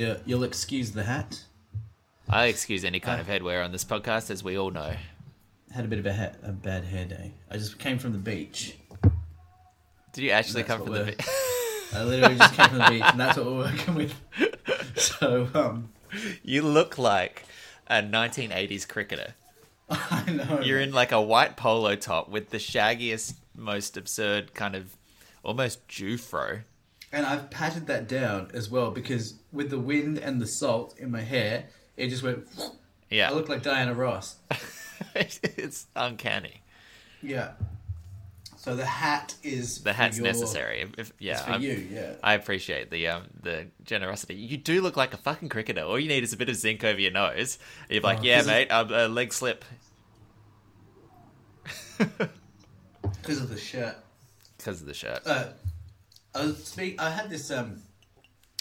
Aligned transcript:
Yeah, 0.00 0.16
you'll 0.24 0.44
excuse 0.44 0.92
the 0.92 1.04
hat. 1.04 1.44
I 2.26 2.46
excuse 2.46 2.86
any 2.86 3.00
kind 3.00 3.20
of 3.20 3.26
headwear 3.26 3.62
on 3.62 3.70
this 3.70 3.84
podcast, 3.84 4.30
as 4.30 4.42
we 4.42 4.56
all 4.56 4.70
know. 4.70 4.94
Had 5.74 5.84
a 5.84 5.88
bit 5.88 5.98
of 5.98 6.06
a, 6.06 6.14
ha- 6.14 6.32
a 6.42 6.52
bad 6.52 6.84
hair 6.84 7.04
day. 7.04 7.32
I 7.50 7.58
just 7.58 7.78
came 7.78 7.98
from 7.98 8.12
the 8.12 8.18
beach. 8.18 8.78
Did 10.14 10.24
you 10.24 10.30
actually 10.30 10.62
come 10.62 10.84
from 10.84 10.94
the? 10.94 11.00
we're- 11.02 11.16
I 11.92 12.04
literally 12.04 12.36
just 12.36 12.54
came 12.54 12.68
from 12.70 12.78
the 12.78 12.86
beach, 12.88 13.02
and 13.04 13.20
that's 13.20 13.36
what 13.36 13.44
we're 13.44 13.56
working 13.58 13.94
with. 13.94 14.14
So, 14.96 15.48
um, 15.54 15.90
you 16.42 16.62
look 16.62 16.96
like 16.96 17.44
a 17.86 18.02
1980s 18.02 18.88
cricketer. 18.88 19.34
I 19.90 20.30
know. 20.30 20.60
You're 20.62 20.80
in 20.80 20.92
like 20.92 21.12
a 21.12 21.20
white 21.20 21.56
polo 21.58 21.94
top 21.94 22.30
with 22.30 22.48
the 22.50 22.56
shaggiest, 22.56 23.34
most 23.54 23.98
absurd 23.98 24.54
kind 24.54 24.74
of 24.74 24.96
almost 25.42 25.86
Jewfro. 25.88 26.62
And 27.12 27.26
I've 27.26 27.50
patted 27.50 27.86
that 27.88 28.06
down 28.08 28.50
as 28.54 28.70
well 28.70 28.90
because 28.92 29.34
with 29.52 29.70
the 29.70 29.78
wind 29.80 30.18
and 30.18 30.40
the 30.40 30.46
salt 30.46 30.94
in 30.98 31.10
my 31.10 31.22
hair, 31.22 31.64
it 31.96 32.08
just 32.08 32.22
went. 32.22 32.46
Yeah, 33.10 33.30
I 33.30 33.34
look 33.34 33.48
like 33.48 33.62
Diana 33.62 33.94
Ross. 33.94 34.36
it's 35.16 35.86
uncanny. 35.96 36.62
Yeah. 37.22 37.52
So 38.56 38.76
the 38.76 38.84
hat 38.84 39.34
is 39.42 39.80
The 39.82 39.92
hat's 39.94 40.18
your- 40.18 40.26
necessary. 40.26 40.86
If, 40.98 41.12
yeah, 41.18 41.32
It's 41.32 41.42
for 41.42 41.50
I'm- 41.52 41.62
you, 41.62 41.88
yeah. 41.90 42.12
I 42.22 42.34
appreciate 42.34 42.90
the 42.90 43.08
um 43.08 43.24
the 43.42 43.66
generosity. 43.84 44.34
You 44.34 44.56
do 44.58 44.80
look 44.80 44.96
like 44.96 45.12
a 45.12 45.16
fucking 45.16 45.48
cricketer. 45.48 45.80
All 45.82 45.98
you 45.98 46.08
need 46.08 46.22
is 46.22 46.32
a 46.32 46.36
bit 46.36 46.48
of 46.48 46.56
zinc 46.56 46.84
over 46.84 47.00
your 47.00 47.10
nose. 47.10 47.58
You're 47.88 48.02
like, 48.02 48.18
Oh, 48.20 48.22
yeah, 48.22 48.42
mate, 48.42 48.68
I'm 48.70 48.92
a 48.92 49.08
leg 49.08 49.32
slip 49.32 49.64
because 51.98 53.40
of 53.40 53.48
the 53.48 53.58
shirt. 53.58 53.96
because 54.58 54.80
of 54.80 54.86
the 54.86 54.94
shirt. 54.94 55.20
Uh, 55.26 55.48
I 56.34 56.46
was 56.46 56.64
speak. 56.64 57.00
I 57.00 57.10
had 57.10 57.30
this. 57.30 57.50
Um. 57.50 57.82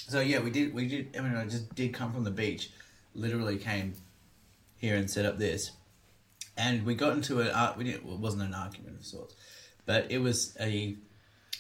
So 0.07 0.19
yeah, 0.21 0.39
we 0.39 0.49
did. 0.49 0.73
We 0.73 0.87
did. 0.87 1.15
I 1.17 1.21
mean, 1.21 1.35
I 1.35 1.45
just 1.45 1.73
did 1.75 1.93
come 1.93 2.11
from 2.13 2.23
the 2.23 2.31
beach. 2.31 2.71
Literally 3.13 3.57
came 3.57 3.93
here 4.77 4.95
and 4.95 5.09
set 5.09 5.25
up 5.25 5.37
this, 5.37 5.71
and 6.57 6.85
we 6.85 6.95
got 6.95 7.13
into 7.13 7.41
an. 7.41 7.49
ar- 7.49 7.75
We 7.77 7.83
didn't. 7.83 8.05
Well, 8.05 8.15
it 8.15 8.19
wasn't 8.19 8.43
an 8.43 8.53
argument 8.53 8.97
of 8.99 9.05
sorts, 9.05 9.35
but 9.85 10.11
it 10.11 10.19
was 10.19 10.55
a 10.59 10.95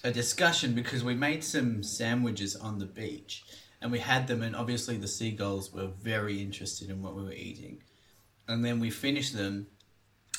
a 0.03 0.11
discussion 0.11 0.73
because 0.73 1.03
we 1.03 1.13
made 1.13 1.43
some 1.43 1.83
sandwiches 1.83 2.55
on 2.55 2.79
the 2.79 2.85
beach, 2.85 3.43
and 3.81 3.91
we 3.91 3.99
had 3.99 4.27
them, 4.27 4.41
and 4.41 4.55
obviously 4.55 4.97
the 4.97 5.07
seagulls 5.07 5.73
were 5.73 5.87
very 5.87 6.41
interested 6.41 6.89
in 6.89 7.01
what 7.03 7.15
we 7.15 7.23
were 7.23 7.33
eating, 7.33 7.81
and 8.47 8.63
then 8.65 8.79
we 8.79 8.89
finished 8.89 9.35
them, 9.35 9.67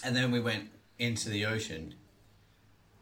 and 0.02 0.16
then 0.16 0.30
we 0.32 0.40
went 0.40 0.70
into 0.98 1.28
the 1.28 1.44
ocean, 1.46 1.94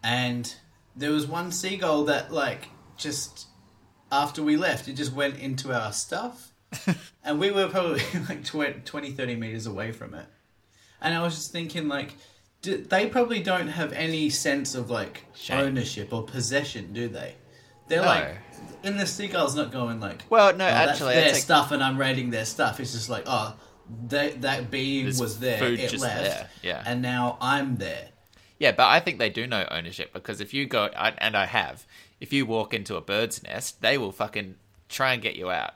and 0.03 0.55
there 0.99 1.13
was 1.13 1.27
one 1.27 1.51
seagull 1.53 2.05
that 2.07 2.33
like 2.33 2.69
just 2.97 3.47
after 4.11 4.43
we 4.43 4.57
left 4.57 4.89
it 4.89 4.95
just 4.95 5.13
went 5.13 5.39
into 5.39 5.73
our 5.73 5.93
stuff. 5.93 6.53
And 7.25 7.39
we 7.39 7.51
were 7.51 7.69
probably 7.69 8.01
like 8.29 8.43
20, 8.45 8.81
20 8.87 9.11
30 9.13 9.37
meters 9.37 9.67
away 9.67 9.93
from 9.93 10.15
it. 10.15 10.27
And 11.01 11.15
i 11.15 11.23
was 11.23 11.35
just 11.35 11.53
thinking 11.53 11.89
like 11.89 12.15
do, 12.63 12.79
they 12.79 13.07
probably 13.07 13.41
don't 13.43 13.69
have 13.69 13.93
any 13.93 14.31
sense 14.31 14.75
of 14.75 14.91
like 14.91 15.25
Shame. 15.35 15.61
ownership 15.61 16.13
or 16.13 16.25
possession 16.25 16.93
do 16.93 17.09
they? 17.09 17.35
They're 17.87 18.01
No. 18.03 18.07
like 18.09 18.37
and 18.83 18.99
the 18.99 19.07
seagull's 19.07 19.55
not 19.55 19.71
going 19.73 20.01
like 20.01 20.23
Well, 20.31 20.57
no, 20.57 20.65
"Oh, 20.67 20.69
actually, 20.69 21.15
that's 21.15 21.33
their 21.33 21.35
stuff 21.41 21.71
and 21.73 21.83
i'm 21.83 21.99
raiding 21.99 22.31
their 22.31 22.45
stuff. 22.47 22.81
It's 22.81 22.93
just 22.93 23.09
like 23.09 23.25
oh 23.27 23.55
they, 24.09 24.31
that 24.47 24.71
being 24.71 25.05
There's 25.05 25.21
was 25.21 25.39
there. 25.39 25.63
it 25.65 25.93
left. 25.99 26.23
there, 26.23 26.51
yeah. 26.63 26.83
and 26.87 27.01
now 27.01 27.39
i'm 27.41 27.77
there 27.77 28.09
Yeah, 28.59 28.73
but 28.73 28.87
I 28.89 28.99
think 29.01 29.19
they 29.19 29.31
do 29.31 29.47
know 29.47 29.67
ownership 29.71 30.13
because 30.13 30.41
if 30.41 30.53
you 30.53 30.67
go, 30.67 30.87
and 30.87 31.37
I 31.37 31.47
have, 31.47 31.87
if 32.21 32.33
you 32.33 32.45
walk 32.47 32.75
into 32.75 32.97
a 32.97 33.01
bird's 33.01 33.43
nest, 33.43 33.81
they 33.83 33.97
will 33.97 34.11
fucking 34.13 34.57
try 34.89 35.13
and 35.13 35.23
get 35.23 35.37
you 35.37 35.51
out. 35.51 35.75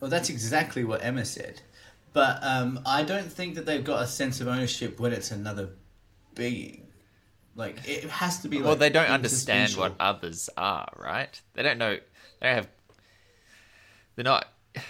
Well, 0.00 0.10
that's 0.10 0.30
exactly 0.30 0.82
what 0.82 1.04
Emma 1.04 1.24
said. 1.24 1.60
But 2.14 2.38
um, 2.42 2.80
I 2.86 3.02
don't 3.04 3.30
think 3.30 3.54
that 3.54 3.66
they've 3.66 3.84
got 3.84 4.02
a 4.02 4.06
sense 4.06 4.40
of 4.40 4.48
ownership 4.48 4.98
when 4.98 5.12
it's 5.12 5.30
another 5.30 5.70
being. 6.34 6.86
Like, 7.54 7.76
it 7.86 8.04
has 8.04 8.40
to 8.40 8.48
be 8.48 8.56
like. 8.58 8.66
well, 8.66 8.76
they 8.76 8.90
don't 8.90 9.10
understand 9.10 9.72
what 9.74 9.94
others 10.00 10.48
are, 10.56 10.88
right? 10.96 11.38
They 11.54 11.62
don't 11.62 11.78
know. 11.78 11.96
They 12.40 12.46
don't 12.46 12.54
have. 12.54 12.68
They're 14.16 14.24
not 14.24 14.46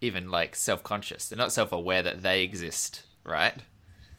even 0.00 0.30
like 0.30 0.56
self-conscious. 0.56 1.28
They're 1.28 1.38
not 1.38 1.52
self-aware 1.52 2.02
that 2.02 2.22
they 2.22 2.42
exist, 2.42 3.02
right? 3.24 3.54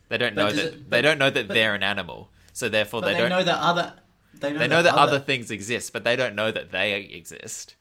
They 0.09 0.18
don't 0.18 0.35
But 0.35 0.41
know 0.41 0.51
that. 0.51 0.66
it- 0.66 0.90
they 0.90 1.01
don't 1.01 1.18
know 1.19 1.30
that 1.30 1.47
but- 1.50 1.53
they're 1.53 1.75
an 1.75 1.84
animal, 1.84 2.30
so 2.53 2.69
therefore 2.69 3.02
they, 3.02 3.14
they, 3.14 3.19
don't. 3.19 3.30
know 3.30 3.44
that 3.44 3.59
other. 3.59 3.94
They 4.40 4.52
know, 4.53 4.59
they 4.59 4.68
know 4.68 4.81
that 4.84 4.96
other 4.96 5.19
things 5.19 5.52
exist, 5.52 5.91
but 5.94 6.03
they 6.03 6.16
don't 6.16 6.36
know 6.36 6.52
that 6.52 6.72
they 6.72 7.02
exist, 7.02 7.75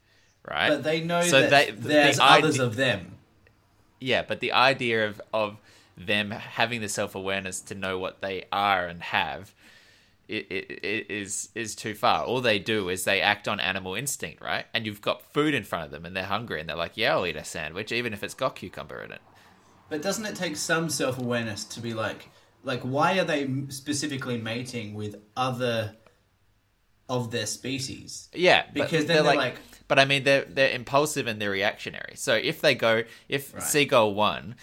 right? 0.48 0.68
But 0.68 0.82
they 0.82 1.00
know 1.00 1.22
So 1.22 1.40
that 1.40 1.50
they- 1.50 1.70
there's 1.72 2.16
the 2.16 2.24
others 2.24 2.58
ide- 2.60 2.64
of 2.66 2.76
them. 2.76 3.16
Yeah, 4.00 4.22
but 4.22 4.40
the 4.40 4.52
idea 4.52 5.06
of 5.06 5.20
of 5.32 5.58
them 5.96 6.30
having 6.30 6.80
the 6.80 6.88
self 6.88 7.14
awareness 7.14 7.60
to 7.60 7.74
know 7.74 7.98
what 7.98 8.20
they 8.20 8.44
are 8.50 8.86
and 8.86 9.02
have 9.02 9.54
it, 10.28 10.46
it, 10.50 10.70
it 10.84 11.10
is 11.10 11.50
is 11.54 11.74
too 11.74 11.94
far. 11.94 12.24
All 12.24 12.40
they 12.40 12.58
do 12.58 12.88
is 12.88 13.04
they 13.04 13.20
act 13.20 13.46
on 13.48 13.60
animal 13.60 13.94
instinct, 13.94 14.40
right? 14.42 14.64
And 14.72 14.86
you've 14.86 15.02
got 15.02 15.22
food 15.32 15.54
in 15.54 15.62
front 15.64 15.84
of 15.84 15.90
them, 15.90 16.04
and 16.06 16.16
they're 16.16 16.24
hungry, 16.24 16.60
and 16.60 16.68
they're 16.68 16.76
like, 16.76 16.96
"Yeah, 16.96 17.12
I'll 17.14 17.26
eat 17.26 17.36
a 17.36 17.44
sandwich, 17.44 17.92
even 17.92 18.12
if 18.12 18.22
it's 18.22 18.34
got 18.34 18.56
cucumber 18.56 19.02
in 19.02 19.12
it." 19.12 19.20
But 19.88 20.00
doesn't 20.00 20.24
it 20.24 20.36
take 20.36 20.56
some 20.56 20.88
self 20.88 21.18
awareness 21.18 21.64
to 21.64 21.80
be 21.80 21.92
like, 21.92 22.30
like, 22.64 22.80
why 22.82 23.18
are 23.18 23.24
they 23.24 23.48
specifically 23.68 24.38
mating 24.38 24.94
with 24.94 25.16
other 25.36 25.94
of 27.08 27.30
their 27.30 27.46
species? 27.46 28.28
Yeah, 28.34 28.64
Because 28.72 29.06
then 29.06 29.24
they're 29.24 29.34
like- 29.36 29.56
but 29.88 29.98
I 29.98 30.04
mean, 30.06 30.24
they're 30.24 30.44
they're 30.46 30.70
impulsive 30.74 31.26
and 31.26 31.40
they're 31.40 31.50
reactionary. 31.50 32.14
So 32.16 32.34
if 32.34 32.60
they 32.62 32.74
go, 32.74 33.02
if 33.28 33.52
Right. 33.52 33.62
seagull 33.62 34.14
one, 34.14 34.54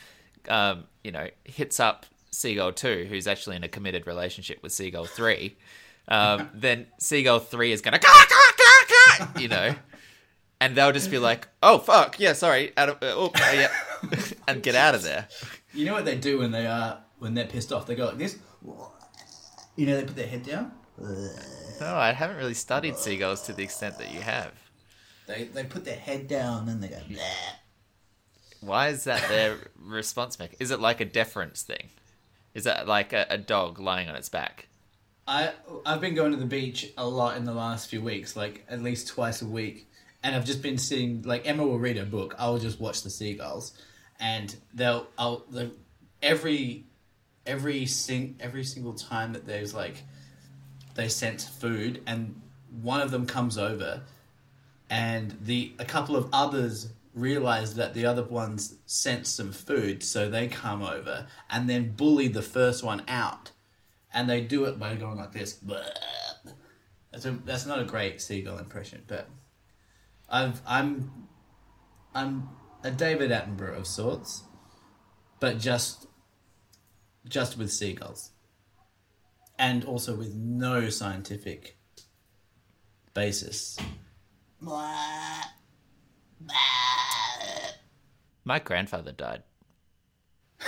um, 0.47 0.85
you 1.03 1.11
know, 1.11 1.27
hits 1.43 1.79
up 1.79 2.07
seagull 2.31 2.71
two, 2.71 3.05
who's 3.09 3.27
actually 3.27 3.55
in 3.57 3.63
a 3.63 3.67
committed 3.67 4.07
relationship 4.07 4.63
with 4.63 4.71
seagull 4.71 5.05
three, 5.05 5.57
um, 6.07 6.49
then 6.55 6.87
seagull 6.99 7.39
three 7.39 7.71
is 7.71 7.81
gonna, 7.81 7.99
"Caw, 7.99 8.07
caw, 8.07 8.51
caw, 8.57 9.25
caw," 9.33 9.39
you 9.39 9.49
know, 9.49 9.75
and 10.59 10.75
they'll 10.75 10.91
just 10.93 11.11
be 11.11 11.19
like, 11.19 11.47
"Oh 11.61 11.77
fuck, 11.77 12.19
yeah, 12.19 12.33
sorry, 12.33 12.71
out 12.75 12.89
of, 12.89 12.95
uh, 13.03 13.13
oh, 13.15 13.27
uh, 13.35 13.51
yeah," 13.53 13.71
and 14.47 14.63
get 14.63 14.73
out 14.73 14.95
of 14.95 15.03
there. 15.03 15.27
You 15.75 15.85
know 15.85 15.93
what 15.93 16.05
they 16.05 16.17
do 16.17 16.39
when 16.39 16.49
they 16.51 16.65
are 16.65 17.03
when 17.19 17.33
they're 17.33 17.45
pissed 17.45 17.71
off? 17.71 17.85
They 17.85 17.95
go 17.95 18.05
like 18.05 18.17
this. 18.17 18.37
You 19.75 19.85
know, 19.85 19.95
they 19.97 20.05
put 20.05 20.15
their 20.15 20.27
head 20.27 20.43
down. 20.43 20.71
No, 21.79 21.95
I 21.95 22.11
haven't 22.11 22.37
really 22.37 22.53
studied 22.53 22.97
seagulls 22.97 23.43
to 23.43 23.53
the 23.53 23.63
extent 23.63 23.97
that 23.99 24.13
you 24.13 24.19
have. 24.21 24.51
They 25.27 25.45
they 25.45 25.63
put 25.63 25.85
their 25.85 25.95
head 25.95 26.27
down 26.27 26.67
and 26.67 26.83
they 26.83 26.89
go. 26.89 26.97
Bleh. 27.09 27.21
Why 28.61 28.89
is 28.89 29.05
that 29.05 29.29
their 29.29 29.57
response 29.77 30.37
mechanism? 30.37 30.61
Is 30.63 30.71
it 30.71 30.79
like 30.79 30.99
a 30.99 31.05
deference 31.05 31.61
thing? 31.61 31.89
Is 32.53 32.65
that 32.65 32.87
like 32.87 33.13
a, 33.13 33.25
a 33.29 33.37
dog 33.37 33.79
lying 33.79 34.09
on 34.09 34.15
its 34.15 34.27
back? 34.27 34.67
I 35.27 35.53
I've 35.85 36.01
been 36.01 36.15
going 36.15 36.31
to 36.31 36.37
the 36.37 36.45
beach 36.45 36.91
a 36.97 37.07
lot 37.07 37.37
in 37.37 37.45
the 37.45 37.53
last 37.53 37.89
few 37.89 38.01
weeks, 38.01 38.35
like 38.35 38.65
at 38.67 38.81
least 38.81 39.07
twice 39.07 39.41
a 39.41 39.45
week, 39.45 39.87
and 40.23 40.35
I've 40.35 40.45
just 40.45 40.61
been 40.61 40.77
sitting. 40.77 41.21
Like 41.21 41.47
Emma 41.47 41.65
will 41.65 41.79
read 41.79 41.97
a 41.97 42.05
book, 42.05 42.35
I 42.37 42.49
will 42.49 42.59
just 42.59 42.81
watch 42.81 43.03
the 43.03 43.09
seagulls, 43.09 43.73
and 44.19 44.53
they'll 44.73 45.07
I'll 45.17 45.45
the, 45.49 45.71
every 46.21 46.85
every 47.49 47.85
sing 47.85 48.35
every 48.39 48.63
single 48.63 48.93
time 48.93 49.33
that 49.33 49.45
there's 49.45 49.73
like 49.73 50.03
they 50.95 51.09
sent 51.09 51.41
food, 51.41 52.01
and 52.05 52.41
one 52.81 53.01
of 53.01 53.11
them 53.11 53.25
comes 53.25 53.57
over, 53.57 54.03
and 54.89 55.37
the 55.41 55.73
a 55.79 55.85
couple 55.85 56.15
of 56.15 56.29
others 56.31 56.89
realize 57.13 57.75
that 57.75 57.93
the 57.93 58.05
other 58.05 58.23
ones 58.23 58.75
sent 58.85 59.27
some 59.27 59.51
food, 59.51 60.03
so 60.03 60.29
they 60.29 60.47
come 60.47 60.81
over 60.81 61.27
and 61.49 61.69
then 61.69 61.91
bully 61.91 62.27
the 62.27 62.41
first 62.41 62.83
one 62.83 63.03
out 63.07 63.51
and 64.13 64.29
they 64.29 64.41
do 64.41 64.65
it 64.65 64.79
by 64.79 64.95
going 64.95 65.17
like 65.17 65.31
this. 65.31 65.59
That's 67.11 67.25
a, 67.25 67.31
that's 67.45 67.65
not 67.65 67.79
a 67.79 67.85
great 67.85 68.21
seagull 68.21 68.57
impression, 68.57 69.03
but 69.07 69.27
I've 70.29 70.61
I'm 70.65 71.27
I'm 72.13 72.49
a 72.83 72.91
David 72.91 73.31
Attenborough 73.31 73.77
of 73.77 73.87
sorts, 73.87 74.43
but 75.39 75.59
just 75.59 76.07
just 77.29 77.57
with 77.57 77.71
seagulls, 77.71 78.31
and 79.57 79.85
also 79.85 80.15
with 80.15 80.35
no 80.35 80.89
scientific 80.89 81.77
basis. 83.13 83.77
My 88.43 88.59
grandfather 88.59 89.11
died 89.11 89.43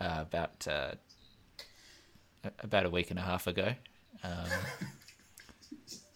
uh, 0.00 0.18
about 0.20 0.66
uh, 0.68 0.92
about 2.58 2.86
a 2.86 2.90
week 2.90 3.10
and 3.10 3.18
a 3.18 3.22
half 3.22 3.46
ago. 3.46 3.74
Um, 4.24 4.50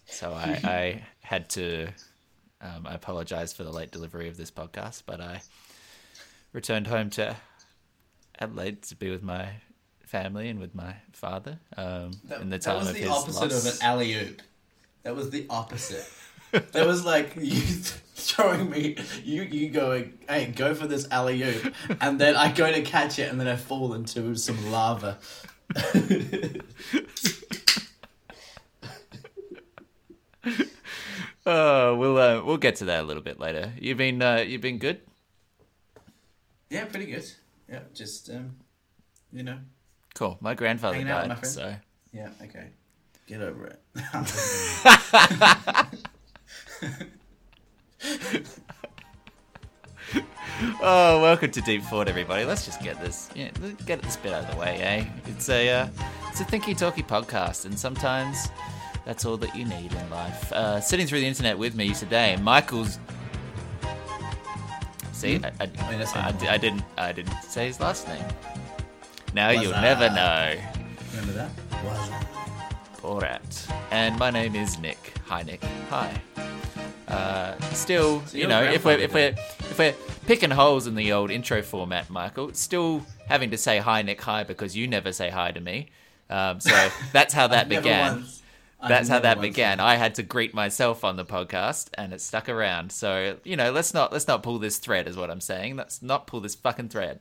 so 0.06 0.32
I, 0.32 0.60
I 0.64 1.02
had 1.20 1.48
to. 1.50 1.88
Um, 2.60 2.86
I 2.86 2.94
apologize 2.94 3.52
for 3.52 3.64
the 3.64 3.70
late 3.70 3.90
delivery 3.90 4.28
of 4.28 4.36
this 4.36 4.50
podcast, 4.50 5.02
but 5.06 5.20
I 5.20 5.42
returned 6.52 6.86
home 6.86 7.10
to 7.10 7.36
Adelaide 8.38 8.82
to 8.82 8.94
be 8.96 9.10
with 9.10 9.22
my 9.22 9.48
family 10.04 10.48
and 10.48 10.58
with 10.60 10.74
my 10.74 10.96
father 11.12 11.58
um, 11.76 12.12
That, 12.24 12.40
in 12.40 12.50
the 12.50 12.58
that 12.58 12.62
time 12.62 12.78
was 12.78 12.88
of 12.88 12.94
the 12.94 13.00
his 13.00 13.10
opposite 13.10 13.50
loss. 13.52 13.66
of 13.66 13.80
an 13.80 13.86
alley 13.86 14.14
oop. 14.14 14.42
That 15.02 15.14
was 15.16 15.30
the 15.30 15.46
opposite. 15.50 16.08
that 16.52 16.86
was 16.86 17.04
like 17.04 17.34
you 17.36 17.62
showing 18.14 18.70
me 18.70 18.96
you 19.24 19.42
you 19.42 19.68
going, 19.70 20.18
hey, 20.28 20.46
go 20.54 20.74
for 20.74 20.86
this 20.86 21.06
alley 21.10 21.42
oop, 21.42 21.74
and 22.00 22.20
then 22.20 22.36
I 22.36 22.52
go 22.52 22.70
to 22.72 22.82
catch 22.82 23.18
it, 23.18 23.30
and 23.30 23.40
then 23.40 23.48
I 23.48 23.56
fall 23.56 23.94
into 23.94 24.34
some 24.36 24.70
lava. 24.70 25.18
Oh, 31.48 31.94
we'll 31.94 32.18
uh, 32.18 32.42
we'll 32.44 32.56
get 32.56 32.76
to 32.76 32.86
that 32.86 33.04
a 33.04 33.06
little 33.06 33.22
bit 33.22 33.38
later. 33.38 33.72
You've 33.80 33.98
been 33.98 34.20
uh, 34.20 34.38
you've 34.38 34.60
been 34.60 34.78
good. 34.78 35.00
yeah, 36.70 36.84
pretty 36.86 37.06
good. 37.06 37.24
Yeah, 37.68 37.80
just 37.94 38.30
um, 38.30 38.56
you 39.32 39.42
know, 39.42 39.58
Cool. 40.14 40.38
My 40.40 40.54
grandfather 40.54 40.96
Hanging 40.96 41.10
out 41.10 41.22
with 41.22 41.28
my 41.28 41.34
died, 41.34 41.46
so 41.46 41.74
yeah, 42.12 42.30
okay, 42.42 42.68
get 43.26 43.42
over 43.42 43.66
it. 43.66 43.80
Oh, 50.80 51.20
welcome 51.20 51.50
to 51.50 51.60
Deep 51.60 51.82
Thought, 51.82 52.08
everybody. 52.08 52.44
Let's 52.46 52.64
just 52.64 52.80
get 52.82 52.98
this, 53.00 53.28
yeah, 53.34 53.50
get 53.84 54.00
this 54.00 54.16
bit 54.16 54.32
out 54.32 54.44
of 54.44 54.50
the 54.52 54.56
way, 54.56 54.80
eh? 54.80 55.04
It's 55.26 55.50
a, 55.50 55.68
uh, 55.68 55.88
it's 56.28 56.40
a 56.40 56.44
thinky 56.44 56.76
talky 56.76 57.02
podcast, 57.02 57.66
and 57.66 57.78
sometimes 57.78 58.48
that's 59.04 59.26
all 59.26 59.36
that 59.36 59.54
you 59.54 59.66
need 59.66 59.92
in 59.92 60.10
life. 60.10 60.50
Uh, 60.52 60.80
sitting 60.80 61.06
through 61.06 61.20
the 61.20 61.26
internet 61.26 61.58
with 61.58 61.74
me 61.74 61.92
today, 61.92 62.36
Michael's. 62.36 62.98
See, 65.16 65.40
I, 65.42 65.48
I, 65.60 65.64
Wait, 65.88 66.14
I, 66.14 66.34
I 66.50 66.58
didn't, 66.58 66.82
I 66.98 67.10
didn't 67.10 67.40
say 67.42 67.68
his 67.68 67.80
last 67.80 68.06
name. 68.06 68.22
Now 69.32 69.48
you'll 69.48 69.72
that? 69.72 69.80
never 69.80 70.14
know. 70.14 70.62
Remember 71.12 71.32
that? 71.32 71.50
Was 71.82 72.10
Borat. 73.00 73.72
And 73.90 74.18
my 74.18 74.30
name 74.30 74.54
is 74.54 74.78
Nick. 74.78 75.14
Hi, 75.24 75.42
Nick. 75.42 75.64
Hi. 75.88 76.20
Uh, 77.08 77.58
still, 77.72 78.26
So 78.26 78.36
you 78.36 78.46
know, 78.46 78.62
if 78.62 78.84
we're 78.84 78.98
if 78.98 79.14
we're 79.14 79.30
if 79.30 79.78
we're 79.78 79.94
picking 80.26 80.50
holes 80.50 80.86
in 80.86 80.94
the 80.94 81.12
old 81.12 81.30
intro 81.30 81.62
format, 81.62 82.10
Michael, 82.10 82.52
still 82.52 83.02
having 83.26 83.50
to 83.52 83.56
say 83.56 83.78
hi, 83.78 84.02
Nick, 84.02 84.20
hi, 84.20 84.44
because 84.44 84.76
you 84.76 84.86
never 84.86 85.12
say 85.12 85.30
hi 85.30 85.50
to 85.50 85.60
me. 85.62 85.88
Um, 86.28 86.60
so 86.60 86.90
that's 87.14 87.32
how 87.32 87.46
that 87.46 87.70
began. 87.70 88.16
once. 88.16 88.42
That's 88.86 89.08
how 89.08 89.18
that 89.20 89.40
began. 89.40 89.80
I 89.80 89.96
had 89.96 90.14
to 90.16 90.22
greet 90.22 90.54
myself 90.54 91.02
on 91.04 91.16
the 91.16 91.24
podcast, 91.24 91.88
and 91.94 92.12
it 92.12 92.20
stuck 92.20 92.48
around. 92.48 92.92
So 92.92 93.38
you 93.44 93.56
know, 93.56 93.70
let's 93.72 93.92
not 93.94 94.12
let's 94.12 94.28
not 94.28 94.42
pull 94.42 94.58
this 94.58 94.78
thread, 94.78 95.08
is 95.08 95.16
what 95.16 95.30
I'm 95.30 95.40
saying. 95.40 95.76
Let's 95.76 96.02
not 96.02 96.26
pull 96.26 96.40
this 96.40 96.54
fucking 96.54 96.90
thread. 96.90 97.20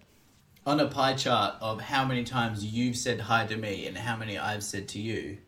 on 0.65 0.79
a 0.79 0.87
pie 0.87 1.13
chart 1.13 1.55
of 1.61 1.79
how 1.81 2.05
many 2.05 2.23
times 2.23 2.63
you've 2.65 2.97
said 2.97 3.19
hi 3.21 3.45
to 3.47 3.55
me 3.55 3.85
and 3.87 3.97
how 3.97 4.15
many 4.15 4.37
I've 4.37 4.63
said 4.63 4.87
to 4.89 4.99
you. 4.99 5.37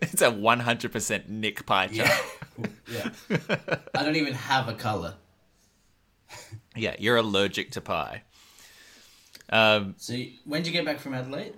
It's 0.00 0.22
a 0.22 0.30
100% 0.30 1.28
Nick 1.28 1.66
pie 1.66 1.88
chart. 1.88 2.10
Yeah. 2.88 3.10
yeah. 3.28 3.56
I 3.94 4.02
don't 4.02 4.16
even 4.16 4.32
have 4.32 4.68
a 4.68 4.72
color. 4.74 5.14
Yeah, 6.74 6.96
you're 6.98 7.16
allergic 7.18 7.72
to 7.72 7.80
pie. 7.82 8.22
Um, 9.50 9.94
So 9.98 10.14
when 10.44 10.62
did 10.62 10.68
you 10.68 10.72
get 10.72 10.86
back 10.86 10.98
from 11.00 11.12
Adelaide? 11.14 11.54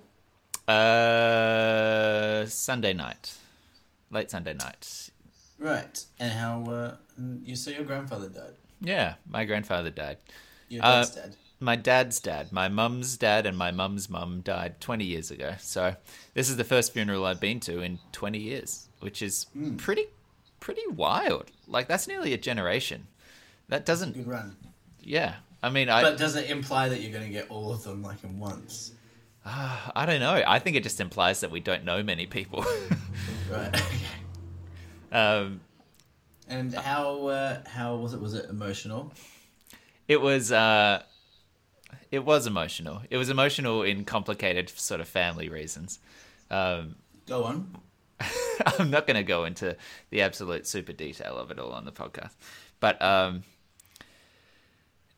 uh, 0.67 2.45
Sunday 2.47 2.93
night, 2.93 3.33
late 4.11 4.31
Sunday 4.31 4.53
night. 4.53 5.09
Right. 5.57 6.03
And 6.19 6.31
how 6.31 6.63
uh, 6.71 6.95
you 7.43 7.55
say 7.55 7.75
your 7.75 7.83
grandfather 7.83 8.29
died? 8.29 8.53
Yeah, 8.81 9.15
my 9.29 9.45
grandfather 9.45 9.89
died. 9.89 10.17
Your 10.69 10.85
Uh, 10.85 10.99
dad's 11.01 11.15
dad. 11.15 11.35
My 11.61 11.75
dad's 11.75 12.19
dad, 12.21 12.53
my 12.53 12.69
mum's 12.69 13.17
dad, 13.17 13.45
and 13.45 13.57
my 13.57 13.69
mum's 13.71 14.09
mum 14.09 14.39
died 14.39 14.79
20 14.79 15.03
years 15.03 15.29
ago. 15.29 15.55
So 15.59 15.95
this 16.33 16.49
is 16.49 16.55
the 16.55 16.63
first 16.63 16.93
funeral 16.93 17.25
I've 17.25 17.41
been 17.41 17.59
to 17.61 17.81
in 17.81 17.99
20 18.13 18.39
years, 18.39 18.87
which 19.01 19.21
is 19.21 19.47
pretty, 19.75 20.05
pretty 20.61 20.87
wild. 20.87 21.51
Like 21.67 21.89
that's 21.89 22.07
nearly 22.07 22.31
a 22.31 22.37
generation. 22.37 23.07
That 23.67 23.85
doesn't, 23.85 24.13
Good 24.13 24.27
run. 24.27 24.55
yeah. 25.01 25.35
I 25.61 25.69
mean, 25.69 25.89
I, 25.89 26.01
But 26.01 26.17
does 26.17 26.37
it 26.37 26.49
imply 26.49 26.87
that 26.87 27.01
you're 27.01 27.11
going 27.11 27.25
to 27.25 27.29
get 27.33 27.49
all 27.49 27.73
of 27.73 27.83
them 27.83 28.01
like 28.01 28.23
in 28.23 28.39
once? 28.39 28.93
I 29.95 30.05
don't 30.05 30.19
know. 30.19 30.43
I 30.45 30.59
think 30.59 30.75
it 30.75 30.83
just 30.83 30.99
implies 30.99 31.41
that 31.41 31.51
we 31.51 31.59
don't 31.59 31.83
know 31.83 32.03
many 32.03 32.25
people. 32.25 32.65
Right. 33.51 33.81
um, 35.11 35.61
and 36.47 36.73
how 36.73 37.27
uh, 37.27 37.61
how 37.67 37.95
was 37.95 38.13
it? 38.13 38.21
Was 38.21 38.33
it 38.33 38.49
emotional? 38.49 39.11
It 40.07 40.21
was 40.21 40.51
uh 40.51 41.03
it 42.11 42.25
was 42.25 42.47
emotional. 42.47 43.01
It 43.09 43.17
was 43.17 43.29
emotional 43.29 43.83
in 43.83 44.05
complicated 44.05 44.69
sort 44.69 45.01
of 45.01 45.07
family 45.07 45.49
reasons. 45.49 45.99
Um 46.49 46.95
Go 47.27 47.43
on. 47.43 47.75
I'm 48.79 48.89
not 48.89 49.07
going 49.07 49.15
to 49.15 49.23
go 49.23 49.45
into 49.45 49.77
the 50.09 50.21
absolute 50.21 50.67
super 50.67 50.91
detail 50.91 51.37
of 51.37 51.51
it 51.51 51.59
all 51.59 51.71
on 51.71 51.85
the 51.85 51.91
podcast. 51.91 52.35
But 52.79 53.01
um 53.01 53.43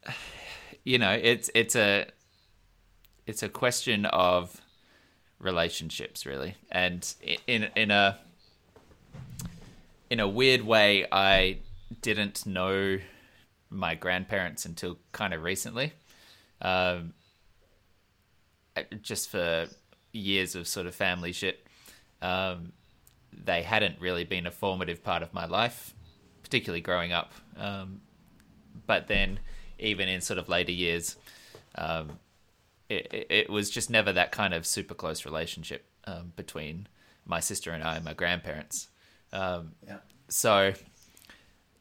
you 0.83 1.00
know, 1.00 1.12
it's 1.12 1.50
it's 1.56 1.75
a 1.75 2.07
it's 3.25 3.44
a 3.44 3.50
question 3.50 4.06
of 4.06 4.62
relationships 5.39 6.25
really. 6.25 6.56
And 6.71 7.13
in 7.47 7.69
in 7.75 7.91
a 7.91 8.19
in 10.09 10.19
a 10.19 10.27
weird 10.27 10.62
way 10.62 11.06
I 11.12 11.59
didn't 12.01 12.45
know 12.45 13.00
my 13.69 13.95
grandparents 13.95 14.65
until 14.65 14.97
kind 15.12 15.33
of 15.33 15.44
recently. 15.44 15.94
Um, 16.62 17.13
just 19.01 19.29
for 19.29 19.68
years 20.12 20.56
of 20.56 20.68
sort 20.68 20.85
of 20.85 20.94
family 20.94 21.31
shit, 21.31 21.65
um, 22.21 22.73
they 23.31 23.63
hadn't 23.63 24.00
really 24.00 24.23
been 24.23 24.45
a 24.45 24.51
formative 24.51 25.03
part 25.03 25.23
of 25.23 25.33
my 25.33 25.45
life, 25.45 25.94
particularly 26.44 26.81
growing 26.81 27.12
up. 27.12 27.31
Um, 27.57 28.01
but 28.85 29.07
then, 29.07 29.39
even 29.79 30.07
in 30.07 30.21
sort 30.21 30.38
of 30.38 30.50
later 30.50 30.71
years, 30.71 31.15
um, 31.75 32.19
it, 32.91 33.27
it, 33.29 33.49
was 33.49 33.69
just 33.69 33.89
never 33.89 34.11
that 34.13 34.31
kind 34.31 34.53
of 34.53 34.65
super 34.65 34.93
close 34.93 35.25
relationship 35.25 35.85
um, 36.05 36.33
between 36.35 36.88
my 37.25 37.39
sister 37.39 37.71
and 37.71 37.83
I 37.83 37.95
and 37.95 38.05
my 38.05 38.13
grandparents. 38.13 38.89
Um, 39.31 39.73
Yeah. 39.88 39.99
so 40.27 40.73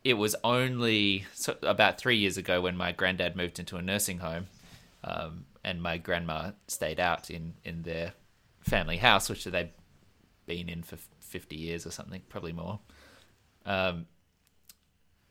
it 0.05 0.15
was 0.15 0.37
only 0.45 1.27
so 1.35 1.57
about 1.63 1.99
three 1.99 2.17
years 2.17 2.37
ago 2.37 2.61
when 2.61 2.77
my 2.77 2.93
granddad 2.93 3.37
moved 3.37 3.59
into 3.59 3.77
a 3.77 3.83
nursing 3.83 4.19
home 4.19 4.47
um, 5.05 5.45
and 5.65 5.83
my 5.83 5.99
grandma 5.99 6.53
stayed 6.69 7.01
out 7.01 7.31
in, 7.31 7.55
in 7.65 7.83
their 7.83 8.13
family 8.61 8.99
house, 8.99 9.29
which 9.29 9.45
they'd 9.45 9.71
been 10.47 10.69
in 10.69 10.83
for 10.83 10.97
50 11.19 11.57
years 11.57 11.87
or 11.87 11.91
something, 11.91 12.23
probably 12.29 12.53
more. 12.53 12.81
Um, 13.67 14.07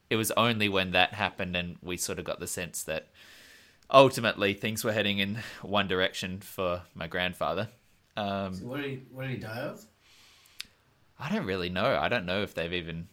it 0.09 0.15
was 0.17 0.31
only 0.31 0.69
when 0.69 0.91
that 0.91 1.13
happened 1.13 1.55
and 1.55 1.77
we 1.81 1.97
sort 1.97 2.19
of 2.19 2.25
got 2.25 2.39
the 2.39 2.47
sense 2.47 2.83
that 2.83 3.09
ultimately 3.91 4.53
things 4.53 4.83
were 4.83 4.93
heading 4.93 5.19
in 5.19 5.39
one 5.61 5.87
direction 5.87 6.39
for 6.39 6.83
my 6.93 7.07
grandfather. 7.07 7.69
Um, 8.17 8.53
So 8.53 8.65
what 8.65 8.81
did 8.81 8.89
he 8.89 9.01
what 9.11 9.23
did 9.23 9.31
he 9.31 9.37
die 9.37 9.59
of? 9.59 9.85
I 11.19 11.29
don't 11.33 11.45
really 11.45 11.69
know. 11.69 11.97
I 11.97 12.07
don't 12.07 12.25
know 12.25 12.41
if 12.43 12.53
they've 12.53 12.73
even 12.73 13.07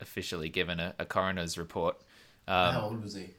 officially 0.00 0.48
given 0.48 0.80
a, 0.80 0.94
a 0.98 1.04
coroner's 1.04 1.58
report. 1.58 1.96
Um, 2.48 2.74
how 2.74 2.82
old 2.82 3.02
was 3.02 3.14
he? 3.14 3.30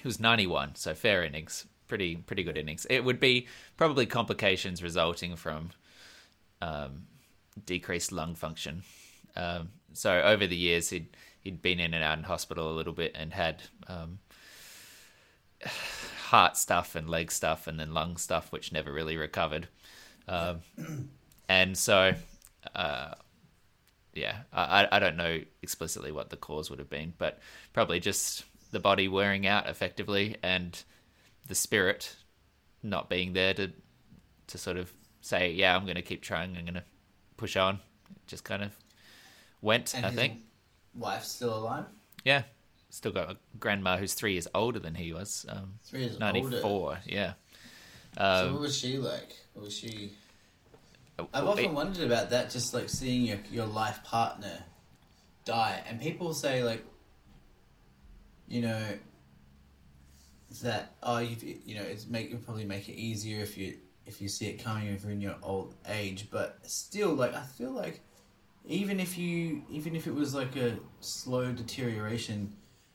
He 0.00 0.08
was 0.08 0.18
91, 0.20 0.74
so 0.74 0.94
fair 0.94 1.24
innings. 1.24 1.66
Pretty 1.88 2.16
pretty 2.16 2.42
good 2.42 2.56
innings. 2.56 2.86
It 2.88 3.04
would 3.04 3.20
be 3.20 3.46
probably 3.76 4.06
complications 4.06 4.82
resulting 4.82 5.36
from 5.36 5.70
um, 6.62 7.06
decreased 7.66 8.10
lung 8.12 8.34
function. 8.34 8.82
Um, 9.36 9.68
so 9.92 10.20
over 10.22 10.46
the 10.46 10.56
years, 10.56 10.90
he'd 10.90 11.16
he'd 11.40 11.60
been 11.60 11.78
in 11.80 11.92
and 11.92 12.02
out 12.02 12.16
in 12.18 12.24
hospital 12.24 12.70
a 12.70 12.74
little 12.74 12.94
bit 12.94 13.12
and 13.14 13.32
had 13.32 13.62
um, 13.86 14.18
heart 16.24 16.56
stuff 16.56 16.94
and 16.94 17.08
leg 17.08 17.30
stuff 17.30 17.66
and 17.66 17.78
then 17.78 17.92
lung 17.92 18.16
stuff, 18.16 18.50
which 18.50 18.72
never 18.72 18.92
really 18.92 19.16
recovered. 19.16 19.68
Um, 20.26 20.60
and 21.48 21.76
so, 21.76 22.14
uh, 22.74 23.14
yeah, 24.14 24.38
I, 24.52 24.88
I 24.90 24.98
don't 24.98 25.16
know 25.16 25.40
explicitly 25.62 26.12
what 26.12 26.30
the 26.30 26.36
cause 26.36 26.70
would 26.70 26.78
have 26.78 26.90
been, 26.90 27.12
but 27.18 27.40
probably 27.72 28.00
just 28.00 28.44
the 28.70 28.80
body 28.80 29.08
wearing 29.08 29.46
out 29.46 29.68
effectively 29.68 30.36
and 30.42 30.82
the 31.46 31.54
spirit 31.54 32.16
not 32.82 33.08
being 33.08 33.32
there 33.32 33.54
to 33.54 33.70
to 34.46 34.58
sort 34.58 34.76
of 34.76 34.92
say, 35.20 35.52
yeah, 35.52 35.74
I'm 35.74 35.84
going 35.84 35.96
to 35.96 36.02
keep 36.02 36.22
trying, 36.22 36.56
I'm 36.56 36.64
going 36.64 36.74
to 36.74 36.84
push 37.36 37.56
on. 37.56 37.80
Just 38.26 38.44
kind 38.44 38.62
of 38.62 38.72
went, 39.62 39.94
And 39.94 40.04
I 40.04 40.10
think. 40.10 40.40
Wife's 40.94 41.28
still 41.28 41.56
alive? 41.56 41.86
Yeah, 42.24 42.42
still 42.94 43.12
got 43.12 43.30
a 43.30 43.36
grandma 43.58 43.96
who's 43.96 44.14
three 44.14 44.32
years 44.32 44.46
older 44.54 44.78
than 44.78 44.94
he 44.94 45.12
was. 45.12 45.44
Um, 45.48 45.74
Three 45.84 46.00
years 46.00 46.18
Ninety 46.18 46.40
older. 46.42 46.60
four, 46.60 46.98
yeah. 47.04 47.34
So 48.16 48.46
Um, 48.46 48.52
what 48.52 48.60
was 48.62 48.76
she 48.76 48.98
like? 48.98 49.36
What 49.54 49.64
was 49.64 49.76
she? 49.76 50.12
I've 51.18 51.44
it- 51.44 51.48
often 51.48 51.74
wondered 51.74 52.04
about 52.06 52.30
that, 52.30 52.50
just 52.50 52.72
like 52.72 52.88
seeing 52.88 53.22
your 53.22 53.38
your 53.50 53.66
life 53.66 54.02
partner 54.04 54.64
die, 55.44 55.82
and 55.88 56.00
people 56.00 56.32
say 56.34 56.62
like, 56.62 56.84
you 58.48 58.62
know, 58.62 58.82
that 60.62 60.94
oh, 61.02 61.18
you 61.18 61.36
you 61.66 61.74
know, 61.74 61.82
it's 61.82 62.06
make 62.06 62.30
it 62.30 62.44
probably 62.44 62.64
make 62.64 62.88
it 62.88 62.94
easier 62.94 63.40
if 63.42 63.58
you 63.58 63.76
if 64.06 64.20
you 64.22 64.28
see 64.28 64.46
it 64.46 64.62
coming 64.62 64.86
if 64.88 65.02
you're 65.02 65.12
in 65.12 65.20
your 65.20 65.36
old 65.42 65.74
age, 65.88 66.28
but 66.30 66.58
still, 66.62 67.14
like 67.14 67.34
I 67.34 67.42
feel 67.42 67.72
like 67.72 68.00
even 68.66 69.00
if 69.00 69.18
you 69.18 69.62
even 69.70 69.96
if 69.96 70.06
it 70.06 70.14
was 70.14 70.34
like 70.34 70.54
a 70.56 70.78
slow 71.00 71.52
deterioration, 71.52 72.52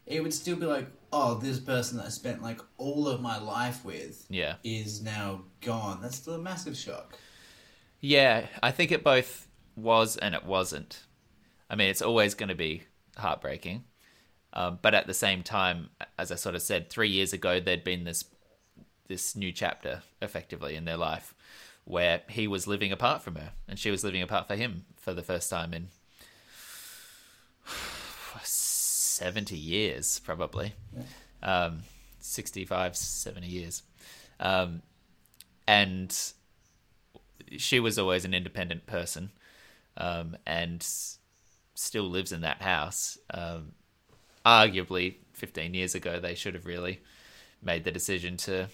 it 0.09 0.21
would 0.21 0.33
still 0.33 0.57
be 0.57 0.65
like, 0.65 0.87
oh, 1.13 1.35
this 1.35 1.59
person 1.59 1.97
that 1.97 2.07
I 2.07 2.09
spent 2.09 2.41
like 2.41 2.59
all 2.77 3.07
of 3.07 3.21
my 3.21 3.37
life 3.39 3.85
with 3.85 4.25
Yeah. 4.29 4.55
is 4.63 5.01
now 5.01 5.43
gone. 5.61 6.01
That's 6.01 6.17
still 6.17 6.33
a 6.33 6.39
massive 6.39 6.75
shock. 6.75 7.17
Yeah, 8.01 8.47
I 8.61 8.71
think 8.71 8.91
it 8.91 9.03
both 9.03 9.47
was 9.77 10.17
and 10.17 10.35
it 10.35 10.43
wasn't. 10.45 11.03
I 11.69 11.75
mean, 11.75 11.89
it's 11.89 12.01
always 12.01 12.33
going 12.33 12.49
to 12.49 12.55
be 12.55 12.83
heartbreaking. 13.17 13.83
Um, 14.51 14.79
but 14.81 14.95
at 14.95 15.05
the 15.05 15.13
same 15.13 15.43
time, 15.43 15.89
as 16.17 16.31
I 16.31 16.35
sort 16.35 16.55
of 16.55 16.63
said, 16.63 16.89
three 16.89 17.09
years 17.09 17.31
ago, 17.33 17.59
there'd 17.59 17.83
been 17.83 18.03
this 18.03 18.25
this 19.07 19.35
new 19.35 19.51
chapter 19.51 20.03
effectively 20.21 20.75
in 20.75 20.85
their 20.85 20.97
life 20.97 21.33
where 21.83 22.21
he 22.29 22.47
was 22.47 22.67
living 22.67 22.91
apart 22.91 23.23
from 23.23 23.35
her 23.35 23.53
and 23.67 23.79
she 23.79 23.89
was 23.89 24.03
living 24.03 24.21
apart 24.21 24.47
for 24.47 24.55
him 24.55 24.85
for 24.97 25.15
the 25.15 25.23
first 25.23 25.49
time 25.49 25.73
in 25.73 25.87
70 29.19 29.57
years, 29.57 30.19
probably. 30.19 30.73
Um, 31.43 31.83
65, 32.19 32.95
70 32.95 33.47
years. 33.47 33.83
Um, 34.39 34.81
and 35.67 36.17
she 37.57 37.79
was 37.81 37.99
always 37.99 38.23
an 38.23 38.33
independent 38.33 38.85
person 38.85 39.31
um, 39.97 40.37
and 40.45 40.85
still 41.75 42.09
lives 42.09 42.31
in 42.31 42.41
that 42.41 42.61
house. 42.61 43.17
Um, 43.33 43.73
arguably, 44.45 45.15
15 45.33 45.73
years 45.73 45.95
ago, 45.95 46.19
they 46.19 46.35
should 46.35 46.53
have 46.53 46.65
really 46.65 47.01
made 47.61 47.83
the 47.83 47.91
decision 47.91 48.37
to 48.37 48.69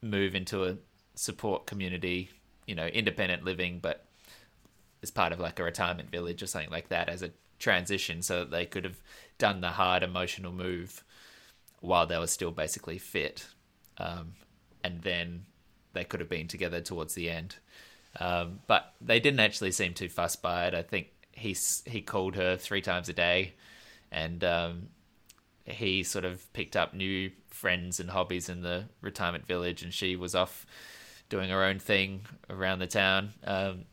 move 0.00 0.34
into 0.34 0.64
a 0.64 0.76
support 1.14 1.66
community, 1.66 2.30
you 2.66 2.74
know, 2.74 2.86
independent 2.86 3.44
living, 3.44 3.80
but 3.80 4.06
as 5.02 5.10
part 5.10 5.32
of 5.32 5.40
like 5.40 5.58
a 5.58 5.62
retirement 5.62 6.10
village 6.10 6.42
or 6.42 6.46
something 6.46 6.70
like 6.70 6.88
that 6.88 7.10
as 7.10 7.22
a 7.22 7.30
transition 7.58 8.20
so 8.22 8.40
that 8.40 8.50
they 8.50 8.66
could 8.66 8.84
have 8.84 9.00
done 9.38 9.60
the 9.60 9.70
hard 9.70 10.02
emotional 10.02 10.52
move 10.52 11.04
while 11.80 12.06
they 12.06 12.18
were 12.18 12.26
still 12.26 12.50
basically 12.50 12.98
fit. 12.98 13.46
Um, 13.98 14.32
and 14.82 15.02
then 15.02 15.46
they 15.92 16.04
could 16.04 16.20
have 16.20 16.28
been 16.28 16.48
together 16.48 16.80
towards 16.80 17.14
the 17.14 17.30
end. 17.30 17.56
Um, 18.20 18.60
but 18.66 18.94
they 19.00 19.20
didn't 19.20 19.40
actually 19.40 19.72
seem 19.72 19.94
too 19.94 20.08
fussed 20.08 20.42
by 20.42 20.66
it. 20.66 20.74
I 20.74 20.82
think 20.82 21.08
he 21.32 21.56
he 21.86 22.00
called 22.00 22.36
her 22.36 22.56
three 22.56 22.80
times 22.80 23.08
a 23.08 23.12
day, 23.12 23.54
and 24.12 24.44
um, 24.44 24.88
he 25.64 26.02
sort 26.02 26.24
of 26.24 26.52
picked 26.52 26.76
up 26.76 26.94
new 26.94 27.30
friends 27.48 27.98
and 27.98 28.10
hobbies 28.10 28.48
in 28.48 28.62
the 28.62 28.84
retirement 29.00 29.46
village, 29.46 29.82
and 29.82 29.92
she 29.92 30.14
was 30.16 30.34
off 30.34 30.66
doing 31.28 31.50
her 31.50 31.64
own 31.64 31.78
thing 31.78 32.20
around 32.48 32.78
the 32.78 32.86
town. 32.86 33.32
Um, 33.44 33.84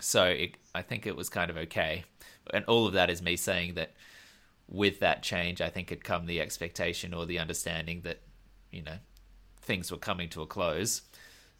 so 0.00 0.24
it, 0.24 0.56
I 0.74 0.82
think 0.82 1.06
it 1.06 1.16
was 1.16 1.28
kind 1.28 1.50
of 1.50 1.56
okay, 1.56 2.04
and 2.54 2.64
all 2.66 2.86
of 2.86 2.94
that 2.94 3.10
is 3.10 3.20
me 3.20 3.36
saying 3.36 3.74
that 3.74 3.92
with 4.68 5.00
that 5.00 5.22
change, 5.22 5.60
I 5.60 5.70
think 5.70 5.90
had 5.90 6.04
come 6.04 6.26
the 6.26 6.40
expectation 6.40 7.14
or 7.14 7.26
the 7.26 7.38
understanding 7.38 8.02
that 8.02 8.20
you 8.70 8.82
know 8.82 8.98
things 9.60 9.90
were 9.90 9.98
coming 9.98 10.28
to 10.30 10.42
a 10.42 10.46
close. 10.46 11.02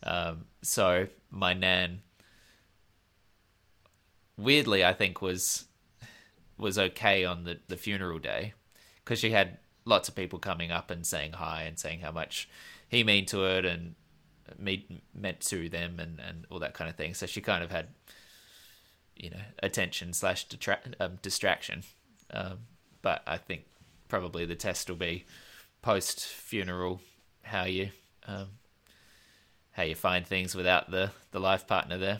Um, 0.03 0.47
so 0.63 1.09
my 1.31 1.53
nan, 1.53 2.03
weirdly, 4.37 4.85
I 4.85 4.93
think 4.93 5.23
was 5.23 5.67
was 6.59 6.79
okay 6.79 7.25
on 7.25 7.45
the 7.45 7.59
the 7.69 7.77
funeral 7.77 8.19
day 8.19 8.55
because 9.05 9.19
she 9.19 9.31
had 9.31 9.59
lots 9.85 10.09
of 10.09 10.15
people 10.17 10.39
coming 10.39 10.73
up 10.73 10.91
and 10.91 11.07
saying 11.07 11.33
hi 11.33 11.63
and 11.63 11.79
saying 11.79 12.01
how 12.01 12.11
much 12.11 12.49
he 12.89 13.05
mean 13.05 13.25
to 13.27 13.45
it 13.45 13.65
and 13.65 13.95
me 14.59 15.03
meant 15.15 15.41
to 15.41 15.69
them 15.69 16.01
and 16.01 16.21
and 16.21 16.47
all 16.51 16.59
that 16.59 16.75
kind 16.75 16.91
of 16.91 16.97
thing. 16.97 17.15
So 17.15 17.27
she 17.27 17.41
kind 17.41 17.63
of 17.63 17.71
had 17.71 17.89
you 19.15 19.31
know 19.31 19.43
attention 19.63 20.13
slash 20.13 20.49
detra- 20.49 20.95
um, 21.01 21.19
distraction. 21.23 21.85
Um, 22.31 22.59
but 23.07 23.23
I 23.25 23.37
think 23.37 23.63
probably 24.09 24.47
the 24.47 24.57
test 24.57 24.89
will 24.91 24.97
be 24.97 25.27
post 25.81 26.27
funeral 26.27 27.01
how 27.43 27.63
you 27.63 27.91
um, 28.27 28.49
how 29.71 29.85
you 29.85 29.95
find 29.95 30.27
things 30.27 30.57
without 30.57 30.91
the 30.91 31.13
the 31.31 31.39
life 31.39 31.69
partner 31.69 31.99
there. 31.99 32.19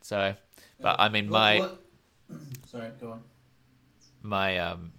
So, 0.00 0.34
but 0.80 0.96
I 0.98 1.10
mean, 1.10 1.28
What- 1.28 1.38
my 1.38 1.58
what- 1.58 1.84
Sorry, 2.66 2.90
go 2.98 3.12
on. 3.12 3.22
my 4.22 4.58
um 4.58 4.92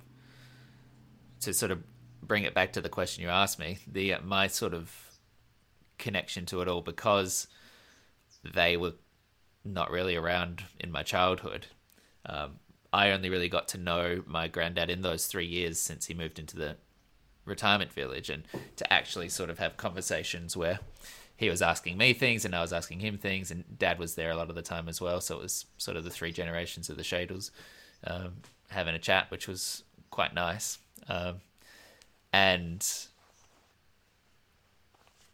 to 1.41 1.51
sort 1.51 1.72
of 1.72 1.82
bring 2.22 2.44
it 2.44 2.53
back 2.53 2.74
to 2.74 2.82
the 2.82 2.89
question 2.89 3.24
you 3.24 3.29
asked 3.29 3.58
me, 3.58 3.79
the 3.88 4.13
uh, 4.13 4.22
my 4.22 4.46
sort 4.46 4.75
of 4.75 4.94
connection 5.98 6.46
to 6.46 6.62
it 6.62 6.68
all 6.68 6.82
because 6.82 7.48
they 8.44 8.77
were 8.77 8.94
not 9.65 9.89
really 9.89 10.15
around 10.15 10.65
in 10.79 10.91
my 10.91 11.01
childhood. 11.01 11.65
Um, 12.27 12.60
I 12.91 13.12
only 13.12 13.29
really 13.29 13.50
got 13.50 13.67
to 13.69 13.77
know 13.77 14.24
my 14.25 14.48
granddad 14.48 14.89
in 14.89 15.01
those 15.01 15.27
three 15.27 15.46
years 15.46 15.79
since 15.79 16.08
he 16.08 16.13
moved 16.13 16.39
into 16.39 16.58
the 16.58 16.77
retirement 17.46 17.91
village, 17.91 18.29
and 18.29 18.43
to 18.75 18.91
actually 18.91 19.29
sort 19.29 19.50
of 19.50 19.60
have 19.60 19.77
conversations 19.77 20.58
where 20.58 20.79
he 21.36 21.50
was 21.50 21.62
asking 21.62 21.98
me 21.98 22.13
things 22.13 22.43
and 22.43 22.53
I 22.53 22.62
was 22.62 22.74
asking 22.74 23.00
him 23.00 23.17
things, 23.17 23.51
and 23.51 23.63
Dad 23.77 24.00
was 24.00 24.15
there 24.15 24.31
a 24.31 24.36
lot 24.36 24.50
of 24.50 24.55
the 24.55 24.62
time 24.62 24.89
as 24.89 25.00
well. 25.00 25.22
So 25.22 25.38
it 25.38 25.43
was 25.43 25.65
sort 25.77 25.98
of 25.98 26.03
the 26.03 26.10
three 26.10 26.31
generations 26.31 26.89
of 26.89 26.98
the 26.98 27.03
Shadles 27.03 27.51
um, 28.05 28.34
having 28.69 28.96
a 28.96 29.00
chat, 29.00 29.31
which 29.31 29.48
was 29.48 29.84
quite 30.10 30.34
nice. 30.34 30.79
Um, 31.08 31.36
and 32.34 32.86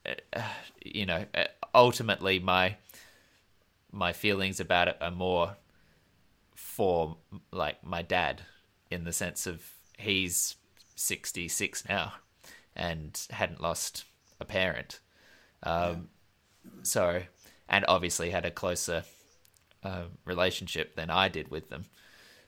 uh, 0.05 0.41
you 0.83 1.05
know, 1.05 1.25
uh, 1.33 1.45
ultimately, 1.73 2.39
my 2.39 2.75
my 3.91 4.13
feelings 4.13 4.59
about 4.59 4.87
it 4.89 4.97
are 5.01 5.11
more 5.11 5.55
for 6.75 7.15
like 7.51 7.81
my 7.85 8.01
dad 8.01 8.41
in 8.91 9.05
the 9.05 9.13
sense 9.13 9.47
of 9.47 9.63
he's 9.97 10.57
66 10.95 11.87
now 11.87 12.11
and 12.75 13.27
hadn't 13.29 13.61
lost 13.61 14.03
a 14.41 14.45
parent 14.45 14.99
um, 15.63 16.09
so 16.83 17.21
and 17.69 17.85
obviously 17.87 18.29
had 18.29 18.45
a 18.45 18.51
closer 18.51 19.05
uh, 19.85 20.03
relationship 20.25 20.97
than 20.97 21.09
i 21.09 21.29
did 21.29 21.49
with 21.49 21.69
them 21.69 21.85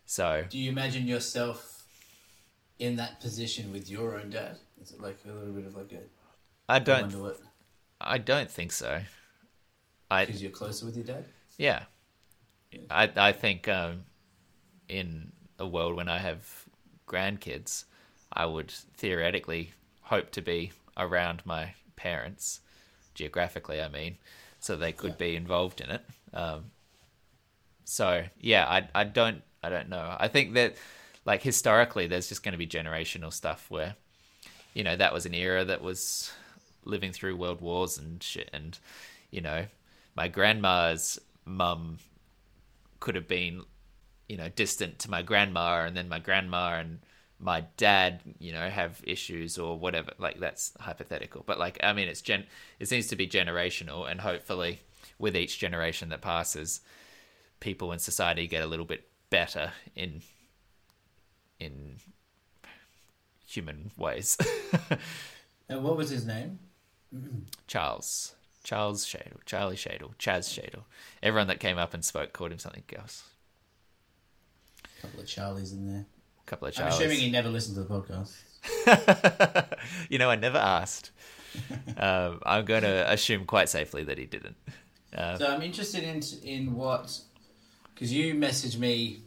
so 0.06 0.44
Do 0.50 0.58
you 0.58 0.70
imagine 0.72 1.08
yourself 1.08 1.86
in 2.80 2.98
that 2.98 3.22
position 3.22 3.72
with 3.72 3.90
your 3.90 4.18
own 4.18 4.30
dad? 4.30 4.58
Is 4.82 4.92
it 4.92 5.02
like 5.02 5.18
a 5.26 5.32
little 5.34 5.54
bit 5.54 5.66
of 5.66 5.76
like 5.76 5.92
a? 5.92 6.00
I 6.70 6.80
don't 6.80 7.14
what 7.22 7.40
i 8.00 8.18
don't 8.18 8.52
think 8.52 8.72
so 8.72 9.02
i 10.12 10.26
because 10.26 10.42
you're 10.42 10.52
closer 10.52 10.86
with 10.86 10.96
your 10.98 11.06
dad? 11.06 11.26
Yeah, 11.58 11.84
I 12.90 13.10
I 13.16 13.32
think 13.32 13.68
um, 13.68 14.04
in 14.90 15.32
a 15.60 15.68
world 15.68 15.96
when 15.96 16.10
I 16.10 16.20
have 16.20 16.66
grandkids, 17.08 17.86
I 18.32 18.46
would 18.46 18.72
theoretically 18.72 19.72
hope 20.02 20.32
to 20.32 20.42
be 20.42 20.72
around 20.96 21.42
my 21.46 21.74
parents, 21.96 22.62
geographically. 23.14 23.82
I 23.82 23.88
mean, 23.88 24.18
so 24.60 24.76
they 24.76 24.92
could 24.92 25.18
be 25.18 25.36
involved 25.36 25.82
in 25.82 25.90
it. 25.90 26.06
Um, 26.34 26.66
so 27.86 28.24
yeah, 28.40 28.66
I 28.68 28.88
I 28.94 29.04
don't 29.04 29.42
I 29.64 29.70
don't 29.70 29.90
know. 29.90 30.16
I 30.20 30.28
think 30.28 30.54
that 30.54 30.76
like 31.26 31.42
historically, 31.42 32.08
there's 32.08 32.30
just 32.30 32.44
going 32.44 32.54
to 32.54 32.58
be 32.58 32.68
generational 32.68 33.34
stuff 33.34 33.66
where 33.70 33.96
you 34.74 34.84
know 34.84 34.96
that 34.96 35.14
was 35.14 35.26
an 35.26 35.34
era 35.34 35.66
that 35.66 35.82
was 35.82 36.32
living 36.86 37.12
through 37.12 37.36
world 37.36 37.60
wars 37.62 37.98
and 37.98 38.24
shit 38.24 38.50
and 38.54 38.80
you 39.30 39.42
know 39.42 39.66
my 40.16 40.28
grandma's 40.28 41.20
mum 41.46 41.98
could 43.00 43.16
have 43.16 43.28
been 43.28 43.64
you 44.28 44.38
know 44.38 44.50
distant 44.50 45.00
to 45.00 45.10
my 45.10 45.22
grandma 45.22 45.86
and 45.86 45.96
then 45.96 46.10
my 46.10 46.20
grandma 46.20 46.78
and 46.80 47.00
my 47.40 47.62
dad 47.78 48.22
you 48.40 48.52
know 48.52 48.70
have 48.70 49.02
issues 49.06 49.58
or 49.58 49.78
whatever 49.78 50.12
like 50.18 50.40
that's 50.40 50.74
hypothetical. 50.80 51.44
But 51.46 51.60
like 51.60 51.78
i 51.84 51.94
mean 51.94 52.08
it's 52.08 52.22
gen 52.22 52.46
it 52.80 52.88
seems 52.88 53.08
to 53.08 53.16
be 53.16 53.28
generational 53.28 54.10
and 54.10 54.22
hopefully 54.22 54.82
with 55.20 55.36
each 55.36 55.60
generation 55.60 56.10
that 56.10 56.22
passes 56.22 56.82
people 57.60 57.92
in 57.92 58.00
society 58.00 58.48
get 58.48 58.64
a 58.64 58.68
little 58.68 58.86
bit 58.86 59.08
better 59.30 59.72
in 59.96 60.22
in 61.60 61.98
human 63.46 63.92
ways. 63.98 64.38
And 65.70 65.84
what 65.84 65.98
was 65.98 66.10
his 66.10 66.26
name? 66.26 66.60
charles. 67.68 68.36
Charles 68.64 69.06
shadle. 69.06 69.44
Charlie 69.46 69.76
shadle. 69.76 70.16
Chaz 70.18 70.48
shadle. 70.48 70.84
Everyone 71.22 71.48
that 71.48 71.60
came 71.60 71.78
up 71.78 71.94
and 71.94 72.06
spoke 72.06 72.32
called 72.32 72.54
him 72.54 72.60
something 72.60 72.84
else 72.98 73.24
A 74.98 75.02
couple 75.02 75.20
of 75.20 75.26
Charlies 75.26 75.72
in 75.74 75.88
there. 75.92 76.06
a 76.46 76.50
couple 76.50 76.68
of 76.68 76.80
I'm 76.80 76.88
assuming 76.88 77.20
he 77.20 77.32
never 77.32 77.50
listened 77.50 77.76
to 77.76 77.84
the 77.84 77.94
podcast. 77.94 78.34
you 80.10 80.18
know, 80.18 80.30
I 80.30 80.36
never 80.36 80.58
asked. 80.58 81.12
um, 81.98 82.40
I'm 82.46 82.66
going 82.66 82.84
to 82.84 83.12
assume 83.12 83.46
quite 83.46 83.70
safely 83.70 84.04
that 84.04 84.18
he 84.18 84.26
didn't. 84.26 84.56
Uh, 85.16 85.38
So 85.38 85.48
I'm 85.48 85.62
interested 85.62 86.04
in 86.04 86.22
in 86.44 86.76
what 86.76 87.20
because 87.94 88.14
you 88.14 88.36
messaged 88.36 88.78
me. 88.78 89.24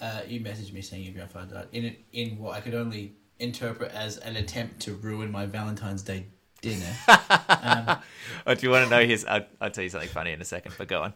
Uh, 0.00 0.22
you 0.26 0.40
messaged 0.40 0.72
me 0.72 0.80
saying 0.82 1.04
your 1.04 1.14
grandfather 1.14 1.54
died 1.54 1.68
in 1.72 1.96
in 2.12 2.38
what 2.38 2.54
I 2.56 2.60
could 2.60 2.74
only 2.74 3.14
interpret 3.38 3.92
as 3.92 4.16
an 4.18 4.36
attempt 4.36 4.80
to 4.80 4.94
ruin 4.94 5.30
my 5.30 5.46
Valentine's 5.46 6.02
Day 6.02 6.26
dinner. 6.62 6.96
um, 7.08 7.98
oh, 8.46 8.54
do 8.54 8.66
you 8.66 8.70
want 8.70 8.84
to 8.84 8.90
know 8.90 9.04
his? 9.06 9.24
I'll, 9.24 9.46
I'll 9.60 9.70
tell 9.70 9.84
you 9.84 9.90
something 9.90 10.08
funny 10.08 10.32
in 10.32 10.40
a 10.40 10.44
second, 10.44 10.74
but 10.78 10.88
go 10.88 11.02
on. 11.02 11.14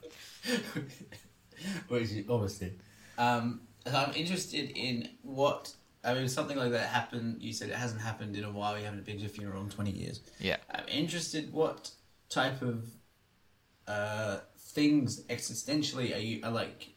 which 1.89 2.11
you 2.11 2.25
obviously. 2.29 2.73
Um, 3.19 3.61
I'm 3.87 4.15
interested 4.15 4.71
in 4.77 5.09
what 5.23 5.75
I 6.05 6.15
mean. 6.15 6.29
Something 6.29 6.57
like 6.57 6.71
that 6.71 6.89
happened. 6.89 7.43
You 7.43 7.53
said 7.53 7.69
it 7.69 7.75
hasn't 7.75 8.01
happened 8.01 8.37
in 8.37 8.45
a 8.45 8.51
while. 8.51 8.79
You 8.79 8.85
haven't 8.85 9.05
been 9.05 9.19
to 9.19 9.27
a 9.27 9.29
funeral 9.29 9.63
in 9.63 9.71
twenty 9.71 9.91
years. 9.91 10.21
Yeah. 10.39 10.57
I'm 10.71 10.89
interested. 10.89 11.53
What 11.53 11.91
type 12.31 12.63
of 12.63 12.89
uh, 13.87 14.39
things 14.57 15.23
existentially 15.25 16.15
are 16.15 16.21
you 16.21 16.41
are 16.45 16.51
like? 16.51 16.89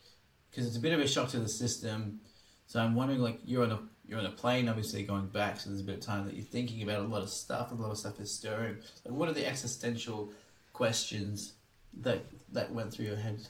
Because 0.49 0.67
it's 0.67 0.77
a 0.77 0.79
bit 0.79 0.93
of 0.93 0.99
a 0.99 1.07
shock 1.07 1.29
to 1.29 1.39
the 1.39 1.49
system. 1.49 2.19
So 2.67 2.79
I'm 2.79 2.93
wondering, 2.95 3.19
like, 3.19 3.39
you're 3.43 3.63
on 3.63 3.71
a 3.71 3.79
you're 4.05 4.19
on 4.19 4.25
a 4.25 4.31
plane, 4.31 4.67
obviously 4.67 5.03
going 5.03 5.27
back. 5.27 5.59
So 5.59 5.69
there's 5.69 5.81
a 5.81 5.85
bit 5.85 5.95
of 5.95 6.01
time 6.01 6.25
that 6.25 6.35
you're 6.35 6.43
thinking 6.43 6.83
about 6.83 6.99
a 6.99 7.07
lot 7.07 7.21
of 7.21 7.29
stuff. 7.29 7.71
A 7.71 7.75
lot 7.75 7.91
of 7.91 7.97
stuff 7.97 8.19
is 8.19 8.31
stirring. 8.31 8.77
Like, 9.05 9.13
what 9.13 9.29
are 9.29 9.33
the 9.33 9.47
existential 9.47 10.31
questions 10.73 11.53
that 12.01 12.25
that 12.51 12.71
went 12.73 12.93
through 12.93 13.05
your 13.05 13.15
head 13.15 13.47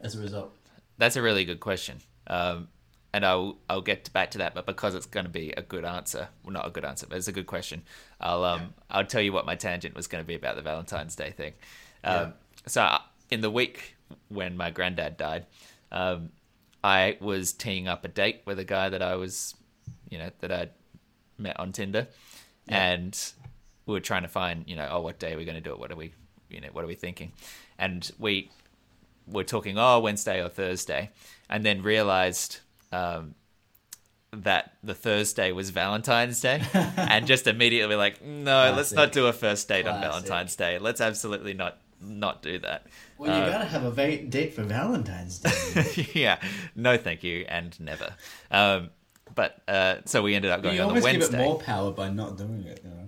as 0.00 0.14
a 0.14 0.20
result? 0.20 0.54
That's 0.98 1.16
a 1.16 1.22
really 1.22 1.44
good 1.44 1.60
question. 1.60 1.98
Um, 2.26 2.68
and 3.12 3.24
I'll 3.24 3.58
I'll 3.70 3.80
get 3.80 4.12
back 4.12 4.32
to 4.32 4.38
that, 4.38 4.54
but 4.54 4.66
because 4.66 4.94
it's 4.94 5.06
going 5.06 5.24
to 5.24 5.32
be 5.32 5.52
a 5.56 5.62
good 5.62 5.84
answer, 5.84 6.28
well, 6.44 6.52
not 6.52 6.66
a 6.66 6.70
good 6.70 6.84
answer, 6.84 7.06
but 7.08 7.16
it's 7.16 7.28
a 7.28 7.32
good 7.32 7.46
question. 7.46 7.82
I'll 8.20 8.44
um 8.44 8.60
Yeah. 8.60 8.66
I'll 8.90 9.06
tell 9.06 9.22
you 9.22 9.32
what 9.32 9.46
my 9.46 9.54
tangent 9.54 9.94
was 9.96 10.06
going 10.06 10.22
to 10.22 10.28
be 10.28 10.34
about 10.34 10.56
the 10.56 10.62
Valentine's 10.62 11.16
Day 11.16 11.30
thing. 11.30 11.54
Um, 12.04 12.14
Yeah. 12.14 12.30
So 12.66 12.82
uh, 12.82 12.98
in 13.30 13.40
the 13.40 13.50
week 13.50 13.96
when 14.28 14.56
my 14.56 14.70
granddad 14.70 15.16
died, 15.16 15.46
um, 15.90 16.30
I 16.84 17.16
was 17.20 17.52
teeing 17.52 17.88
up 17.88 18.04
a 18.04 18.08
date 18.08 18.42
with 18.44 18.58
a 18.58 18.64
guy 18.64 18.90
that 18.90 19.00
I 19.02 19.16
was, 19.16 19.54
you 20.10 20.18
know, 20.18 20.30
that 20.40 20.52
I'd 20.52 20.70
met 21.38 21.58
on 21.58 21.72
Tinder, 21.72 22.08
Yeah. 22.68 22.84
and 22.92 23.32
we 23.86 23.94
were 23.94 24.00
trying 24.00 24.22
to 24.22 24.28
find, 24.28 24.68
you 24.68 24.76
know, 24.76 24.86
oh, 24.90 25.00
what 25.00 25.18
day 25.18 25.32
are 25.32 25.38
we 25.38 25.44
going 25.46 25.56
to 25.56 25.62
do 25.62 25.72
it? 25.72 25.78
What 25.78 25.90
are 25.90 25.96
we, 25.96 26.12
you 26.50 26.60
know, 26.60 26.68
what 26.72 26.84
are 26.84 26.88
we 26.88 26.94
thinking? 26.94 27.32
And 27.78 28.10
we 28.18 28.50
were 29.30 29.44
talking, 29.44 29.78
oh, 29.78 30.00
Wednesday 30.00 30.42
or 30.42 30.48
Thursday, 30.48 31.10
and 31.48 31.64
then 31.64 31.82
realized 31.82 32.58
um, 32.92 33.34
that 34.32 34.74
the 34.82 34.94
Thursday 34.94 35.52
was 35.52 35.70
Valentine's 35.70 36.40
Day, 36.40 36.62
and 36.74 37.26
just 37.26 37.46
immediately 37.46 37.96
like, 37.96 38.22
no, 38.22 38.72
let's 38.76 38.92
not 38.92 39.12
do 39.12 39.26
a 39.26 39.32
first 39.32 39.68
date 39.68 39.86
on 39.86 40.00
Valentine's 40.00 40.54
Day. 40.56 40.78
Let's 40.78 41.00
absolutely 41.00 41.54
not 41.54 41.78
not 42.00 42.42
do 42.42 42.60
that. 42.60 42.86
Well, 43.16 43.36
you 43.36 43.42
Uh, 43.42 43.50
gotta 43.50 43.64
have 43.64 43.82
a 43.82 43.90
va- 43.90 44.22
date 44.22 44.54
for 44.54 44.62
Valentine's 44.62 45.38
Day. 45.40 46.06
yeah, 46.14 46.38
no, 46.76 46.96
thank 46.96 47.24
you, 47.24 47.44
and 47.48 47.78
never. 47.80 48.14
Um, 48.52 48.90
but 49.34 49.60
uh, 49.66 49.96
so 50.04 50.22
we 50.22 50.34
ended 50.34 50.50
up 50.52 50.62
going 50.62 50.78
on 50.80 50.94
the 50.94 51.00
almost 51.00 51.06
give 51.06 51.14
it 51.16 51.18
Wednesday. 51.20 51.38
more 51.44 51.58
power 51.58 51.90
by 51.90 52.08
not 52.08 52.36
doing 52.38 52.64
it. 52.64 52.80
You 52.84 52.90
know? 52.90 53.06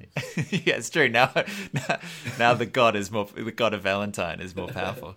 yeah, 0.65 0.75
it's 0.77 0.91
true. 0.91 1.09
Now, 1.09 1.31
now, 1.73 1.99
now 2.39 2.55
the 2.55 2.67
god 2.67 2.97
is 2.97 3.11
more. 3.13 3.27
The 3.35 3.53
god 3.53 3.75
of 3.75 3.83
Valentine 3.83 4.41
is 4.41 4.55
more 4.57 4.69
powerful. 4.69 5.17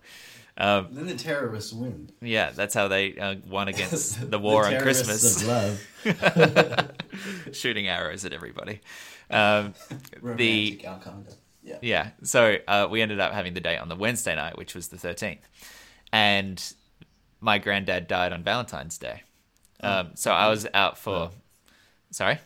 Um, 0.56 0.88
Then 0.92 1.06
the 1.06 1.16
terrorists 1.16 1.72
win. 1.72 2.10
yeah, 2.20 2.50
that's 2.50 2.74
how 2.74 2.86
they 2.86 3.16
uh, 3.16 3.34
won 3.48 3.66
against 3.68 4.30
the 4.30 4.38
war 4.38 4.66
on 4.66 4.78
Christmas, 4.80 5.42
shooting 7.52 7.88
arrows 7.88 8.24
at 8.24 8.32
everybody. 8.32 8.80
Um, 9.30 9.74
Romantic 10.20 10.84
Al 10.84 10.98
Qaeda. 11.00 11.34
Yeah. 11.62 11.78
yeah, 11.80 12.10
so 12.22 12.58
uh, 12.68 12.86
we 12.90 13.00
ended 13.00 13.20
up 13.20 13.32
having 13.32 13.54
the 13.54 13.60
date 13.60 13.78
on 13.78 13.88
the 13.88 13.96
Wednesday 13.96 14.36
night, 14.36 14.58
which 14.58 14.74
was 14.74 14.88
the 14.88 14.98
thirteenth, 14.98 15.40
and 16.12 16.62
my 17.40 17.58
granddad 17.58 18.06
died 18.06 18.32
on 18.32 18.42
Valentine's 18.44 18.98
Day. 18.98 19.22
Um, 19.80 20.10
so 20.14 20.30
I 20.30 20.48
was 20.48 20.66
out 20.74 20.98
for. 20.98 21.30
Sorry. 22.10 22.38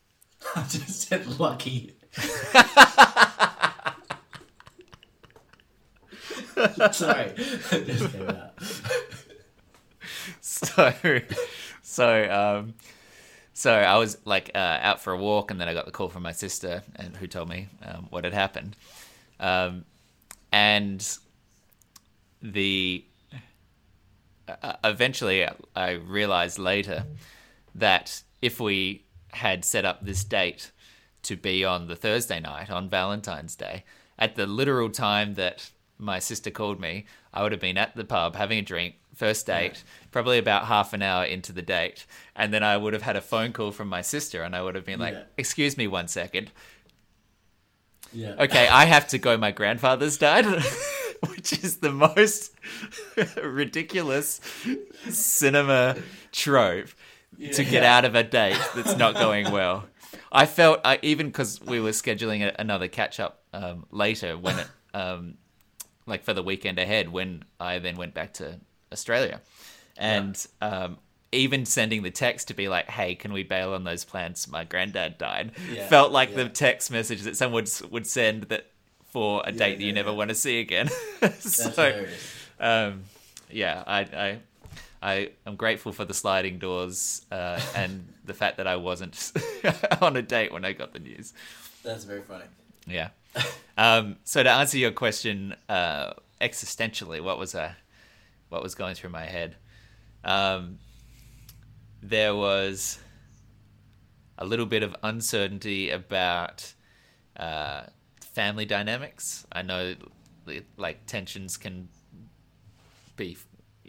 I 0.56 0.62
just 0.62 1.08
said 1.08 1.38
lucky. 1.38 1.92
Sorry. 6.92 7.32
So 10.40 11.20
so 11.82 12.30
um 12.30 12.74
so 13.54 13.72
I 13.72 13.98
was 13.98 14.18
like 14.24 14.50
uh, 14.54 14.58
out 14.80 15.00
for 15.00 15.12
a 15.12 15.16
walk, 15.16 15.50
and 15.50 15.60
then 15.60 15.68
I 15.68 15.74
got 15.74 15.84
the 15.84 15.92
call 15.92 16.08
from 16.08 16.22
my 16.22 16.32
sister, 16.32 16.82
and 16.96 17.16
who 17.16 17.26
told 17.26 17.48
me 17.48 17.68
um, 17.84 18.06
what 18.10 18.24
had 18.24 18.32
happened. 18.32 18.76
Um, 19.38 19.84
and 20.50 21.06
the 22.40 23.04
uh, 24.48 24.74
eventually, 24.82 25.46
I 25.76 25.90
realized 25.92 26.58
later 26.58 27.04
that 27.74 28.22
if 28.40 28.58
we 28.58 29.04
had 29.32 29.64
set 29.64 29.84
up 29.84 30.04
this 30.04 30.24
date 30.24 30.72
to 31.22 31.36
be 31.36 31.64
on 31.64 31.86
the 31.86 31.96
Thursday 31.96 32.40
night 32.40 32.70
on 32.70 32.88
Valentine's 32.88 33.54
Day, 33.54 33.84
at 34.18 34.34
the 34.36 34.46
literal 34.46 34.90
time 34.90 35.34
that 35.34 35.70
my 36.02 36.18
sister 36.18 36.50
called 36.50 36.80
me, 36.80 37.06
I 37.32 37.42
would 37.42 37.52
have 37.52 37.60
been 37.60 37.78
at 37.78 37.94
the 37.96 38.04
pub 38.04 38.36
having 38.36 38.58
a 38.58 38.62
drink, 38.62 38.96
first 39.14 39.46
date, 39.46 39.84
probably 40.10 40.38
about 40.38 40.66
half 40.66 40.92
an 40.92 41.02
hour 41.02 41.24
into 41.24 41.52
the 41.52 41.62
date, 41.62 42.04
and 42.36 42.52
then 42.52 42.62
I 42.62 42.76
would 42.76 42.92
have 42.92 43.02
had 43.02 43.16
a 43.16 43.20
phone 43.20 43.52
call 43.52 43.70
from 43.70 43.88
my 43.88 44.02
sister, 44.02 44.42
and 44.42 44.54
I 44.54 44.62
would 44.62 44.74
have 44.74 44.84
been 44.84 45.00
like, 45.00 45.14
Yeah. 45.14 45.22
"Excuse 45.38 45.76
me, 45.76 45.86
one 45.86 46.08
second. 46.08 46.50
Yeah. 48.12 48.34
Okay, 48.38 48.68
I 48.68 48.84
have 48.84 49.06
to 49.08 49.18
go. 49.18 49.36
My 49.36 49.50
grandfather's 49.52 50.18
died." 50.18 50.44
Which 51.28 51.52
is 51.62 51.76
the 51.76 51.92
most 51.92 52.52
ridiculous 53.42 54.40
cinema 55.08 55.96
trope 56.32 56.88
to 57.52 57.64
get 57.64 57.84
out 57.84 58.04
of 58.04 58.16
a 58.16 58.24
date 58.24 58.60
that's 58.74 58.96
not 58.96 59.14
going 59.14 59.52
well. 59.52 59.84
I 60.32 60.46
felt 60.46 60.80
I, 60.84 60.98
even 61.02 61.28
because 61.28 61.60
we 61.60 61.78
were 61.78 61.90
scheduling 61.90 62.42
a, 62.42 62.60
another 62.60 62.88
catch 62.88 63.20
up 63.20 63.44
um, 63.52 63.86
later 63.92 64.36
when 64.36 64.58
it 64.58 64.66
um, 64.94 65.34
like 66.06 66.24
for 66.24 66.34
the 66.34 66.42
weekend 66.42 66.78
ahead 66.78 67.10
when 67.10 67.44
I 67.60 67.78
then 67.78 67.96
went 67.96 68.14
back 68.14 68.34
to 68.34 68.58
Australia, 68.92 69.40
and 69.96 70.46
um, 70.60 70.98
even 71.30 71.64
sending 71.64 72.02
the 72.02 72.10
text 72.10 72.48
to 72.48 72.54
be 72.54 72.68
like, 72.68 72.90
"Hey, 72.90 73.14
can 73.14 73.32
we 73.32 73.42
bail 73.42 73.72
on 73.72 73.84
those 73.84 74.04
plans? 74.04 74.48
My 74.48 74.64
granddad 74.64 75.18
died." 75.18 75.52
Yeah, 75.72 75.86
Felt 75.88 76.12
like 76.12 76.34
the 76.34 76.48
text 76.48 76.90
message 76.90 77.22
that 77.22 77.36
someone 77.36 77.64
would 77.64 77.92
would 77.92 78.06
send 78.06 78.44
that 78.44 78.66
for 79.12 79.42
a 79.44 79.52
date 79.52 79.76
that 79.76 79.80
you 79.80 79.88
yeah, 79.88 79.92
never 79.92 80.12
want 80.12 80.30
to 80.30 80.34
see 80.34 80.60
again. 80.60 80.88
So 81.40 82.06
um, 82.58 83.04
yeah, 83.50 83.84
I, 83.86 84.00
I, 84.00 84.38
I 85.02 85.30
am 85.46 85.56
grateful 85.56 85.92
for 85.92 86.04
the 86.04 86.14
sliding 86.14 86.58
doors 86.58 87.22
uh, 87.30 87.60
and 87.74 88.08
the 88.24 88.34
fact 88.34 88.56
that 88.56 88.66
I 88.66 88.76
wasn't 88.76 89.32
on 90.00 90.16
a 90.16 90.22
date 90.22 90.52
when 90.52 90.64
I 90.64 90.72
got 90.72 90.92
the 90.92 90.98
news. 90.98 91.34
That's 91.82 92.04
very 92.04 92.22
funny. 92.22 92.44
Yeah. 92.86 93.10
Um, 93.76 94.16
so 94.24 94.42
to 94.42 94.50
answer 94.50 94.78
your 94.78 94.90
question, 94.90 95.56
uh, 95.68 96.12
existentially, 96.40 97.22
what 97.22 97.38
was 97.38 97.54
I, 97.54 97.74
what 98.48 98.62
was 98.62 98.74
going 98.74 98.94
through 98.94 99.10
my 99.10 99.24
head? 99.24 99.56
Um, 100.24 100.78
there 102.02 102.34
was 102.34 102.98
a 104.38 104.44
little 104.44 104.66
bit 104.66 104.82
of 104.82 104.94
uncertainty 105.02 105.90
about 105.90 106.74
uh, 107.36 107.84
family 108.20 108.66
dynamics. 108.66 109.46
I 109.50 109.62
know, 109.62 109.94
like 110.76 111.06
tensions 111.06 111.56
can 111.56 111.88
be, 113.16 113.36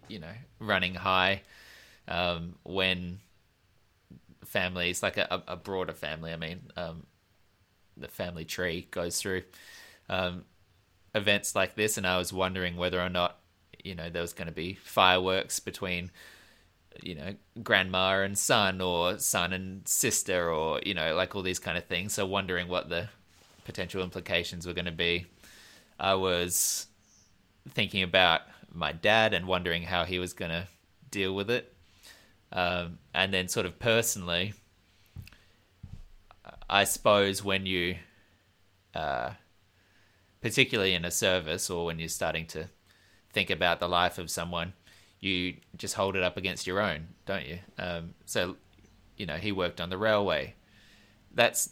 you 0.07 0.19
know, 0.19 0.33
running 0.59 0.95
high 0.95 1.41
um, 2.07 2.55
when 2.63 3.19
families, 4.45 5.03
like 5.03 5.17
a, 5.17 5.43
a 5.47 5.55
broader 5.55 5.93
family. 5.93 6.31
I 6.31 6.37
mean, 6.37 6.61
um, 6.77 7.05
the 8.03 8.07
family 8.09 8.45
tree 8.45 8.87
goes 8.91 9.19
through 9.19 9.43
um, 10.09 10.43
events 11.15 11.55
like 11.55 11.75
this, 11.75 11.97
and 11.97 12.05
I 12.05 12.17
was 12.17 12.31
wondering 12.31 12.77
whether 12.77 13.01
or 13.01 13.09
not 13.09 13.39
you 13.83 13.95
know 13.95 14.09
there 14.09 14.21
was 14.21 14.33
going 14.33 14.47
to 14.47 14.53
be 14.53 14.75
fireworks 14.75 15.59
between 15.59 16.11
you 17.01 17.15
know 17.15 17.33
grandma 17.63 18.21
and 18.21 18.37
son, 18.37 18.81
or 18.81 19.17
son 19.17 19.53
and 19.53 19.87
sister, 19.87 20.51
or 20.51 20.79
you 20.85 20.93
know 20.93 21.15
like 21.15 21.35
all 21.35 21.41
these 21.41 21.59
kind 21.59 21.77
of 21.77 21.85
things. 21.85 22.13
So 22.13 22.25
wondering 22.25 22.67
what 22.67 22.89
the 22.89 23.09
potential 23.65 24.03
implications 24.03 24.67
were 24.67 24.73
going 24.73 24.85
to 24.85 24.91
be. 24.91 25.25
I 25.99 26.15
was 26.15 26.87
thinking 27.69 28.03
about 28.03 28.41
my 28.71 28.91
dad 28.91 29.33
and 29.33 29.47
wondering 29.47 29.83
how 29.83 30.03
he 30.03 30.19
was 30.19 30.33
going 30.33 30.51
to 30.51 30.67
deal 31.11 31.33
with 31.33 31.49
it. 31.49 31.73
Um, 32.51 32.99
and 33.13 33.33
then, 33.33 33.47
sort 33.47 33.65
of 33.65 33.79
personally, 33.79 34.53
I 36.73 36.85
suppose 36.85 37.43
when 37.43 37.67
you, 37.67 37.97
uh, 38.95 39.33
particularly 40.41 40.95
in 40.95 41.05
a 41.05 41.11
service 41.11 41.69
or 41.69 41.85
when 41.85 41.99
you're 41.99 42.09
starting 42.09 42.47
to 42.47 42.65
think 43.31 43.51
about 43.51 43.79
the 43.79 43.87
life 43.87 44.17
of 44.17 44.31
someone, 44.31 44.73
you 45.19 45.57
just 45.77 45.93
hold 45.93 46.15
it 46.15 46.23
up 46.23 46.35
against 46.35 46.65
your 46.65 46.81
own, 46.81 47.09
don't 47.27 47.45
you? 47.45 47.59
Um, 47.77 48.15
so, 48.25 48.55
you 49.17 49.27
know, 49.27 49.35
he 49.35 49.51
worked 49.51 49.79
on 49.79 49.91
the 49.91 49.99
railway. 49.99 50.55
That's 51.31 51.69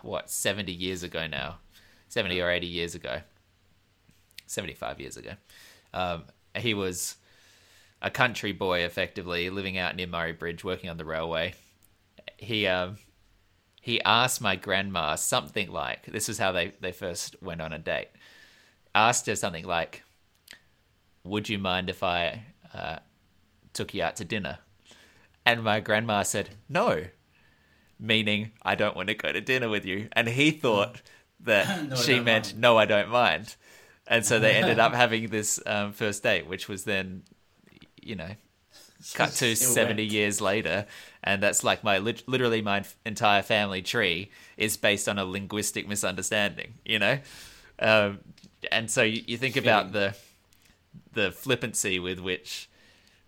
what, 0.00 0.30
70 0.30 0.72
years 0.72 1.02
ago 1.02 1.26
now, 1.26 1.58
70 2.08 2.40
or 2.40 2.50
80 2.50 2.66
years 2.66 2.94
ago, 2.94 3.20
75 4.46 5.00
years 5.00 5.18
ago. 5.18 5.32
Um, 5.92 6.24
he 6.56 6.72
was 6.72 7.16
a 8.00 8.10
country 8.10 8.52
boy, 8.52 8.84
effectively, 8.84 9.50
living 9.50 9.76
out 9.76 9.96
near 9.96 10.06
Murray 10.06 10.32
Bridge, 10.32 10.64
working 10.64 10.88
on 10.88 10.96
the 10.96 11.04
railway. 11.04 11.52
He, 12.40 12.66
um, 12.66 12.96
he 13.80 14.02
asked 14.02 14.40
my 14.40 14.56
grandma 14.56 15.14
something 15.14 15.70
like 15.70 16.06
this 16.06 16.28
is 16.28 16.38
how 16.38 16.52
they, 16.52 16.72
they 16.80 16.92
first 16.92 17.40
went 17.42 17.62
on 17.62 17.72
a 17.72 17.78
date. 17.78 18.08
Asked 18.94 19.26
her 19.26 19.36
something 19.36 19.64
like, 19.64 20.02
Would 21.24 21.48
you 21.48 21.58
mind 21.58 21.88
if 21.88 22.02
I 22.02 22.44
uh, 22.74 22.98
took 23.72 23.94
you 23.94 24.02
out 24.02 24.16
to 24.16 24.24
dinner?" 24.24 24.58
And 25.46 25.62
my 25.62 25.80
grandma 25.80 26.22
said, 26.22 26.50
"No," 26.68 27.04
meaning 27.98 28.52
I 28.62 28.74
don't 28.74 28.96
want 28.96 29.08
to 29.08 29.14
go 29.14 29.32
to 29.32 29.40
dinner 29.40 29.68
with 29.68 29.84
you. 29.84 30.08
And 30.12 30.28
he 30.28 30.50
thought 30.50 31.02
that 31.40 31.88
No, 31.88 31.96
she 31.96 32.20
meant, 32.20 32.48
mind. 32.48 32.60
"No, 32.60 32.76
I 32.76 32.84
don't 32.84 33.10
mind." 33.10 33.56
And 34.06 34.26
so 34.26 34.38
they 34.40 34.56
ended 34.56 34.78
up 34.78 34.92
having 35.04 35.28
this 35.28 35.60
um, 35.66 35.92
first 35.92 36.22
date, 36.22 36.46
which 36.46 36.68
was 36.68 36.84
then, 36.84 37.22
you 38.02 38.16
know, 38.16 38.34
cut 39.14 39.30
to 39.32 39.54
Still 39.56 39.70
70 39.72 40.02
went. 40.02 40.12
years 40.12 40.40
later 40.40 40.86
and 41.24 41.42
that's 41.42 41.64
like 41.64 41.82
my 41.84 41.98
literally 41.98 42.62
my 42.62 42.84
entire 43.06 43.42
family 43.42 43.82
tree 43.82 44.30
is 44.56 44.76
based 44.76 45.08
on 45.08 45.18
a 45.18 45.24
linguistic 45.24 45.88
misunderstanding 45.88 46.74
you 46.84 46.98
know 46.98 47.18
um, 47.78 48.18
and 48.70 48.90
so 48.90 49.02
you, 49.02 49.22
you 49.26 49.36
think 49.38 49.56
about 49.56 49.92
the 49.92 50.14
the 51.12 51.30
flippancy 51.30 51.98
with 51.98 52.18
which 52.20 52.68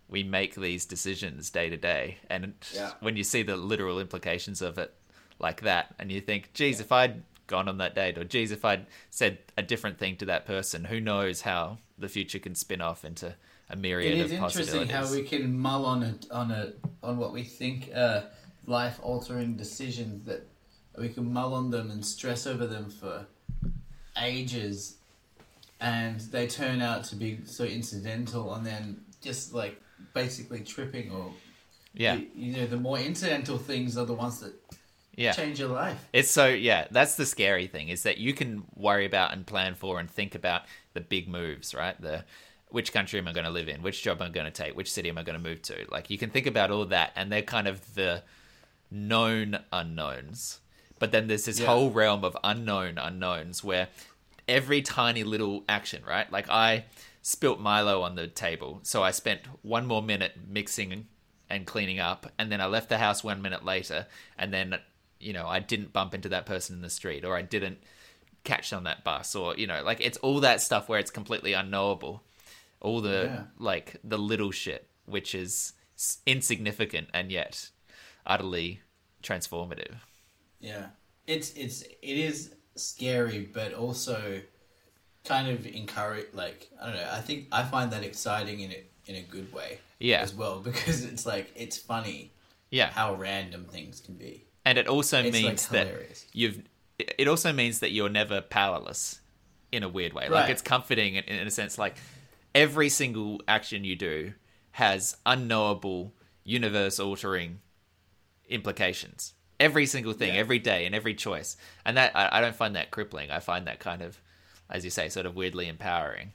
we 0.07 0.21
make 0.23 0.55
these 0.55 0.85
decisions 0.85 1.49
day 1.49 1.69
to 1.69 1.77
day 1.77 2.17
and 2.29 2.53
Yeah. 2.73 2.91
when 2.99 3.17
you 3.17 3.23
see 3.23 3.41
the 3.43 3.57
literal 3.57 3.99
implications 3.99 4.61
of 4.61 4.77
it 4.77 4.93
like 5.39 5.61
that 5.61 5.95
and 5.99 6.11
you 6.11 6.21
think 6.21 6.53
geez 6.53 6.79
if 6.79 6.91
i'd 6.91 7.23
gone 7.47 7.67
on 7.67 7.77
that 7.79 7.95
date 7.95 8.17
or 8.17 8.23
geez 8.23 8.51
if 8.51 8.63
i'd 8.63 8.85
said 9.09 9.39
a 9.57 9.61
different 9.61 9.97
thing 9.97 10.15
to 10.17 10.25
that 10.25 10.45
person 10.45 10.85
who 10.85 10.99
knows 11.01 11.41
how 11.41 11.77
the 11.97 12.07
future 12.07 12.39
can 12.39 12.55
spin 12.55 12.79
off 12.81 13.03
into 13.03 13.35
a 13.69 13.75
myriad 13.75 14.17
It 14.17 14.21
of 14.21 14.25
is 14.27 14.31
interesting 14.31 14.87
how 14.87 15.09
we 15.11 15.23
can 15.23 15.57
mull 15.57 15.85
on 15.85 16.03
it 16.03 16.25
on 16.31 16.51
a 16.51 16.73
on 17.01 17.17
what 17.17 17.33
we 17.33 17.43
think 17.43 17.89
uh, 17.95 18.21
life 18.65 18.99
altering 19.01 19.55
decisions 19.55 20.25
that 20.25 20.47
we 20.97 21.09
can 21.09 21.31
mull 21.31 21.53
on 21.53 21.71
them 21.71 21.91
and 21.91 22.05
stress 22.05 22.45
over 22.45 22.67
them 22.67 22.89
for 22.89 23.25
ages, 24.21 24.97
and 25.79 26.19
they 26.19 26.47
turn 26.47 26.81
out 26.81 27.03
to 27.05 27.15
be 27.15 27.39
so 27.45 27.63
incidental, 27.63 28.53
and 28.53 28.65
then 28.65 29.01
just 29.21 29.53
like 29.53 29.81
basically 30.13 30.59
tripping 30.59 31.11
or 31.11 31.31
yeah 31.93 32.15
you, 32.15 32.27
you 32.35 32.57
know 32.57 32.65
the 32.65 32.77
more 32.77 32.97
incidental 32.97 33.57
things 33.57 33.97
are 33.97 34.05
the 34.05 34.13
ones 34.13 34.39
that 34.39 34.53
yeah 35.15 35.31
change 35.31 35.59
your 35.59 35.69
life. 35.69 35.97
It's 36.11 36.29
so 36.29 36.47
yeah, 36.47 36.87
that's 36.91 37.15
the 37.15 37.25
scary 37.25 37.67
thing 37.67 37.89
is 37.89 38.03
that 38.03 38.17
you 38.17 38.33
can 38.33 38.63
worry 38.75 39.05
about 39.05 39.33
and 39.33 39.45
plan 39.45 39.75
for 39.75 39.99
and 39.99 40.09
think 40.09 40.35
about 40.35 40.63
the 40.93 41.01
big 41.01 41.27
moves, 41.27 41.73
right? 41.73 41.99
The 41.99 42.25
which 42.73 42.91
country 42.91 43.19
am 43.19 43.27
I 43.27 43.33
going 43.33 43.45
to 43.45 43.51
live 43.51 43.69
in? 43.69 43.83
Which 43.83 44.01
job 44.01 44.19
am 44.21 44.27
I 44.27 44.31
going 44.31 44.45
to 44.45 44.51
take? 44.51 44.75
Which 44.75 44.91
city 44.91 45.07
am 45.07 45.17
I 45.19 45.23
going 45.23 45.41
to 45.41 45.49
move 45.49 45.61
to? 45.63 45.85
Like 45.91 46.09
you 46.09 46.17
can 46.17 46.31
think 46.31 46.47
about 46.47 46.71
all 46.71 46.85
that 46.85 47.11
and 47.15 47.31
they're 47.31 47.43
kind 47.43 47.67
of 47.67 47.93
the 47.93 48.23
known 48.89 49.59
unknowns. 49.71 50.59
But 50.99 51.11
then 51.11 51.27
there's 51.27 51.45
this 51.45 51.59
Yeah. 51.59 51.67
whole 51.67 51.91
realm 51.91 52.23
of 52.23 52.35
unknown 52.43 52.97
unknowns 52.97 53.63
where 53.63 53.89
every 54.47 54.81
tiny 54.81 55.23
little 55.23 55.63
action, 55.69 56.03
right? 56.03 56.31
Like 56.31 56.49
I 56.49 56.85
spilt 57.21 57.59
Milo 57.59 58.01
on 58.01 58.15
the 58.15 58.27
table, 58.27 58.79
so 58.83 59.03
I 59.03 59.11
spent 59.11 59.41
one 59.61 59.85
more 59.85 60.01
minute 60.01 60.33
mixing 60.47 61.07
and 61.49 61.65
cleaning 61.67 61.99
up, 61.99 62.31
and 62.39 62.51
then 62.51 62.59
I 62.59 62.65
left 62.65 62.89
the 62.89 62.97
house 62.97 63.23
one 63.23 63.41
minute 63.41 63.63
later, 63.63 64.07
and 64.37 64.51
then 64.53 64.79
you 65.19 65.31
know 65.33 65.47
I 65.47 65.59
didn't 65.59 65.93
bump 65.93 66.13
into 66.13 66.29
that 66.29 66.45
person 66.45 66.75
in 66.75 66.81
the 66.81 66.89
street, 66.89 67.23
or 67.23 67.35
I 67.35 67.41
didn't 67.43 67.77
catch 68.43 68.73
on 68.73 68.83
that 68.85 69.03
bus, 69.03 69.35
or 69.35 69.55
you 69.55 69.67
know, 69.67 69.83
like 69.83 70.01
it's 70.01 70.17
all 70.19 70.39
that 70.41 70.61
stuff 70.61 70.89
where 70.89 70.99
it's 70.99 71.11
completely 71.11 71.53
unknowable, 71.53 72.23
all 72.83 73.01
the 73.01 73.23
Yeah. 73.25 73.43
like 73.57 73.95
the 74.03 74.17
little 74.17 74.51
shit, 74.51 74.87
which 75.05 75.33
is 75.33 75.73
insignificant 76.25 77.07
and 77.13 77.31
yet 77.31 77.69
utterly 78.25 78.81
transformative. 79.21 79.95
Yeah, 80.59 80.87
it's 81.27 81.51
it's 81.53 81.81
it 81.81 82.17
is 82.29 82.53
scary, 82.75 83.49
but 83.53 83.73
also 83.73 84.41
kind 85.25 85.47
of 85.49 85.65
encourage. 85.65 86.27
Like 86.33 86.69
I 86.81 86.85
don't 86.87 86.95
know. 86.95 87.09
I 87.11 87.21
think 87.21 87.47
I 87.51 87.63
find 87.63 87.91
that 87.91 88.03
exciting 88.03 88.59
in 88.61 88.71
it 88.71 88.91
in 89.07 89.15
a 89.15 89.21
good 89.21 89.51
way. 89.53 89.79
Yeah. 89.99 90.21
as 90.21 90.33
well 90.33 90.59
because 90.63 91.05
it's 91.05 91.25
like 91.25 91.51
it's 91.55 91.77
funny 91.77 92.33
Yeah, 92.71 92.89
how 92.91 93.15
random 93.15 93.65
things 93.65 94.01
can 94.01 94.15
be. 94.15 94.43
and 94.65 94.77
it 94.77 94.87
also 94.87 95.19
It's, 95.23 95.33
like, 95.33 95.43
means 95.43 95.67
that 95.69 95.87
hilarious. 95.87 96.25
you've 96.33 96.61
it 96.99 97.27
also 97.29 97.53
means 97.53 97.79
that 97.79 97.91
you're 97.91 98.09
never 98.09 98.41
powerless 98.41 99.21
in 99.71 99.81
a 99.83 99.87
weird 99.89 100.11
way 100.13 100.27
like 100.29 100.49
it's 100.49 100.61
comforting 100.61 101.15
in, 101.15 101.23
in 101.23 101.47
a 101.47 101.51
sense 101.51 101.77
like 101.77 101.95
every 102.55 102.89
single 102.89 103.41
action 103.47 103.83
you 103.83 103.95
do 103.95 104.33
has 104.71 105.17
unknowable 105.25 106.13
universe 106.43 106.99
altering 106.99 107.59
implications. 108.49 109.33
Every 109.59 109.85
single 109.85 110.13
thing 110.13 110.33
Yeah. 110.33 110.39
every 110.41 110.59
day 110.59 110.85
and 110.85 110.93
every 110.95 111.13
choice. 111.15 111.55
And 111.85 111.95
that 111.97 112.15
I, 112.15 112.37
I 112.37 112.41
don't 112.41 112.55
find 112.55 112.75
that 112.75 112.91
crippling. 112.91 113.31
I 113.31 113.39
find 113.39 113.67
that 113.67 113.79
kind 113.79 114.01
of 114.01 114.19
as 114.69 114.83
you 114.83 114.89
say 114.89 115.09
sort 115.09 115.25
of 115.25 115.35
weirdly 115.35 115.67
empowering. 115.67 116.33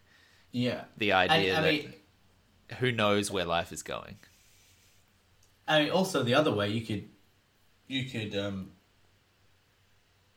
Yeah, 0.53 0.85
the 0.97 1.13
idea 1.13 1.59
I 1.59 1.61
that 1.61 1.73
mean, 1.73 1.93
who 2.79 2.93
knows 2.93 3.31
where 3.31 3.45
life 3.45 3.73
is 3.73 3.83
going. 3.83 4.17
I 5.67 5.81
mean, 5.83 5.91
also 5.91 6.23
the 6.23 6.35
other 6.35 6.53
way 6.55 6.71
you 6.71 6.81
could, 6.87 7.09
you 7.87 8.05
could, 8.09 8.35
um, 8.39 8.71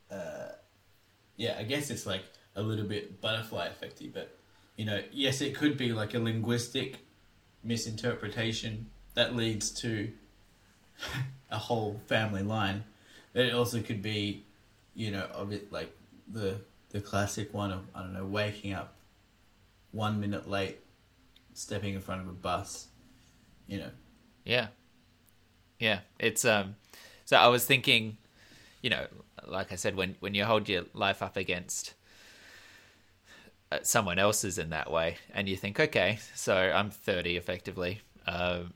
uh, 0.09 0.49
yeah, 1.37 1.55
I 1.57 1.63
guess 1.63 1.89
it's 1.89 2.05
like 2.05 2.23
a 2.55 2.61
little 2.61 2.85
bit 2.85 3.21
butterfly 3.21 3.69
effecty, 3.69 4.11
but 4.11 4.37
you 4.75 4.85
know, 4.85 5.01
yes, 5.11 5.41
it 5.41 5.55
could 5.55 5.77
be 5.77 5.93
like 5.93 6.13
a 6.13 6.19
linguistic 6.19 6.99
misinterpretation 7.63 8.87
that 9.13 9.35
leads 9.35 9.71
to 9.71 10.11
a 11.51 11.57
whole 11.57 11.99
family 12.07 12.43
line. 12.43 12.83
But 13.33 13.45
it 13.45 13.53
also 13.53 13.81
could 13.81 14.01
be, 14.01 14.43
you 14.93 15.11
know, 15.11 15.27
of 15.33 15.51
it 15.51 15.71
like 15.71 15.95
the 16.27 16.61
the 16.89 17.01
classic 17.01 17.53
one 17.53 17.71
of 17.71 17.81
I 17.95 18.01
don't 18.01 18.13
know, 18.13 18.25
waking 18.25 18.73
up 18.73 18.95
one 19.91 20.19
minute 20.19 20.49
late, 20.49 20.79
stepping 21.53 21.93
in 21.93 22.01
front 22.01 22.21
of 22.21 22.27
a 22.27 22.33
bus, 22.33 22.87
you 23.67 23.79
know. 23.79 23.91
Yeah. 24.43 24.67
Yeah. 25.79 25.99
It's 26.19 26.43
um 26.45 26.75
so 27.25 27.37
I 27.37 27.47
was 27.47 27.65
thinking, 27.65 28.17
you 28.81 28.89
know, 28.89 29.07
like 29.47 29.71
I 29.71 29.75
said 29.75 29.95
when 29.95 30.15
when 30.19 30.33
you 30.33 30.45
hold 30.45 30.67
your 30.67 30.85
life 30.93 31.21
up 31.21 31.37
against 31.37 31.93
someone 33.83 34.19
else's 34.19 34.57
in 34.57 34.69
that 34.71 34.91
way 34.91 35.17
and 35.33 35.47
you 35.47 35.55
think, 35.55 35.79
okay, 35.79 36.19
so 36.35 36.55
I'm 36.55 36.89
30 36.89 37.37
effectively. 37.37 38.01
Um 38.27 38.73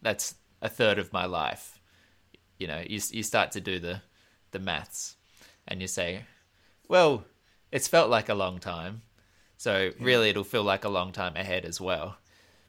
that's 0.00 0.34
a 0.60 0.68
third 0.68 0.98
of 0.98 1.12
my 1.12 1.26
life. 1.26 1.80
You 2.58 2.66
know, 2.66 2.82
you 2.86 3.00
you 3.10 3.22
start 3.22 3.52
to 3.52 3.60
do 3.60 3.78
the 3.78 4.02
the 4.52 4.58
maths 4.58 5.16
and 5.66 5.80
you 5.80 5.88
say, 5.88 6.24
well, 6.88 7.24
it's 7.70 7.88
felt 7.88 8.10
like 8.10 8.28
a 8.28 8.34
long 8.34 8.58
time. 8.58 9.02
So 9.56 9.90
really 10.00 10.30
it'll 10.30 10.44
feel 10.44 10.64
like 10.64 10.84
a 10.84 10.88
long 10.88 11.12
time 11.12 11.36
ahead 11.36 11.64
as 11.64 11.80
well 11.80 12.16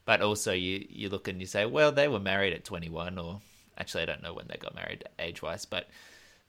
but 0.06 0.22
also 0.22 0.52
you 0.52 0.86
you 0.90 1.10
look 1.10 1.28
and 1.28 1.40
you 1.40 1.48
say, 1.48 1.66
well, 1.66 1.92
they 1.92 2.08
were 2.08 2.20
married 2.20 2.54
at 2.54 2.64
21, 2.64 3.18
or 3.18 3.42
actually, 3.78 4.04
I 4.04 4.06
don't 4.06 4.24
know 4.24 4.34
when 4.34 4.48
they 4.48 4.58
got 4.58 4.76
married 4.76 5.06
age 5.20 5.42
wise, 5.42 5.66
but 5.66 5.88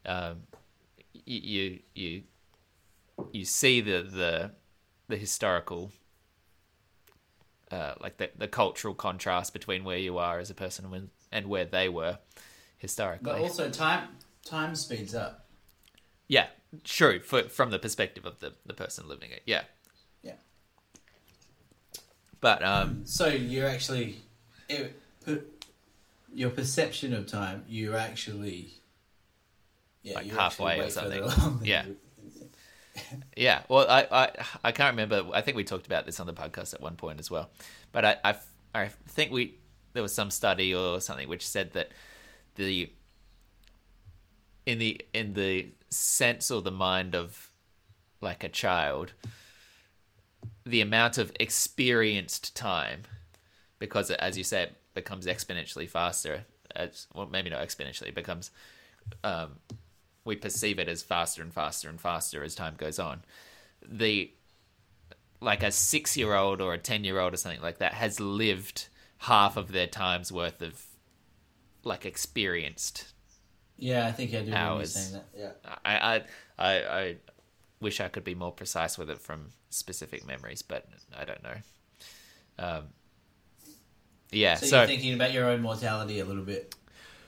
um, 0.06 0.42
you 1.24 1.78
you 1.94 2.22
you 3.32 3.44
see 3.44 3.80
the 3.80 4.02
the 4.02 4.50
the 5.08 5.16
historical. 5.16 5.92
Uh, 7.70 7.94
like 8.00 8.18
the 8.18 8.30
the 8.36 8.46
cultural 8.46 8.94
contrast 8.94 9.52
between 9.52 9.84
where 9.84 9.98
you 9.98 10.18
are 10.18 10.38
as 10.38 10.50
a 10.50 10.54
person 10.54 10.84
and, 10.92 11.08
and 11.32 11.46
where 11.46 11.64
they 11.64 11.88
were 11.88 12.18
historically. 12.78 13.32
But 13.32 13.40
also 13.40 13.70
time 13.70 14.08
time 14.44 14.74
speeds 14.74 15.14
up. 15.14 15.46
yeah, 16.28 16.48
true. 16.84 17.20
For, 17.20 17.44
from 17.44 17.70
the 17.70 17.78
perspective 17.78 18.26
of 18.26 18.38
the, 18.40 18.52
the 18.66 18.74
person 18.74 19.08
living 19.08 19.30
it, 19.30 19.42
yeah. 19.46 19.62
Yeah. 20.22 20.34
But 22.40 22.62
um, 22.62 23.02
So 23.06 23.26
you're 23.26 23.66
actually 23.68 24.18
it, 24.68 24.94
your 26.32 26.50
perception 26.50 27.14
of 27.14 27.26
time. 27.26 27.64
You're 27.66 27.96
actually 27.96 28.74
yeah, 30.04 30.16
Like 30.16 30.26
you're 30.26 30.36
halfway 30.36 30.78
or 30.78 30.84
actually 30.84 31.18
further 31.18 31.30
something. 31.30 31.66
Yeah. 31.66 31.86
Yeah, 33.36 33.62
well, 33.68 33.86
I, 33.88 34.06
I 34.10 34.30
I 34.64 34.72
can't 34.72 34.92
remember. 34.92 35.24
I 35.32 35.40
think 35.40 35.56
we 35.56 35.64
talked 35.64 35.86
about 35.86 36.06
this 36.06 36.20
on 36.20 36.26
the 36.26 36.32
podcast 36.32 36.74
at 36.74 36.80
one 36.80 36.96
point 36.96 37.18
as 37.18 37.30
well. 37.30 37.50
But 37.92 38.04
I 38.04 38.16
I, 38.24 38.34
I 38.74 38.88
think 39.08 39.32
we 39.32 39.56
there 39.92 40.02
was 40.02 40.14
some 40.14 40.30
study 40.30 40.74
or 40.74 41.00
something 41.00 41.28
which 41.28 41.46
said 41.46 41.72
that 41.72 41.90
the 42.54 42.90
in 44.66 44.78
the 44.78 45.00
in 45.12 45.34
the 45.34 45.72
sense 45.90 46.50
or 46.50 46.62
the 46.62 46.70
mind 46.70 47.14
of 47.14 47.50
like 48.20 48.44
a 48.44 48.48
child, 48.48 49.12
the 50.64 50.80
amount 50.80 51.18
of 51.18 51.32
experienced 51.38 52.56
time, 52.56 53.02
because 53.78 54.10
it, 54.10 54.18
as 54.20 54.38
you 54.38 54.44
said, 54.44 54.74
becomes 54.94 55.26
exponentially 55.26 55.88
faster. 55.88 56.44
As, 56.74 57.06
well, 57.14 57.26
maybe 57.26 57.50
not 57.50 57.62
exponentially, 57.62 58.08
it 58.08 58.14
becomes 58.16 58.50
um, 59.22 59.56
we 60.24 60.36
perceive 60.36 60.78
it 60.78 60.88
as 60.88 61.02
faster 61.02 61.42
and 61.42 61.52
faster 61.52 61.88
and 61.88 62.00
faster 62.00 62.42
as 62.42 62.54
time 62.54 62.74
goes 62.76 62.98
on. 62.98 63.22
The 63.86 64.30
like 65.40 65.62
a 65.62 65.70
six 65.70 66.16
year 66.16 66.34
old 66.34 66.60
or 66.60 66.74
a 66.74 66.78
ten 66.78 67.04
year 67.04 67.20
old 67.20 67.34
or 67.34 67.36
something 67.36 67.60
like 67.60 67.78
that 67.78 67.94
has 67.94 68.18
lived 68.20 68.88
half 69.18 69.56
of 69.56 69.72
their 69.72 69.86
time's 69.86 70.32
worth 70.32 70.62
of 70.62 70.82
like 71.82 72.06
experienced. 72.06 73.12
Yeah, 73.76 74.06
I 74.06 74.12
think 74.12 74.30
I 74.30 74.38
do 74.38 74.46
remember 74.46 74.56
Hours. 74.56 74.92
saying 74.94 75.12
that. 75.12 75.26
Yeah. 75.36 75.70
I 75.84 75.96
I 75.96 76.22
I, 76.58 77.00
I 77.00 77.16
wish 77.80 78.00
I 78.00 78.08
could 78.08 78.24
be 78.24 78.34
more 78.34 78.52
precise 78.52 78.96
with 78.96 79.10
it 79.10 79.20
from 79.20 79.50
specific 79.70 80.26
memories, 80.26 80.62
but 80.62 80.86
I 81.16 81.24
don't 81.24 81.42
know. 81.42 81.56
Um, 82.58 82.84
yeah. 84.30 84.56
So, 84.56 84.66
So, 84.66 84.78
you're 84.78 84.86
thinking 84.86 85.14
about 85.14 85.32
your 85.32 85.46
own 85.46 85.60
mortality 85.60 86.20
a 86.20 86.24
little 86.24 86.44
bit. 86.44 86.74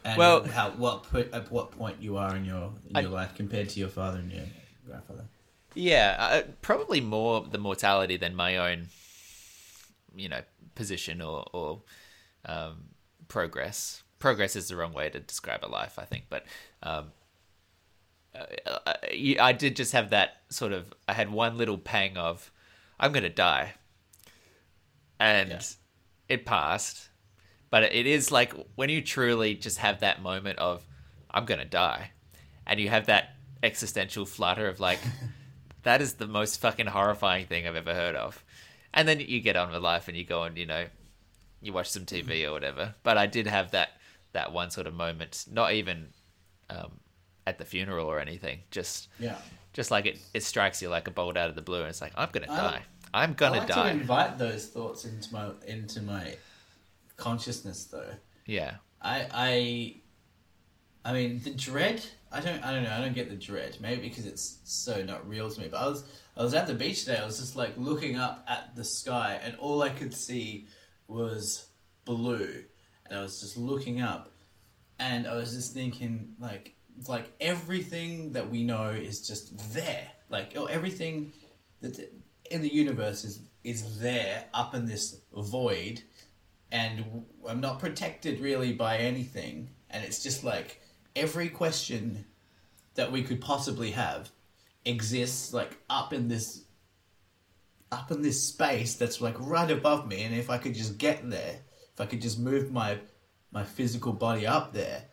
And 0.07 0.19
Well- 0.19 0.45
how 0.47 0.71
what 0.71 1.03
put, 1.05 1.33
at 1.35 1.51
what 1.51 1.73
point 1.73 2.01
you 2.01 2.17
are 2.17 2.37
in 2.37 2.45
your 2.45 2.73
in 2.91 2.97
I- 2.97 3.01
life 3.03 3.35
compared 3.35 3.69
to 3.71 3.81
your 3.81 3.89
father 3.89 4.19
and 4.19 4.31
your 4.33 4.45
grandfather. 4.87 5.25
yeah, 5.75 6.17
uh, 6.19 6.43
probably 6.63 7.01
more 7.01 7.43
the 7.43 7.59
mortality 7.59 8.17
than 8.17 8.35
my 8.35 8.57
own, 8.57 8.89
you 10.15 10.29
know, 10.29 10.43
position 10.75 11.21
or 11.21 11.45
or 11.53 11.83
um, 12.45 12.91
progress. 13.29 14.03
Progress 14.21 14.55
is 14.57 14.69
the 14.69 14.77
wrong 14.77 14.93
way 14.93 15.11
to 15.11 15.19
describe 15.21 15.65
a 15.65 15.67
life, 15.69 15.99
I 15.99 16.05
think, 16.05 16.25
but. 16.31 16.47
Um, 16.83 17.13
uh, 18.35 18.45
I, 18.87 19.37
I 19.41 19.53
did 19.53 19.77
just 19.77 19.93
have 19.93 20.11
that 20.11 20.43
sort 20.51 20.73
of. 20.73 20.93
I 21.09 21.15
had 21.15 21.31
one 21.31 21.57
little 21.57 21.79
pang 21.79 22.19
of, 22.19 22.51
I'm 23.01 23.11
going 23.13 23.23
to 23.23 23.31
die, 23.31 23.73
and 25.19 25.49
Yeah. 25.51 25.63
it 26.29 26.45
passed. 26.45 27.09
But 27.71 27.83
it 27.85 28.07
is 28.07 28.31
like 28.31 28.53
when 28.77 28.89
you 28.89 29.03
truly 29.03 29.55
just 29.55 29.79
have 29.79 30.01
that 30.01 30.23
moment 30.23 30.59
of, 30.59 30.83
I'm 31.31 31.45
going 31.45 31.61
to 31.61 31.67
die, 31.67 32.11
and 32.67 32.79
you 32.81 32.89
have 32.89 33.07
that 33.07 33.35
existential 33.63 34.25
flutter 34.27 34.69
of 34.69 34.81
like, 34.81 35.01
that 35.83 36.01
is 36.01 36.15
the 36.15 36.27
most 36.27 36.61
fucking 36.61 36.87
horrifying 36.87 37.47
thing 37.47 37.67
I've 37.67 37.77
ever 37.77 37.95
heard 37.95 38.15
of. 38.15 38.43
And 38.95 39.07
then 39.07 39.21
you 39.21 39.41
get 39.41 39.57
on 39.57 39.71
with 39.73 39.83
life 39.83 40.09
and 40.09 40.17
you 40.17 40.25
go 40.25 40.45
and, 40.45 40.57
you 40.57 40.65
know, 40.67 40.87
you 41.61 41.73
watch 41.73 41.91
some 41.91 42.05
TV 42.07 42.47
or 42.49 42.53
whatever. 42.53 42.95
But 43.03 43.19
I 43.19 43.27
did 43.27 43.47
have 43.47 43.73
that 43.73 43.91
that 44.33 44.53
one 44.53 44.71
sort 44.71 44.87
of 44.87 44.95
moment, 44.95 45.47
not 45.51 45.73
even 45.73 46.09
um, 46.71 46.93
at 47.47 47.59
the 47.59 47.65
funeral 47.65 48.07
or 48.07 48.21
anything, 48.21 48.61
just 48.71 49.09
Yeah. 49.19 49.37
just 49.73 49.91
like 49.91 50.05
it, 50.07 50.19
it 50.35 50.43
strikes 50.43 50.83
you 50.83 50.89
like 50.89 51.09
a 51.09 51.11
bolt 51.11 51.37
out 51.37 51.49
of 51.49 51.55
the 51.57 51.63
blue, 51.63 51.81
and 51.81 51.89
it's 51.89 52.01
like 52.03 52.13
I'm 52.17 52.29
gonna 52.33 52.47
die. 52.47 52.83
I'm 53.15 53.33
gonna 53.35 53.57
I 53.57 53.59
like 53.61 53.69
die. 53.69 53.93
to 53.93 53.99
invite 53.99 54.39
those 54.39 54.67
thoughts 54.69 55.05
into 55.07 55.33
my 55.33 55.51
into 55.67 56.03
my 56.03 56.35
consciousness, 57.17 57.85
though. 57.85 58.15
Yeah, 58.47 58.77
I 59.01 59.27
I 59.33 61.11
I 61.11 61.13
mean 61.13 61.41
the 61.43 61.51
dread. 61.51 62.05
I 62.33 62.41
don't 62.41 62.63
I 62.65 62.73
don't 62.73 62.85
know. 62.85 62.93
I 62.93 63.01
don't 63.01 63.15
get 63.15 63.29
the 63.29 63.37
dread. 63.37 63.77
Maybe 63.81 64.09
because 64.09 64.27
it's 64.27 64.59
so 64.65 65.03
not 65.03 65.29
real 65.29 65.51
to 65.51 65.61
me. 65.61 65.69
But 65.69 65.79
I 65.79 65.89
was 65.89 66.05
I 66.37 66.43
was 66.43 66.55
at 66.55 66.67
the 66.67 66.75
beach 66.75 67.05
today. 67.05 67.19
I 67.19 67.25
was 67.25 67.39
just 67.39 67.57
like 67.57 67.75
looking 67.77 68.17
up 68.17 68.45
at 68.49 68.75
the 68.77 68.85
sky, 68.85 69.41
and 69.43 69.57
all 69.57 69.83
I 69.83 69.91
could 69.91 70.15
see 70.15 70.67
was 71.09 71.67
blue. 72.05 72.65
And 73.07 73.19
I 73.19 73.23
was 73.23 73.41
just 73.41 73.57
looking 73.57 74.01
up, 74.01 74.33
and 74.99 75.27
I 75.27 75.37
was 75.37 75.55
just 75.55 75.73
thinking 75.75 76.35
like 76.41 76.75
like 77.09 77.31
everything 77.41 78.33
that 78.33 78.51
we 78.51 78.65
know 78.65 78.91
is 78.91 79.27
just 79.27 79.73
there. 79.73 80.09
Like 80.29 80.53
oh, 80.57 80.67
everything 80.67 81.33
that 81.81 81.99
in 82.51 82.63
the 82.63 82.73
universe 82.73 83.25
is 83.25 83.41
is 83.65 83.99
there 83.99 84.45
up 84.55 84.75
in 84.75 84.87
this 84.87 85.21
void 85.33 86.03
and 86.73 87.25
I'm 87.49 87.61
not 87.61 87.79
protected 87.79 88.41
really 88.41 88.73
by 88.73 88.99
anything. 88.99 89.71
And 89.91 90.05
it's 90.05 90.23
just 90.23 90.45
like 90.45 90.81
every 91.15 91.49
question 91.49 92.25
that 92.95 93.13
we 93.13 93.23
could 93.23 93.41
possibly 93.41 93.93
have 93.93 94.31
exists 94.85 95.53
like 95.53 95.77
up 95.91 96.13
in 96.13 96.29
this 96.29 96.63
up 97.93 98.11
in 98.11 98.21
this 98.23 98.43
space 98.43 98.95
that's 98.95 99.21
like 99.21 99.37
right 99.39 99.71
above 99.71 100.09
me. 100.09 100.23
And 100.23 100.35
if 100.35 100.51
I 100.51 100.59
could 100.59 100.75
just 100.75 100.99
get 100.99 101.29
there, 101.31 101.61
if 101.95 102.01
I 102.01 102.07
could 102.07 102.21
just 102.21 102.39
move 102.39 102.73
my 102.73 102.99
my 103.53 103.65
physical 103.65 104.13
body 104.13 104.47
up 104.47 104.73
there 104.73 105.05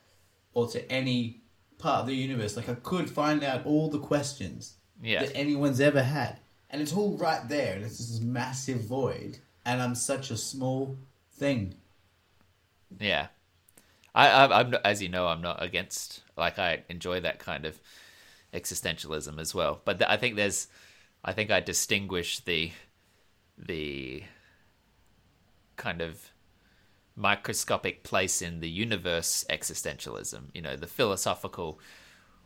or 0.53 0.67
to 0.69 0.91
any 0.91 1.41
part 1.77 2.01
of 2.01 2.07
the 2.07 2.15
universe, 2.15 2.55
like 2.57 2.69
I 2.69 2.75
could 2.75 3.09
find 3.09 3.43
out 3.43 3.65
all 3.65 3.89
the 3.89 3.99
questions 3.99 4.77
Yeah. 5.01 5.23
that 5.23 5.35
anyone's 5.35 5.79
ever 5.79 6.01
had. 6.03 6.39
And 6.69 6.81
it's 6.81 6.93
all 6.93 7.15
right 7.17 7.47
there, 7.47 7.75
and 7.75 7.85
it's 7.85 7.99
this 7.99 8.19
massive 8.19 8.81
void. 8.81 9.37
And 9.63 9.81
I'm 9.81 9.93
such 9.93 10.31
a 10.31 10.37
small 10.37 10.97
thing. 11.35 11.75
yeah. 12.99 13.27
I, 14.15 14.27
I 14.29 14.59
I'm 14.59 14.73
as 14.85 15.01
you 15.01 15.09
know, 15.09 15.27
I'm 15.27 15.41
not 15.41 15.61
against. 15.61 16.21
Like 16.37 16.59
I 16.59 16.83
enjoy 16.89 17.19
that 17.21 17.39
kind 17.39 17.65
of 17.65 17.79
existentialism 18.53 19.39
as 19.39 19.53
well. 19.55 19.81
But 19.85 19.99
th- 19.99 20.09
I 20.09 20.17
think 20.17 20.35
there's, 20.35 20.67
I 21.23 21.33
think 21.33 21.51
I 21.51 21.59
distinguish 21.59 22.39
the, 22.39 22.71
the 23.57 24.23
kind 25.75 26.01
of 26.01 26.31
microscopic 27.15 28.03
place 28.03 28.41
in 28.41 28.59
the 28.59 28.69
universe 28.69 29.45
existentialism. 29.49 30.41
You 30.53 30.61
know, 30.61 30.75
the 30.75 30.87
philosophical, 30.87 31.79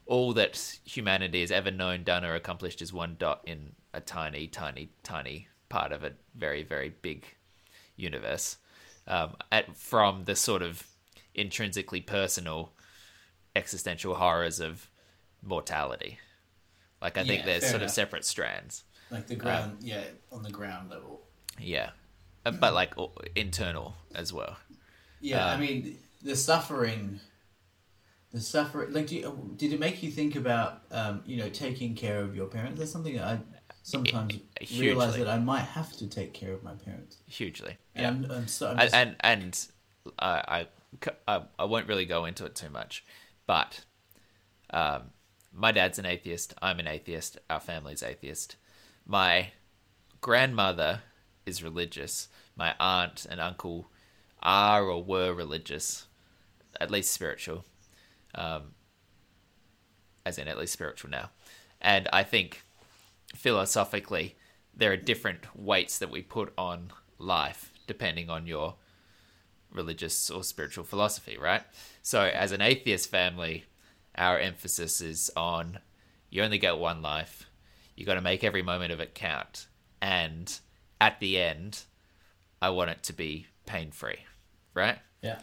all 0.05 0.33
that 0.33 0.79
humanity 0.85 1.41
has 1.41 1.51
ever 1.51 1.71
known, 1.71 2.03
done, 2.03 2.23
or 2.25 2.35
accomplished 2.35 2.81
is 2.81 2.93
one 2.93 3.15
dot 3.19 3.41
in 3.45 3.73
a 3.93 4.01
tiny, 4.01 4.47
tiny, 4.47 4.89
tiny 5.03 5.47
part 5.69 5.91
of 5.91 6.03
a 6.03 6.13
very, 6.35 6.63
very 6.63 6.89
big 7.01 7.25
universe. 7.97 8.57
Um, 9.07 9.35
at 9.51 9.75
from 9.77 10.25
the 10.25 10.35
sort 10.35 10.61
of 10.61 10.85
intrinsically 11.33 12.01
personal 12.01 12.73
existential 13.55 14.15
horrors 14.15 14.59
of 14.59 14.89
mortality. 15.41 16.19
Like 17.01 17.17
I 17.17 17.23
think 17.23 17.45
Yeah, 17.45 17.45
fair 17.59 17.69
sort 17.69 17.83
of 17.83 17.89
separate 17.91 18.25
strands. 18.25 18.83
Like 19.09 19.27
the 19.27 19.35
ground, 19.35 19.77
yeah, 19.81 20.03
on 20.31 20.43
the 20.43 20.51
ground 20.51 20.89
level. 20.89 21.21
Yeah. 21.59 21.91
Uh, 22.45 22.51
But 22.51 22.73
like 22.73 22.93
internal 23.35 23.95
as 24.13 24.33
well. 24.33 24.57
Yeah, 25.21 25.45
Uh, 25.45 25.49
I 25.49 25.57
mean, 25.57 25.97
the 26.21 26.35
suffering. 26.35 27.19
The 28.31 28.41
suffering. 28.41 28.93
Like, 28.93 29.07
do 29.07 29.15
you, 29.15 29.53
did 29.55 29.73
it 29.73 29.79
make 29.79 30.03
you 30.03 30.11
think 30.11 30.35
about, 30.35 30.81
um, 30.91 31.23
you 31.25 31.37
know, 31.37 31.49
taking 31.49 31.95
care 31.95 32.19
of 32.19 32.35
your 32.35 32.47
parents? 32.47 32.79
That's 32.79 32.91
something 32.91 33.15
that 33.15 33.23
I 33.23 33.39
sometimes 33.87 34.37
hugely. 34.59 34.87
realize 34.87 35.15
that 35.15 35.29
I 35.29 35.39
might 35.39 35.61
have 35.61 35.95
to 35.97 36.07
take 36.07 36.33
care 36.33 36.51
of 36.51 36.61
my 36.61 36.73
parents. 36.73 37.17
Hugely. 37.25 37.77
And 37.95 38.25
I'm, 38.25 38.31
I'm 38.31 38.47
so. 38.47 38.71
And 38.71 38.79
just, 38.81 38.93
and, 38.93 39.15
and 39.21 39.67
I, 40.19 40.65
I, 41.07 41.37
I, 41.37 41.41
I 41.57 41.63
won't 41.63 41.87
really 41.87 42.05
go 42.05 42.25
into 42.25 42.45
it 42.45 42.53
too 42.53 42.69
much, 42.69 43.05
but 43.45 43.85
um, 44.71 45.03
my 45.53 45.71
dad's 45.71 45.99
an 45.99 46.05
atheist. 46.05 46.53
I'm 46.61 46.79
an 46.79 46.87
atheist. 46.87 47.37
Our 47.49 47.61
family's 47.61 48.03
atheist. 48.03 48.57
My 49.05 49.51
grandmother 50.19 51.03
is 51.45 51.63
religious. 51.63 52.27
My 52.57 52.75
aunt 52.81 53.25
and 53.29 53.39
uncle 53.39 53.89
are 54.43 54.83
or 54.83 55.01
were 55.01 55.33
religious, 55.33 56.07
at 56.81 56.91
least 56.91 57.13
spiritual, 57.13 57.63
um, 58.35 58.73
as 60.25 60.37
in 60.37 60.49
at 60.49 60.57
least 60.57 60.73
spiritual 60.73 61.09
now. 61.09 61.29
And 61.79 62.09
I 62.11 62.23
think 62.23 62.63
philosophically, 63.35 64.35
there 64.75 64.91
are 64.91 64.97
different 64.97 65.45
weights 65.55 65.99
that 65.99 66.11
we 66.11 66.21
put 66.21 66.53
on 66.57 66.91
life 67.17 67.71
depending 67.87 68.29
on 68.29 68.45
your 68.45 68.75
religious 69.71 70.29
or 70.29 70.43
spiritual 70.43 70.83
philosophy, 70.83 71.37
right? 71.37 71.63
So, 72.01 72.21
as 72.21 72.51
an 72.51 72.61
atheist 72.61 73.09
family, 73.09 73.65
our 74.15 74.39
emphasis 74.39 75.01
is 75.01 75.31
on 75.35 75.79
you 76.29 76.43
only 76.43 76.57
get 76.57 76.77
one 76.77 77.01
life, 77.01 77.49
you 77.95 78.05
got 78.05 78.15
to 78.15 78.21
make 78.21 78.43
every 78.43 78.61
moment 78.61 78.91
of 78.91 78.99
it 78.99 79.15
count, 79.15 79.67
and 80.01 80.59
at 80.99 81.19
the 81.19 81.39
end, 81.39 81.83
I 82.61 82.69
want 82.71 82.89
it 82.89 83.03
to 83.03 83.13
be 83.13 83.47
pain 83.65 83.91
free, 83.91 84.19
right? 84.73 84.99
yeah. 85.21 85.39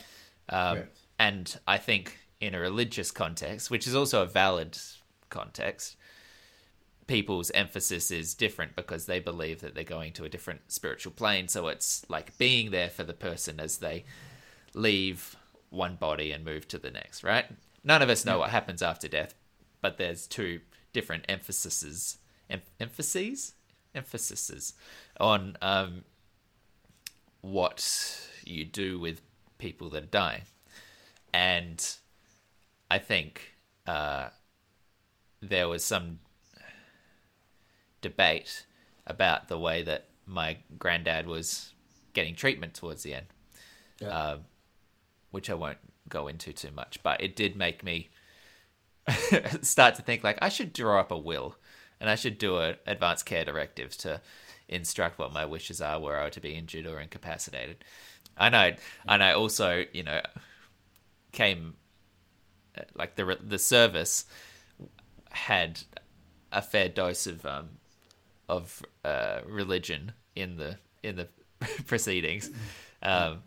Um, 0.49 0.79
and 1.19 1.59
I 1.67 1.79
think 1.79 2.19
in 2.41 2.55
a 2.55 2.61
religious 2.61 3.11
context, 3.11 3.71
which 3.71 3.87
is 3.87 3.95
also 3.95 4.23
a 4.23 4.27
valid 4.27 4.77
context, 5.31 5.97
people's 7.07 7.51
emphasis 7.51 8.11
is 8.11 8.35
different 8.35 8.77
because 8.77 9.07
they 9.07 9.21
believe 9.21 9.61
that 9.61 9.75
they're 9.75 9.85
going 9.85 10.13
to 10.15 10.25
a 10.25 10.29
different 10.29 10.73
spiritual 10.73 11.13
plane. 11.13 11.49
So 11.49 11.69
it's 11.69 12.05
like 12.09 12.37
being 12.39 12.71
there 12.71 12.89
for 12.89 13.05
the 13.05 13.13
person 13.13 13.61
as 13.61 13.79
they 13.79 14.05
leave 14.75 15.37
one 15.71 15.97
body 15.97 16.33
and 16.33 16.45
move 16.45 16.67
to 16.69 16.79
the 16.79 16.91
next, 16.91 17.23
right? 17.23 17.47
None 17.83 18.03
of 18.03 18.09
us 18.09 18.25
know 18.25 18.39
what 18.39 18.51
happens 18.51 18.83
after 18.83 19.09
death, 19.09 19.35
but 19.81 19.99
there's 19.99 20.27
two 20.27 20.61
different 20.93 21.25
emphases, 21.29 22.19
em- 22.49 22.63
emphases, 22.81 23.53
emphases 23.95 24.75
on 25.21 25.57
um, 25.61 26.05
what 27.43 28.29
you 28.45 28.65
do 28.65 28.99
with 28.99 29.21
people 29.59 29.91
that 29.91 30.11
die. 30.11 30.45
And 31.33 31.87
I 32.91 32.99
think 32.99 33.55
uh, 33.87 34.29
there 35.43 35.69
was 35.69 35.85
some 35.85 36.21
debate 38.09 38.67
about 39.07 39.49
the 39.49 39.59
way 39.59 39.83
that 39.83 40.09
my 40.27 40.59
granddad 40.79 41.27
was 41.27 41.73
getting 42.13 42.35
treatment 42.35 42.75
towards 42.75 43.03
the 43.03 43.15
end, 43.15 43.27
Yeah. 44.01 44.09
um, 44.09 44.45
which 45.31 45.49
I 45.51 45.55
won't 45.55 45.79
go 46.09 46.29
into 46.29 46.53
too 46.53 46.71
much. 46.71 47.03
But 47.03 47.21
it 47.21 47.35
did 47.35 47.57
make 47.57 47.83
me 47.83 48.11
start 49.63 49.95
to 49.97 50.03
think 50.03 50.23
like 50.23 50.39
I 50.41 50.49
should 50.49 50.73
draw 50.73 51.01
up 51.01 51.11
a 51.11 51.19
will 51.19 51.57
and 52.01 52.09
I 52.11 52.15
should 52.15 52.39
do 52.39 52.59
an 52.59 52.77
advanced 52.87 53.27
care 53.27 53.45
directive 53.45 53.97
to 53.99 54.21
instruct 54.69 55.19
what 55.19 55.33
my 55.33 55.45
wishes 55.45 55.81
are 55.81 55.99
were 56.01 56.19
I 56.21 56.31
to 56.31 56.41
be 56.41 56.55
injured 56.55 56.87
or 56.87 57.01
incapacitated. 57.01 57.85
I 58.37 58.49
know, 58.49 58.73
and 59.09 59.23
I 59.23 59.33
also, 59.33 59.85
you 59.93 60.03
know, 60.03 60.21
came 61.33 61.75
uh, 62.77 62.83
like 62.95 63.17
the 63.17 63.39
the 63.43 63.59
service 63.59 64.25
had 65.31 65.81
a 66.53 66.63
fair 66.63 66.89
dose 66.89 67.27
of 67.27 67.45
um 67.45 67.71
of 68.49 68.83
uh, 69.05 69.41
religion 69.47 70.13
in 70.35 70.57
the 70.57 70.79
in 71.03 71.17
the 71.17 71.29
proceedings, 71.87 72.51
um, 73.03 73.43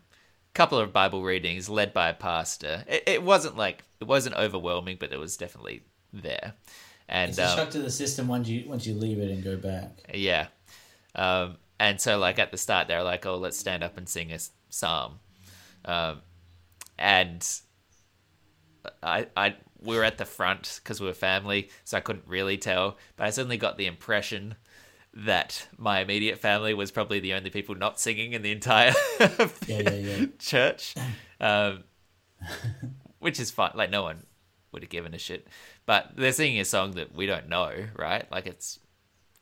couple 0.54 0.78
of 0.78 0.92
Bible 0.92 1.22
readings 1.22 1.68
led 1.68 1.92
by 1.92 2.08
a 2.08 2.14
pastor. 2.14 2.84
It, 2.88 3.04
it 3.06 3.22
wasn't 3.22 3.56
like 3.56 3.84
it 4.00 4.06
wasn't 4.06 4.36
overwhelming, 4.36 4.96
but 4.98 5.12
it 5.12 5.18
was 5.18 5.36
definitely 5.36 5.82
there. 6.12 6.54
And 7.08 7.30
It's 7.30 7.38
a 7.38 7.48
um, 7.48 7.56
shock 7.56 7.70
to 7.70 7.78
the 7.80 7.90
system 7.90 8.28
once 8.28 8.48
you 8.48 8.68
once 8.68 8.86
you 8.86 8.94
leave 8.94 9.18
it 9.18 9.30
and 9.30 9.42
go 9.42 9.56
back. 9.56 9.90
yeah. 10.12 10.48
Um, 11.14 11.56
and 11.80 12.00
so, 12.00 12.18
like, 12.18 12.38
at 12.38 12.50
the 12.50 12.58
start, 12.58 12.88
they're 12.88 13.02
like, 13.02 13.24
oh, 13.24 13.36
let's 13.36 13.56
stand 13.56 13.82
up 13.84 13.96
and 13.96 14.08
sing 14.08 14.32
a 14.32 14.38
psalm. 14.68 15.20
Um, 15.84 16.22
and 16.98 17.48
I, 19.02 19.26
I, 19.36 19.54
we 19.80 19.96
were 19.96 20.04
at 20.04 20.18
the 20.18 20.24
front 20.24 20.80
because 20.82 21.00
we 21.00 21.06
were 21.06 21.14
family, 21.14 21.70
so 21.84 21.96
I 21.96 22.00
couldn't 22.00 22.26
really 22.26 22.56
tell. 22.58 22.98
But 23.16 23.26
I 23.26 23.30
suddenly 23.30 23.58
got 23.58 23.78
the 23.78 23.86
impression 23.86 24.56
that 25.24 25.66
my 25.76 26.00
immediate 26.00 26.38
family 26.38 26.72
was 26.74 26.92
probably 26.92 27.18
the 27.18 27.34
only 27.34 27.50
people 27.50 27.74
not 27.74 27.98
singing 27.98 28.34
in 28.34 28.42
the 28.42 28.52
entire 28.52 28.92
Yeah, 29.18 29.80
yeah, 29.80 29.90
yeah. 29.90 30.26
church, 30.38 30.94
um, 31.40 31.84
which 33.18 33.40
is 33.40 33.50
fine. 33.50 33.72
Like 33.74 33.90
no 33.90 34.02
one 34.04 34.24
would 34.70 34.82
have 34.82 34.90
given 34.90 35.14
a 35.14 35.18
shit, 35.18 35.48
but 35.86 36.12
they're 36.16 36.32
singing 36.32 36.60
a 36.60 36.64
song 36.64 36.92
that 36.92 37.14
we 37.14 37.26
don't 37.26 37.48
know, 37.48 37.72
right? 37.96 38.30
Like 38.30 38.46
it's 38.46 38.78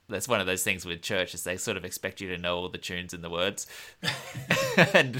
that's 0.08 0.28
one 0.28 0.40
of 0.40 0.46
those 0.46 0.62
things 0.62 0.86
with 0.86 1.02
churches. 1.02 1.42
They 1.44 1.58
sort 1.58 1.76
of 1.76 1.84
expect 1.84 2.20
you 2.20 2.34
to 2.34 2.38
know 2.40 2.56
all 2.56 2.68
the 2.68 2.78
tunes 2.78 3.12
and 3.12 3.22
the 3.22 3.30
words, 3.30 3.66
and 4.94 5.16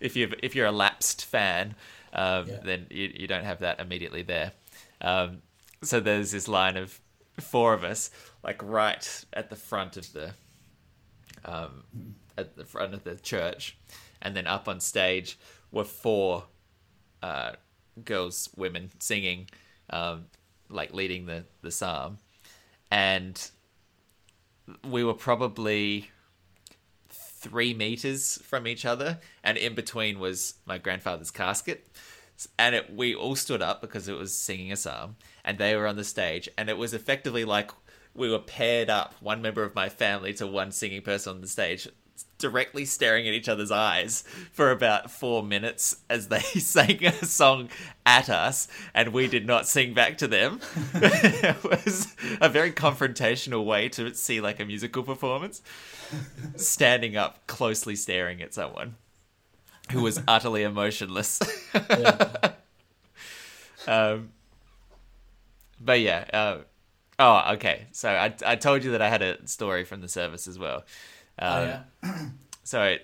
if 0.00 0.14
you 0.14 0.32
if 0.42 0.54
you're 0.54 0.66
a 0.66 0.72
lapsed 0.72 1.24
fan, 1.24 1.74
um, 2.12 2.46
then 2.64 2.86
you 2.88 3.12
you 3.14 3.26
don't 3.26 3.44
have 3.44 3.60
that 3.60 3.80
immediately 3.80 4.22
there. 4.22 4.52
Um, 5.00 5.42
so 5.82 5.98
there's 5.98 6.30
this 6.30 6.46
line 6.46 6.76
of 6.76 7.00
four 7.40 7.74
of 7.74 7.84
us, 7.84 8.10
like 8.42 8.62
right 8.62 9.24
at 9.32 9.50
the 9.50 9.56
front 9.56 9.96
of 9.96 10.12
the 10.12 10.34
um, 11.44 11.84
at 12.36 12.56
the 12.56 12.64
front 12.64 12.94
of 12.94 13.04
the 13.04 13.16
church, 13.16 13.76
and 14.20 14.36
then 14.36 14.46
up 14.46 14.68
on 14.68 14.80
stage 14.80 15.38
were 15.70 15.84
four 15.84 16.44
uh, 17.22 17.52
girls, 18.04 18.48
women 18.56 18.90
singing, 18.98 19.48
um, 19.90 20.26
like 20.68 20.92
leading 20.92 21.26
the 21.26 21.44
the 21.62 21.70
psalm, 21.70 22.18
and 22.90 23.50
we 24.88 25.02
were 25.02 25.14
probably 25.14 26.10
three 27.08 27.74
meters 27.74 28.38
from 28.44 28.66
each 28.66 28.84
other, 28.84 29.18
and 29.42 29.58
in 29.58 29.74
between 29.74 30.18
was 30.18 30.54
my 30.66 30.78
grandfather's 30.78 31.30
casket. 31.30 31.88
And 32.58 32.74
it, 32.74 32.92
we 32.94 33.14
all 33.14 33.36
stood 33.36 33.62
up 33.62 33.80
because 33.80 34.08
it 34.08 34.16
was 34.16 34.36
singing 34.36 34.72
a 34.72 34.76
psalm, 34.76 35.16
and 35.44 35.58
they 35.58 35.76
were 35.76 35.86
on 35.86 35.96
the 35.96 36.04
stage, 36.04 36.48
and 36.56 36.68
it 36.68 36.78
was 36.78 36.94
effectively 36.94 37.44
like 37.44 37.70
we 38.14 38.30
were 38.30 38.38
paired 38.38 38.90
up, 38.90 39.14
one 39.20 39.40
member 39.40 39.62
of 39.62 39.74
my 39.74 39.88
family 39.88 40.34
to 40.34 40.46
one 40.46 40.70
singing 40.72 41.02
person 41.02 41.34
on 41.34 41.40
the 41.40 41.48
stage, 41.48 41.88
directly 42.38 42.84
staring 42.84 43.26
at 43.26 43.34
each 43.34 43.48
other's 43.48 43.70
eyes 43.70 44.24
for 44.52 44.70
about 44.70 45.10
four 45.10 45.42
minutes 45.42 45.96
as 46.10 46.28
they 46.28 46.40
sang 46.58 47.04
a 47.04 47.12
song 47.24 47.68
at 48.04 48.28
us, 48.28 48.68
and 48.94 49.12
we 49.12 49.28
did 49.28 49.46
not 49.46 49.66
sing 49.66 49.94
back 49.94 50.18
to 50.18 50.26
them. 50.26 50.60
it 50.94 51.62
was 51.64 52.14
a 52.40 52.48
very 52.48 52.72
confrontational 52.72 53.64
way 53.64 53.88
to 53.88 54.14
see 54.14 54.40
like 54.40 54.60
a 54.60 54.64
musical 54.64 55.02
performance. 55.02 55.62
Standing 56.56 57.16
up, 57.16 57.46
closely 57.46 57.96
staring 57.96 58.42
at 58.42 58.52
someone 58.52 58.96
who 59.90 60.02
was 60.02 60.20
utterly 60.28 60.62
emotionless. 60.62 61.40
Yeah. 61.74 62.32
Um, 63.84 64.30
but 65.84 66.00
yeah. 66.00 66.24
Uh, 66.32 66.58
oh, 67.18 67.52
okay. 67.54 67.86
So 67.92 68.08
I 68.10 68.34
I 68.46 68.56
told 68.56 68.84
you 68.84 68.92
that 68.92 69.02
I 69.02 69.08
had 69.08 69.22
a 69.22 69.46
story 69.46 69.84
from 69.84 70.00
the 70.00 70.08
service 70.08 70.46
as 70.46 70.58
well. 70.58 70.84
Oh, 71.38 71.62
Um, 71.62 71.68
yeah. 71.68 72.28
So 72.64 72.96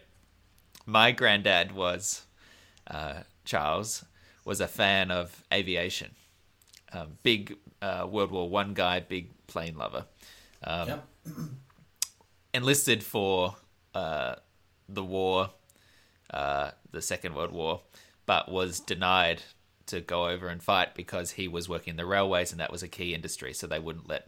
my 0.86 1.10
granddad 1.10 1.72
was 1.72 2.22
uh, 2.88 3.22
Charles 3.44 4.04
was 4.44 4.60
a 4.60 4.68
fan 4.68 5.10
of 5.10 5.42
aviation. 5.52 6.14
Um, 6.92 7.18
big 7.22 7.56
uh, 7.82 8.06
World 8.08 8.30
War 8.30 8.48
One 8.48 8.72
guy, 8.72 9.00
big 9.00 9.30
plane 9.48 9.76
lover. 9.76 10.06
Um, 10.62 10.88
yep. 10.88 11.08
enlisted 12.54 13.02
for 13.02 13.56
uh, 13.94 14.36
the 14.88 15.04
war, 15.04 15.50
uh, 16.32 16.70
the 16.92 17.02
Second 17.02 17.34
World 17.34 17.52
War, 17.52 17.82
but 18.26 18.50
was 18.50 18.80
denied 18.80 19.42
to 19.88 20.00
go 20.00 20.28
over 20.28 20.48
and 20.48 20.62
fight 20.62 20.94
because 20.94 21.32
he 21.32 21.48
was 21.48 21.68
working 21.68 21.96
the 21.96 22.06
railways 22.06 22.52
and 22.52 22.60
that 22.60 22.70
was 22.72 22.82
a 22.82 22.88
key 22.88 23.14
industry. 23.14 23.52
So 23.52 23.66
they 23.66 23.78
wouldn't 23.78 24.08
let 24.08 24.26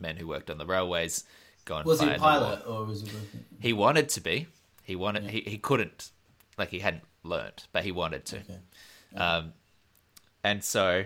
men 0.00 0.16
who 0.16 0.26
worked 0.26 0.50
on 0.50 0.58
the 0.58 0.66
railways 0.66 1.24
go 1.64 1.76
and 1.76 1.86
Was 1.86 2.00
fight 2.00 2.06
he 2.06 2.10
a 2.10 2.14
in 2.16 2.20
the 2.20 2.26
war. 2.26 2.32
pilot 2.40 2.62
or 2.66 2.84
was 2.84 3.02
he 3.02 3.06
working? 3.06 3.44
He 3.60 3.72
wanted 3.72 4.08
to 4.10 4.20
be. 4.20 4.46
He 4.82 4.96
wanted. 4.96 5.24
He, 5.30 5.40
he 5.42 5.58
couldn't. 5.58 6.10
Like 6.58 6.70
he 6.70 6.80
hadn't 6.80 7.04
learnt, 7.22 7.66
but 7.72 7.84
he 7.84 7.92
wanted 7.92 8.24
to. 8.26 8.36
Okay. 8.38 8.58
Um, 9.16 9.52
and 10.44 10.62
so, 10.64 11.04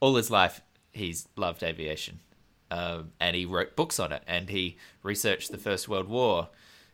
all 0.00 0.14
his 0.14 0.30
life, 0.30 0.60
he's 0.92 1.26
loved 1.36 1.62
aviation, 1.62 2.20
um, 2.70 3.10
and 3.20 3.34
he 3.34 3.44
wrote 3.44 3.74
books 3.76 3.98
on 3.98 4.12
it, 4.12 4.22
and 4.26 4.48
he 4.48 4.78
researched 5.02 5.50
the 5.50 5.58
First 5.58 5.88
World 5.88 6.08
War, 6.08 6.48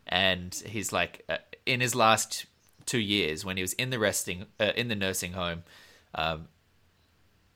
and 0.06 0.54
he's 0.66 0.92
like, 0.92 1.22
uh, 1.28 1.36
in 1.66 1.80
his 1.80 1.94
last 1.94 2.46
two 2.86 2.98
years, 2.98 3.44
when 3.44 3.56
he 3.56 3.62
was 3.62 3.74
in 3.74 3.90
the 3.90 3.98
resting, 3.98 4.46
uh, 4.58 4.72
in 4.74 4.88
the 4.88 4.96
nursing 4.96 5.32
home, 5.32 5.62
um, 6.14 6.48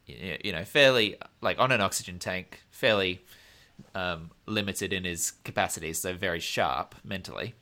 you, 0.07 0.53
know, 0.53 0.65
fairly 0.65 1.17
like 1.41 1.59
on 1.59 1.73
an 1.73 1.81
oxygen 1.81 2.19
tank, 2.19 2.63
fairly 2.71 3.23
um, 3.95 4.31
limited 4.47 4.93
in 4.93 5.05
his 5.05 5.33
capacities, 5.45 6.01
so 6.01 6.15
very 6.15 6.41
sharp 6.41 6.95
mentally. 7.05 7.55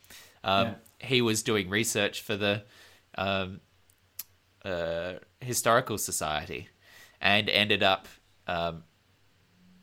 Um, 0.45 0.67
Yeah. 0.67 0.75
He 0.99 1.21
was 1.21 1.43
doing 1.43 1.69
research 1.69 2.21
for 2.21 2.37
the 2.37 2.63
um, 3.17 3.61
uh, 4.65 5.15
historical 5.41 5.99
society 5.99 6.69
and 7.21 7.49
ended 7.49 7.83
up 7.83 8.07
um, 8.47 8.85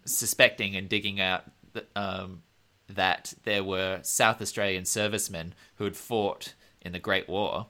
suspecting 0.06 0.76
and 0.76 0.88
digging 0.88 1.20
out 1.20 1.44
th- 1.74 1.88
um, 1.96 2.44
that 2.88 3.34
there 3.44 3.64
were 3.64 4.00
South 4.04 4.42
Australian 4.42 4.86
servicemen 4.86 5.54
who 5.76 5.84
had 5.84 5.98
fought 5.98 6.54
in 6.82 6.92
the 6.94 7.00
Great 7.00 7.28
War 7.28 7.68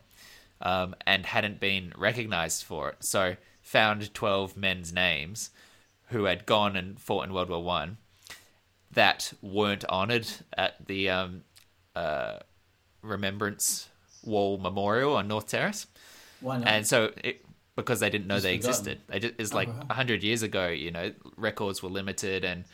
um, 0.62 0.96
and 1.06 1.26
hadn't 1.26 1.60
been 1.60 1.94
recognized 1.98 2.64
for 2.64 2.90
it. 2.90 2.98
So 3.04 3.36
found 3.62 4.14
12 4.14 4.58
men's 4.58 4.92
names 4.92 5.52
who 6.08 6.26
had 6.26 6.46
gone 6.46 6.76
and 6.76 7.00
fought 7.00 7.26
in 7.26 7.34
World 7.34 7.50
War 7.50 7.64
One 7.64 7.98
that 8.92 9.34
weren't 9.42 9.86
honored 9.88 10.28
at 10.58 10.88
the 10.88 11.10
um, 11.10 11.44
uh, 11.96 12.38
Remembrance 13.02 13.90
Wall 14.24 14.58
Memorial 14.58 15.16
on 15.16 15.28
North 15.28 15.48
Terrace 15.48 15.88
Why 16.42 16.58
not? 16.58 16.68
and 16.68 16.88
so 16.88 17.12
it, 17.24 17.46
because 17.76 18.00
they 18.00 18.10
didn't 18.10 18.28
know 18.28 18.36
Just 18.36 18.44
they 18.44 18.56
existed 18.56 19.02
they 19.08 19.20
just, 19.20 19.36
it's 19.38 19.54
like 19.54 19.68
wow. 19.68 19.86
a 19.90 19.94
hundred 19.94 20.24
years 20.24 20.42
ago 20.42 20.68
you 20.68 20.92
know 20.92 21.14
records 21.38 21.82
were 21.82 21.90
limited 21.90 22.44
and 22.44 22.66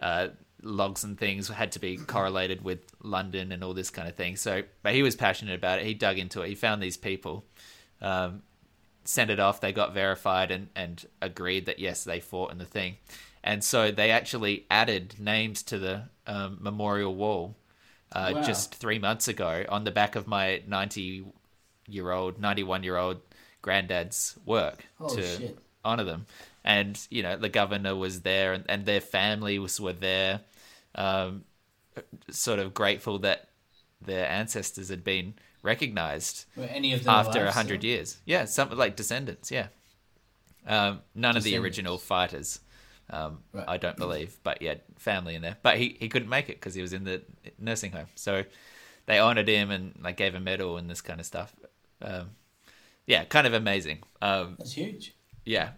uh, 0.00 0.28
logs 0.62 1.04
and 1.04 1.18
things 1.18 1.48
had 1.48 1.70
to 1.72 1.78
be 1.78 1.96
correlated 1.96 2.62
with 2.62 2.80
london 3.02 3.52
and 3.52 3.62
all 3.62 3.74
this 3.74 3.90
kind 3.90 4.08
of 4.08 4.14
thing 4.16 4.34
so 4.36 4.62
but 4.82 4.92
he 4.94 5.02
was 5.02 5.14
passionate 5.16 5.54
about 5.54 5.78
it 5.78 5.84
he 5.86 5.94
dug 5.94 6.18
into 6.18 6.40
it 6.42 6.48
he 6.48 6.54
found 6.54 6.82
these 6.82 6.96
people 6.96 7.44
um, 8.00 8.42
sent 9.04 9.30
it 9.30 9.38
off 9.40 9.60
they 9.60 9.72
got 9.72 9.94
verified 9.94 10.50
and, 10.50 10.68
and 10.74 11.06
agreed 11.22 11.66
that 11.66 11.78
yes 11.78 12.04
they 12.04 12.20
fought 12.20 12.50
in 12.50 12.58
the 12.58 12.64
thing 12.64 12.96
and 13.44 13.62
so 13.62 13.90
they 13.92 14.10
actually 14.10 14.66
added 14.70 15.14
names 15.18 15.62
to 15.62 15.78
the 15.78 16.02
um, 16.26 16.58
memorial 16.60 17.14
wall 17.14 17.56
uh, 18.12 18.32
Wow. 18.34 18.42
just 18.42 18.74
three 18.74 18.98
months 18.98 19.28
ago 19.28 19.64
on 19.68 19.84
the 19.84 19.90
back 19.90 20.16
of 20.16 20.26
my 20.26 20.62
90 20.66 21.24
year 21.86 22.10
old, 22.10 22.40
91 22.40 22.82
year 22.82 22.96
old 22.96 23.20
granddad's 23.62 24.36
work 24.44 24.86
Holy 24.98 25.16
to 25.16 25.22
shit. 25.22 25.58
honor 25.84 26.04
them. 26.04 26.26
And, 26.68 27.00
you 27.10 27.22
know, 27.22 27.36
the 27.36 27.48
governor 27.48 27.96
was 27.96 28.20
there 28.20 28.52
and, 28.52 28.64
and 28.68 28.84
their 28.84 29.00
families 29.00 29.80
were 29.80 29.94
there, 29.94 30.42
um, 30.94 31.44
sort 32.30 32.58
of 32.58 32.74
grateful 32.74 33.18
that 33.20 33.48
their 34.00 34.28
ancestors 34.28 34.88
had 34.90 35.02
been 35.02 35.34
recognized 35.62 36.44
Were 36.56 36.64
any 36.64 36.92
of 36.92 37.04
them 37.04 37.14
after 37.14 37.44
a 37.44 37.52
hundred 37.52 37.82
years. 37.82 38.18
Yeah, 38.26 38.44
some 38.44 38.70
like 38.76 38.96
descendants. 38.96 39.50
Yeah, 39.50 39.68
um, 40.66 41.00
none 41.14 41.36
of 41.36 41.42
the 41.42 41.56
original 41.56 41.98
fighters. 41.98 42.60
Um, 43.10 43.38
Right. 43.52 43.64
I 43.66 43.76
don't 43.78 43.96
believe, 43.96 44.36
but 44.42 44.60
yeah, 44.60 44.74
family 44.98 45.34
in 45.34 45.40
there. 45.40 45.56
But 45.62 45.78
he, 45.78 45.96
he 45.98 46.10
couldn't 46.10 46.28
make 46.28 46.50
it 46.50 46.56
because 46.60 46.74
he 46.74 46.82
was 46.82 46.92
in 46.92 47.04
the 47.04 47.22
nursing 47.58 47.92
home. 47.92 48.08
So 48.14 48.44
they 49.06 49.18
honored 49.18 49.48
him 49.48 49.70
and 49.70 49.98
like 50.02 50.18
gave 50.18 50.34
a 50.34 50.40
medal 50.40 50.76
and 50.76 50.90
this 50.90 51.00
kind 51.00 51.18
of 51.18 51.24
stuff. 51.24 51.56
Um, 52.02 52.32
yeah, 53.06 53.24
kind 53.24 53.46
of 53.46 53.54
amazing. 53.54 54.00
Um, 54.20 54.56
That's 54.58 54.72
huge. 54.72 55.14
yeah. 55.46 55.70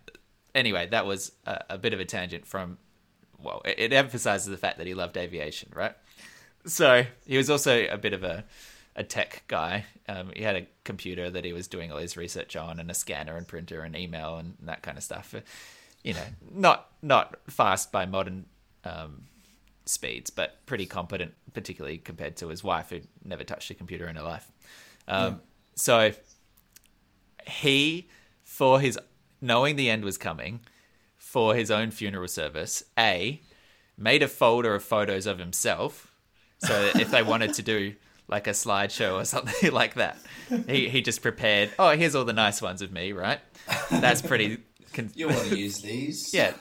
Anyway, 0.55 0.86
that 0.88 1.07
was 1.07 1.32
a, 1.46 1.64
a 1.70 1.78
bit 1.78 1.92
of 1.92 2.01
a 2.01 2.05
tangent 2.05 2.46
from. 2.46 2.78
Well, 3.38 3.62
it, 3.64 3.78
it 3.78 3.92
emphasizes 3.92 4.48
the 4.48 4.57
fact 4.57 4.78
that 4.78 4.86
he 4.86 4.94
loved 4.94 5.16
aviation, 5.16 5.70
right? 5.74 5.94
So 6.66 7.05
he 7.26 7.36
was 7.36 7.48
also 7.48 7.86
a 7.86 7.96
bit 7.96 8.12
of 8.12 8.22
a 8.22 8.44
a 8.96 9.05
tech 9.05 9.44
guy. 9.46 9.86
Um, 10.09 10.32
he 10.34 10.42
had 10.42 10.57
a 10.57 10.66
computer 10.84 11.30
that 11.30 11.44
he 11.44 11.53
was 11.53 11.68
doing 11.68 11.92
all 11.92 11.98
his 11.98 12.16
research 12.16 12.57
on, 12.57 12.80
and 12.80 12.90
a 12.90 12.94
scanner 12.94 13.36
and 13.36 13.46
printer 13.46 13.82
and 13.82 13.96
email 13.96 14.36
and 14.36 14.57
that 14.62 14.82
kind 14.82 14.98
of 14.98 15.05
stuff. 15.05 15.34
You 16.03 16.14
know, 16.14 16.26
not 16.53 16.88
not 17.03 17.36
fast 17.48 17.92
by 17.92 18.07
modern 18.07 18.46
um, 18.84 19.24
speeds, 19.86 20.30
but 20.30 20.64
pretty 20.66 20.86
competent, 20.86 21.34
particularly 21.53 21.98
compared 21.98 22.36
to 22.36 22.48
his 22.48 22.62
wife, 22.64 22.90
who 22.90 23.01
never 23.24 23.44
touched 23.44 23.70
a 23.70 23.74
computer 23.74 24.09
in 24.09 24.16
her 24.16 24.22
life. 24.22 24.51
Um, 25.09 25.40
so 25.74 26.12
he, 27.46 28.09
for 28.44 28.80
his 28.80 28.98
knowing 29.41 29.76
the 29.76 29.91
end 29.91 30.05
was 30.05 30.18
coming, 30.18 30.61
for 31.16 31.55
his 31.55 31.70
own 31.70 31.91
funeral 31.91 32.28
service, 32.28 32.82
a 32.99 33.41
made 33.97 34.22
a 34.22 34.28
folder 34.28 34.74
of 34.74 34.82
photos 34.82 35.26
of 35.26 35.38
himself, 35.38 36.12
so 36.59 36.86
that 36.86 37.01
if 37.01 37.11
they 37.11 37.22
wanted 37.22 37.55
to 37.55 37.62
do 37.62 37.95
like 38.26 38.47
a 38.47 38.51
slideshow 38.51 39.20
or 39.20 39.24
something 39.34 39.70
like 39.72 39.95
that, 39.95 40.18
he 40.66 40.88
he 40.88 41.03
just 41.03 41.22
prepared. 41.22 41.70
Oh, 41.78 41.91
here's 41.91 42.14
all 42.14 42.24
the 42.24 42.32
nice 42.32 42.61
ones 42.62 42.82
of 42.82 42.91
me, 42.93 43.12
right? 43.12 43.41
That's 43.91 44.22
pretty. 44.22 44.59
Con- 44.93 45.11
You 45.14 45.28
want 45.28 45.49
to 45.49 45.57
use 45.59 45.80
these? 45.82 46.34
yeah, 46.34 46.53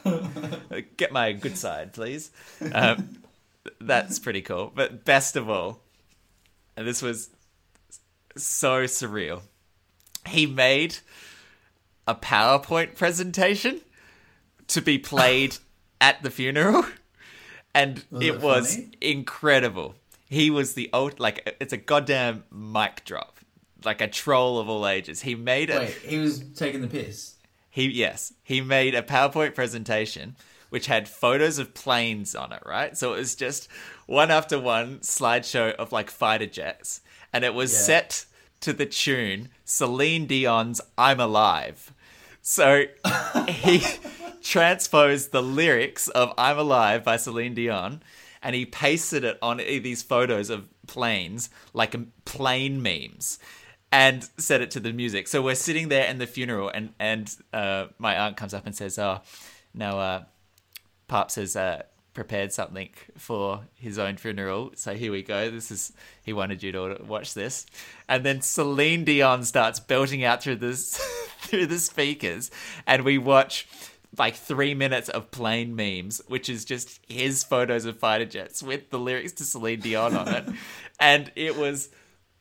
get 0.98 1.12
my 1.12 1.32
good 1.32 1.58
side, 1.58 1.94
please. 1.94 2.30
Um, 2.74 3.18
that's 3.82 4.20
pretty 4.20 4.42
cool. 4.44 4.72
But 4.76 5.04
best 5.04 5.36
of 5.36 5.50
all, 5.50 5.82
and 6.78 6.86
this 6.88 7.02
was 7.02 7.30
so 8.38 8.84
surreal. 8.84 9.42
He 10.28 10.46
made 10.46 10.98
a 12.10 12.16
PowerPoint 12.16 12.95
presentation 12.95 13.82
to 14.68 14.82
be 14.82 14.97
played 14.97 15.57
at 16.01 16.22
the 16.24 16.30
funeral, 16.32 16.86
and 17.74 18.03
Was 18.12 18.24
it 18.26 18.41
was 18.41 18.76
funny? 18.76 18.89
incredible. 19.01 19.95
He 20.28 20.49
was 20.49 20.74
the 20.74 20.89
old 20.93 21.20
like 21.20 21.55
it's 21.62 21.74
a 21.74 21.78
goddamn 21.78 22.43
mic 22.51 23.03
drop, 23.05 23.39
like 23.84 24.01
a 24.01 24.07
troll 24.07 24.60
of 24.60 24.70
all 24.70 24.88
ages. 24.88 25.22
He 25.22 25.36
made 25.36 25.70
it. 25.70 25.80
Wait, 25.80 25.93
he 26.12 26.18
was 26.20 26.39
taking 26.55 26.82
the 26.82 26.88
piss. 26.88 27.36
He 27.70 27.88
yes, 27.89 28.34
he 28.43 28.62
made 28.62 28.95
a 28.95 29.01
PowerPoint 29.03 29.53
presentation 29.55 30.36
which 30.70 30.86
had 30.86 31.10
photos 31.10 31.57
of 31.57 31.74
planes 31.74 32.36
on 32.36 32.51
it, 32.53 32.62
right? 32.64 32.95
So 32.95 33.14
it 33.14 33.18
was 33.18 33.34
just 33.34 33.68
one 34.05 34.30
after 34.30 34.60
one 34.60 34.99
slideshow 34.99 35.74
of 35.76 35.91
like 35.91 36.12
fighter 36.12 36.45
jets, 36.45 37.01
and 37.34 37.43
it 37.43 37.53
was 37.55 37.72
Yeah. 37.74 37.80
set 37.80 38.26
to 38.62 38.74
the 38.74 38.86
tune 38.86 39.49
Celine 39.66 40.28
Dion's 40.28 40.80
"I'm 40.97 41.20
Alive." 41.20 41.91
So 42.50 42.86
he 43.47 43.84
transposed 44.41 45.32
the 45.32 45.43
lyrics 45.43 46.08
of 46.08 46.34
"I'm 46.36 46.58
Alive" 46.58 47.04
by 47.04 47.18
Celine 47.18 47.54
Dion, 47.54 48.02
and 48.41 48.56
he 48.56 48.66
pasted 48.66 49.24
it 49.24 49.38
on 49.39 49.58
these 49.58 50.02
photos 50.02 50.50
of 50.50 50.68
planes, 50.88 51.52
like 51.74 51.93
um, 51.93 52.12
plane 52.26 52.82
memes, 52.82 53.38
and 53.91 54.28
set 54.38 54.62
it 54.62 54.72
to 54.72 54.80
the 54.80 54.91
music. 54.91 55.28
So 55.28 55.43
we're 55.43 55.54
sitting 55.54 55.89
there 55.89 56.10
in 56.10 56.18
the 56.18 56.26
funeral, 56.26 56.70
and 56.70 56.91
and 57.00 57.32
uh, 57.54 57.86
my 58.00 58.18
aunt 58.18 58.36
comes 58.36 58.56
up 58.56 58.66
and 58.66 58.76
says, 58.76 58.97
"Oh, 58.97 59.22
no, 59.76 60.00
uh, 60.00 60.24
Pops 61.08 61.36
has 61.36 61.56
uh, 61.56 61.84
prepared 62.20 62.51
something 62.51 62.89
for 63.17 63.61
his 63.76 63.97
own 63.97 64.17
funeral. 64.17 64.72
So 64.76 64.93
here 64.93 65.09
we 65.09 65.24
go. 65.24 65.49
This 65.49 65.72
is 65.72 65.93
he 66.22 66.34
wanted 66.34 66.61
you 66.61 66.74
to 66.74 66.97
watch 67.07 67.34
this." 67.34 67.65
And 68.09 68.26
then 68.26 68.41
Celine 68.41 69.05
Dion 69.05 69.45
starts 69.45 69.80
belting 69.80 70.26
out 70.26 70.43
through 70.43 70.57
this 70.57 70.97
through 71.39 71.67
the 71.67 71.80
speakers, 71.80 72.51
and 72.86 73.05
we 73.05 73.17
watch 73.17 73.70
like 74.17 74.36
three 74.36 74.74
minutes 74.74 75.07
of 75.07 75.32
plain 75.32 75.78
memes, 75.78 76.22
which 76.28 76.49
is 76.49 76.65
just 76.65 76.99
his 77.07 77.45
photos 77.45 77.86
of 77.86 77.97
fighter 77.97 78.26
jets 78.26 78.61
with 78.61 78.89
the 78.89 78.99
lyrics 78.99 79.32
to 79.32 79.45
Celine 79.45 79.80
Dion 79.80 80.13
on 80.17 80.28
it, 80.28 80.49
and 80.99 81.32
it 81.38 81.55
was 81.55 81.88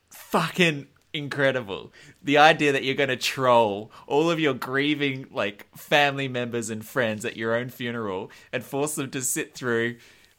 fucking 0.09 0.87
incredible. 1.13 1.91
The 2.23 2.37
idea 2.37 2.71
that 2.71 2.83
you're 2.83 2.95
going 2.95 3.09
to 3.09 3.17
troll 3.17 3.91
all 4.07 4.29
of 4.29 4.39
your 4.39 4.53
grieving 4.53 5.27
like 5.31 5.67
family 5.75 6.27
members 6.27 6.69
and 6.69 6.85
friends 6.85 7.25
at 7.25 7.37
your 7.37 7.55
own 7.55 7.69
funeral 7.69 8.31
and 8.51 8.63
force 8.63 8.95
them 8.95 9.09
to 9.11 9.21
sit 9.21 9.53
through 9.53 9.97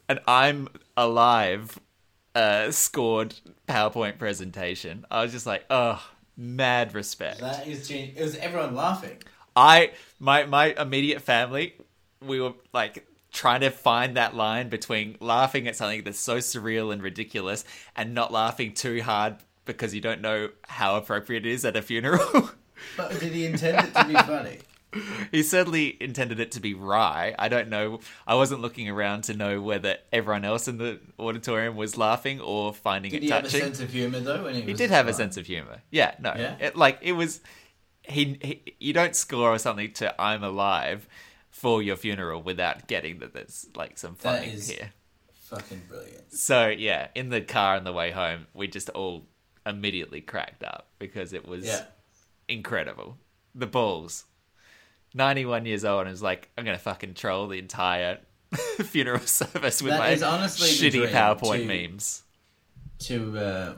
an 0.09 0.19
I'm 0.27 0.67
alive 0.97 1.79
uh 2.33 2.71
scored 2.71 3.35
PowerPoint 3.67 4.17
presentation. 4.17 5.05
I 5.11 5.21
was 5.21 5.31
just 5.31 5.45
like, 5.45 5.65
"Oh, 5.69 6.01
mad 6.37 6.93
respect." 6.93 7.39
That 7.39 7.67
is 7.67 7.87
gen- 7.87 8.13
It 8.15 8.21
was 8.21 8.35
everyone 8.37 8.75
laughing. 8.75 9.17
I 9.55 9.91
my 10.19 10.45
my 10.45 10.73
immediate 10.77 11.21
family, 11.21 11.75
we 12.21 12.39
were 12.39 12.53
like 12.73 13.05
trying 13.31 13.61
to 13.61 13.69
find 13.69 14.17
that 14.17 14.35
line 14.35 14.69
between 14.69 15.17
laughing 15.19 15.67
at 15.67 15.75
something 15.75 16.03
that's 16.03 16.19
so 16.19 16.37
surreal 16.37 16.91
and 16.91 17.01
ridiculous 17.01 17.63
and 17.95 18.13
not 18.13 18.31
laughing 18.31 18.73
too 18.73 19.01
hard 19.01 19.37
because 19.77 19.93
you 19.93 20.01
don't 20.01 20.21
know 20.21 20.49
how 20.67 20.95
appropriate 20.95 21.45
it 21.45 21.51
is 21.51 21.65
at 21.65 21.75
a 21.75 21.81
funeral. 21.81 22.49
But 22.97 23.19
did 23.19 23.31
he 23.31 23.45
intend 23.45 23.87
it 23.89 23.93
to 23.93 24.05
be 24.07 24.13
funny? 24.15 24.57
he 25.31 25.43
certainly 25.43 25.95
intended 26.01 26.39
it 26.39 26.51
to 26.53 26.59
be 26.59 26.73
wry. 26.73 27.35
I 27.37 27.47
don't 27.47 27.69
know. 27.69 27.99
I 28.25 28.33
wasn't 28.33 28.61
looking 28.61 28.89
around 28.89 29.21
to 29.25 29.35
know 29.35 29.61
whether 29.61 29.97
everyone 30.11 30.43
else 30.45 30.67
in 30.67 30.79
the 30.79 30.99
auditorium 31.19 31.75
was 31.75 31.95
laughing 31.95 32.41
or 32.41 32.73
finding 32.73 33.11
Did 33.11 33.17
it 33.17 33.23
he 33.23 33.29
have 33.29 33.41
a 33.45 33.47
touching. 33.47 33.61
sense 33.61 33.79
of 33.81 33.91
humor 33.91 34.19
though? 34.19 34.43
When 34.45 34.55
he, 34.55 34.61
He 34.63 34.73
did 34.73 34.89
have 34.89 35.07
a 35.07 35.13
sense 35.13 35.37
of 35.37 35.45
humor. 35.45 35.83
Yeah, 35.91 36.15
no, 36.19 36.33
Yeah? 36.35 36.55
It, 36.59 36.75
like 36.75 36.97
it 37.03 37.11
was. 37.13 37.39
He, 38.03 38.39
he, 38.41 38.73
you 38.79 38.93
don't 38.93 39.15
score 39.15 39.49
or 39.53 39.59
something 39.59 39.93
to 39.93 40.19
"I'm 40.19 40.43
alive" 40.43 41.07
for 41.51 41.83
your 41.83 41.95
funeral 41.97 42.41
without 42.41 42.87
getting 42.87 43.19
that 43.19 43.33
there's 43.35 43.67
like 43.75 43.99
some 43.99 44.15
funny 44.15 44.47
here. 44.47 44.91
Fucking 45.33 45.83
brilliant. 45.87 46.33
So 46.33 46.67
yeah, 46.67 47.09
in 47.13 47.29
the 47.29 47.41
car 47.41 47.75
on 47.75 47.83
the 47.83 47.93
way 47.93 48.09
home, 48.09 48.47
we 48.55 48.67
just 48.67 48.89
all 48.89 49.27
immediately 49.65 50.21
cracked 50.21 50.63
up 50.63 50.87
because 50.99 51.33
it 51.33 51.47
was 51.47 51.65
Yeah. 51.65 51.85
incredible. 52.47 53.17
The 53.55 53.67
balls. 53.67 54.25
91 55.13 55.65
years 55.65 55.83
old 55.83 56.05
and 56.07 56.13
is 56.13 56.21
like, 56.21 56.49
I'm 56.57 56.63
gonna 56.65 56.77
fucking 56.77 57.15
troll 57.15 57.47
the 57.47 57.59
entire 57.59 58.19
funeral 58.83 59.19
service 59.19 59.81
with 59.81 59.91
That 59.91 60.21
my 60.21 60.27
honestly 60.27 60.69
shitty 60.69 61.09
PowerPoint 61.09 61.67
to- 61.67 61.89
memes. 61.89 62.23
To 62.99 63.37
uh, 63.37 63.73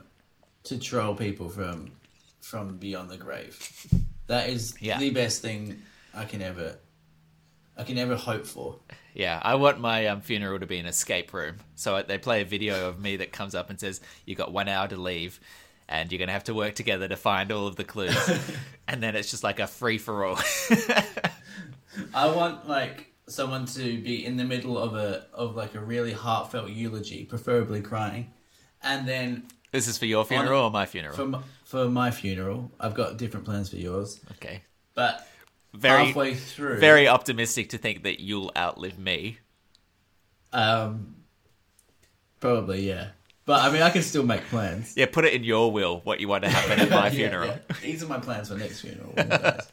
to 0.64 0.78
troll 0.78 1.14
people 1.14 1.48
from 1.48 1.92
from 2.40 2.76
beyond 2.76 3.10
the 3.10 3.16
grave. 3.16 3.86
That 4.26 4.48
is 4.50 4.74
Yeah. 4.80 4.98
the 4.98 5.10
best 5.10 5.42
thing 5.42 5.82
I 6.14 6.24
can 6.24 6.42
ever 6.42 6.78
I 7.76 7.82
can 7.84 7.98
ever 7.98 8.14
hope 8.16 8.46
for. 8.46 8.78
Yeah, 9.14 9.40
I 9.42 9.54
want 9.56 9.80
my 9.80 10.06
um, 10.06 10.20
funeral 10.20 10.60
to 10.60 10.66
be 10.66 10.78
an 10.78 10.86
escape 10.86 11.32
room. 11.32 11.56
So 11.74 12.02
they 12.02 12.18
play 12.18 12.42
a 12.42 12.44
video 12.44 12.88
of 12.88 13.00
me 13.00 13.16
that 13.16 13.32
comes 13.32 13.54
up 13.54 13.70
and 13.70 13.80
says, 13.80 14.00
"You 14.26 14.34
got 14.36 14.52
one 14.52 14.68
hour 14.68 14.86
to 14.88 14.96
leave, 14.96 15.40
and 15.88 16.10
you're 16.10 16.18
gonna 16.18 16.32
have 16.32 16.44
to 16.44 16.54
work 16.54 16.74
together 16.74 17.08
to 17.08 17.16
find 17.16 17.52
all 17.52 17.66
of 17.66 17.76
the 17.76 17.84
clues." 17.84 18.16
and 18.88 19.02
then 19.02 19.16
it's 19.16 19.30
just 19.30 19.44
like 19.44 19.60
a 19.60 19.66
free 19.66 19.98
for 19.98 20.24
all. 20.24 20.38
I 22.14 22.26
want 22.28 22.68
like 22.68 23.12
someone 23.26 23.66
to 23.66 23.82
be 24.02 24.24
in 24.24 24.36
the 24.36 24.44
middle 24.44 24.76
of 24.78 24.94
a 24.94 25.26
of 25.32 25.56
like 25.56 25.74
a 25.74 25.80
really 25.80 26.12
heartfelt 26.12 26.70
eulogy, 26.70 27.24
preferably 27.24 27.80
crying, 27.80 28.32
and 28.82 29.06
then 29.08 29.44
this 29.72 29.88
is 29.88 29.98
for 29.98 30.06
your 30.06 30.24
funeral 30.24 30.62
or 30.62 30.70
my 30.70 30.86
funeral? 30.86 31.14
for 31.14 31.22
m- 31.22 31.44
for 31.64 31.88
my 31.88 32.10
funeral, 32.10 32.70
I've 32.78 32.94
got 32.94 33.16
different 33.16 33.44
plans 33.44 33.70
for 33.70 33.76
yours, 33.76 34.20
okay, 34.32 34.62
but 34.94 35.26
very 35.72 36.06
halfway 36.06 36.34
through, 36.34 36.78
very 36.78 37.08
optimistic 37.08 37.70
to 37.70 37.78
think 37.78 38.04
that 38.04 38.20
you'll 38.20 38.52
outlive 38.56 38.98
me. 38.98 39.38
um, 40.52 41.16
probably 42.40 42.86
yeah. 42.88 43.08
But 43.46 43.62
I 43.62 43.70
mean, 43.70 43.82
I 43.82 43.90
can 43.90 44.02
still 44.02 44.24
make 44.24 44.42
plans. 44.44 44.94
Yeah, 44.96 45.06
put 45.12 45.24
it 45.26 45.34
in 45.34 45.44
your 45.44 45.70
will 45.70 46.00
what 46.04 46.18
you 46.20 46.28
want 46.28 46.44
to 46.44 46.50
happen 46.50 46.80
at 46.80 46.90
my 47.02 47.04
Yeah, 47.08 47.10
funeral. 47.10 47.48
yeah. 47.48 47.58
These 47.82 48.02
are 48.02 48.06
my 48.06 48.18
plans 48.18 48.48
for 48.48 48.56
next 48.56 48.80
funeral. 48.80 49.10
when 49.12 49.30
it 49.30 49.42
dies. 49.42 49.70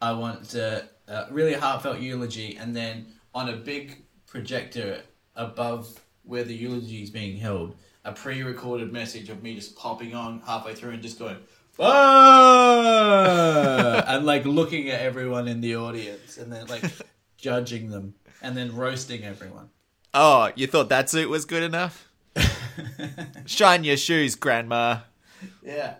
I 0.00 0.12
want 0.12 0.54
uh, 0.54 0.82
a 1.08 1.26
really 1.32 1.54
heartfelt 1.54 1.98
eulogy, 2.00 2.56
and 2.56 2.74
then 2.76 3.06
on 3.34 3.48
a 3.48 3.56
big 3.56 4.04
projector 4.26 5.00
above 5.34 5.98
where 6.22 6.44
the 6.44 6.54
eulogy 6.54 7.02
is 7.02 7.10
being 7.10 7.36
held, 7.38 7.74
a 8.04 8.12
pre-recorded 8.12 8.92
message 8.92 9.28
of 9.30 9.42
me 9.42 9.54
just 9.56 9.76
popping 9.76 10.14
on 10.14 10.40
halfway 10.46 10.74
through 10.74 10.90
and 10.90 11.02
just 11.02 11.18
going, 11.18 11.36
and 14.06 14.26
like 14.26 14.44
looking 14.44 14.88
at 14.90 15.00
everyone 15.00 15.48
in 15.48 15.60
the 15.60 15.76
audience, 15.76 16.36
and 16.38 16.52
then 16.52 16.66
like 16.66 16.84
judging 17.36 17.90
them, 17.90 18.14
and 18.42 18.56
then 18.56 18.74
roasting 18.76 19.24
everyone. 19.24 19.70
Oh, 20.12 20.50
you 20.54 20.66
thought 20.66 20.88
that 20.90 21.10
suit 21.10 21.28
was 21.28 21.44
good 21.44 21.62
enough? 21.62 22.08
Shine 23.46 23.84
your 23.84 23.96
shoes, 23.96 24.34
Grandma. 24.34 25.00
Yeah. 25.62 25.94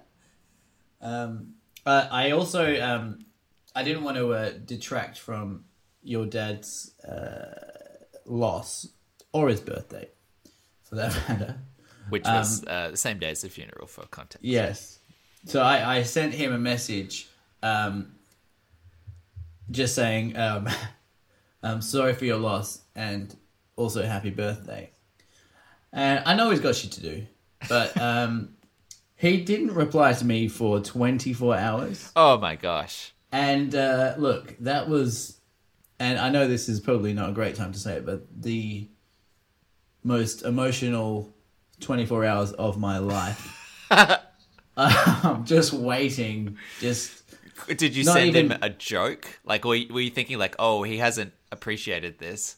Um, 1.00 1.54
but 1.84 2.10
I 2.12 2.30
also 2.30 2.80
um, 2.80 3.18
I 3.74 3.82
didn't 3.82 4.04
want 4.04 4.16
to 4.16 4.32
uh, 4.32 4.50
detract 4.64 5.18
from 5.18 5.64
your 6.02 6.26
dad's 6.26 6.98
uh, 7.00 7.54
loss 8.24 8.88
or 9.32 9.48
his 9.48 9.60
birthday, 9.60 10.08
for 10.82 10.94
that 10.96 11.12
matter. 11.28 11.56
Which 12.08 12.24
was 12.24 12.64
uh, 12.66 12.90
the 12.90 12.96
same 12.96 13.18
day 13.18 13.30
as 13.30 13.40
the 13.40 13.48
funeral 13.48 13.86
for 13.86 14.04
context. 14.06 14.44
Yes. 14.44 14.98
So 15.46 15.60
I, 15.60 15.98
I 15.98 16.02
sent 16.02 16.34
him 16.34 16.52
a 16.52 16.58
message, 16.58 17.28
um, 17.62 18.14
just 19.70 19.94
saying, 19.94 20.36
um, 20.36 20.68
I'm 21.62 21.80
sorry 21.80 22.14
for 22.14 22.26
your 22.26 22.36
loss 22.36 22.82
and 22.94 23.34
also 23.76 24.04
happy 24.04 24.30
birthday. 24.30 24.90
And 25.95 26.22
I 26.26 26.34
know 26.34 26.51
he's 26.51 26.61
got 26.61 26.74
shit 26.74 26.90
to 26.92 27.01
do, 27.01 27.26
but 27.68 27.97
um, 28.01 28.51
he 29.16 29.40
didn't 29.42 29.72
reply 29.74 30.12
to 30.12 30.24
me 30.24 30.49
for 30.49 30.80
24 30.80 31.57
hours. 31.57 32.11
Oh 32.16 32.36
my 32.36 32.57
gosh. 32.57 33.12
And 33.30 33.74
uh, 33.74 34.14
look, 34.18 34.57
that 34.59 34.88
was, 34.88 35.38
and 36.01 36.18
I 36.18 36.30
know 36.30 36.49
this 36.49 36.68
is 36.68 36.80
probably 36.80 37.14
not 37.14 37.30
a 37.30 37.32
great 37.32 37.55
time 37.55 37.72
to 37.72 37.78
say 37.78 37.95
it, 37.95 38.05
but 38.07 38.26
the 38.42 38.88
most 40.03 40.42
emotional 40.42 41.32
24 41.80 42.24
hours 42.24 42.53
of 42.53 42.76
my 42.78 42.99
life. 42.99 43.86
I'm 44.76 45.45
just 45.45 45.72
waiting. 45.72 46.59
Just 46.80 47.22
Did 47.68 47.95
you 47.95 48.03
send 48.05 48.36
even- 48.36 48.51
him 48.53 48.59
a 48.62 48.70
joke? 48.70 49.38
Like, 49.45 49.64
were 49.64 49.76
you, 49.76 49.95
were 49.95 50.01
you 50.01 50.11
thinking 50.11 50.38
like, 50.38 50.57
oh, 50.59 50.82
he 50.82 50.99
hasn't 50.99 51.32
appreciated 51.53 52.18
this? 52.18 52.57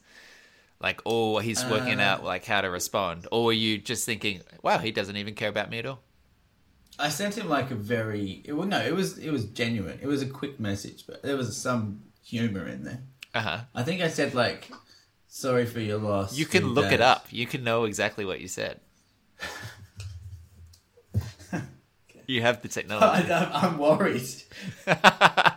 Like, 0.80 1.00
oh, 1.06 1.38
he's 1.38 1.64
working 1.64 2.00
Uh. 2.00 2.04
out 2.04 2.24
like 2.24 2.44
how 2.44 2.60
to 2.60 2.70
respond, 2.70 3.26
or 3.32 3.46
were 3.46 3.52
you 3.52 3.78
just 3.78 4.04
thinking, 4.04 4.42
wow, 4.62 4.78
he 4.78 4.92
doesn't 4.92 5.16
even 5.16 5.34
care 5.34 5.48
about 5.48 5.70
me 5.70 5.78
at 5.78 5.86
all? 5.86 6.00
I 6.98 7.08
sent 7.10 7.36
him 7.36 7.48
like 7.48 7.70
a 7.70 7.74
very. 7.74 8.42
It, 8.44 8.52
well, 8.52 8.66
no, 8.66 8.80
it 8.80 8.94
was 8.94 9.18
it 9.18 9.30
was 9.30 9.44
genuine. 9.46 9.98
It 10.02 10.06
was 10.06 10.22
a 10.22 10.26
quick 10.26 10.58
message, 10.60 11.04
but 11.06 11.22
there 11.22 11.36
was 11.36 11.56
some 11.56 12.02
humor 12.24 12.66
in 12.66 12.84
there. 12.84 13.02
Uh 13.34 13.40
huh. 13.40 13.60
I 13.74 13.82
think 13.82 14.00
I 14.00 14.08
said 14.08 14.34
like, 14.34 14.70
"Sorry 15.28 15.66
for 15.66 15.80
your 15.80 15.98
loss." 15.98 16.36
You 16.38 16.46
can 16.46 16.68
look 16.68 16.92
it 16.92 17.00
up. 17.00 17.26
You 17.30 17.46
can 17.46 17.64
know 17.64 17.84
exactly 17.84 18.24
what 18.24 18.40
you 18.40 18.48
said. 18.48 18.80
you 22.26 22.42
have 22.42 22.62
the 22.62 22.68
technology. 22.68 23.30
I, 23.32 23.66
I'm 23.66 23.78
worried. 23.78 24.22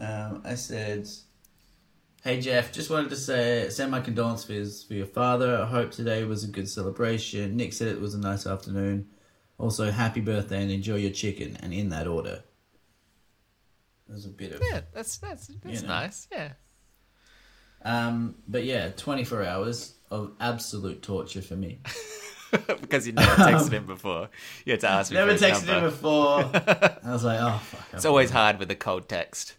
Um, 0.00 0.42
I 0.44 0.54
said, 0.54 1.08
"Hey 2.22 2.40
Jeff, 2.40 2.72
just 2.72 2.90
wanted 2.90 3.10
to 3.10 3.16
say 3.16 3.68
send 3.70 3.90
my 3.90 4.00
condolences 4.00 4.84
for 4.84 4.94
your 4.94 5.06
father. 5.06 5.58
I 5.62 5.66
hope 5.66 5.90
today 5.90 6.24
was 6.24 6.44
a 6.44 6.48
good 6.48 6.68
celebration. 6.68 7.56
Nick 7.56 7.72
said 7.72 7.88
it 7.88 8.00
was 8.00 8.14
a 8.14 8.18
nice 8.18 8.46
afternoon. 8.46 9.08
Also, 9.58 9.90
happy 9.90 10.20
birthday 10.20 10.62
and 10.62 10.70
enjoy 10.70 10.96
your 10.96 11.10
chicken. 11.10 11.56
And 11.62 11.72
in 11.72 11.88
that 11.90 12.06
order." 12.06 12.42
There's 14.08 14.24
a 14.24 14.30
bit 14.30 14.52
of 14.52 14.62
yeah, 14.70 14.80
that's 14.92 15.18
that's 15.18 15.48
that's 15.62 15.82
know. 15.82 15.88
nice. 15.88 16.28
Yeah. 16.32 16.52
Um, 17.84 18.36
but 18.48 18.64
yeah, 18.64 18.90
24 18.96 19.44
hours 19.44 19.94
of 20.10 20.32
absolute 20.40 21.02
torture 21.02 21.42
for 21.42 21.56
me. 21.56 21.80
because 22.80 23.06
you 23.06 23.12
never 23.12 23.42
texted 23.42 23.72
him 23.72 23.86
before. 23.86 24.30
You 24.64 24.72
had 24.72 24.80
to 24.80 24.88
ask 24.88 25.10
me. 25.10 25.16
Never 25.16 25.34
texted 25.34 25.66
him 25.66 25.84
before. 25.84 26.40
I 27.04 27.12
was 27.12 27.24
like, 27.24 27.38
oh 27.40 27.58
fuck. 27.62 27.86
It's 27.92 28.04
always 28.04 28.30
hard 28.30 28.58
with 28.58 28.70
a 28.70 28.74
cold 28.74 29.08
text. 29.08 29.56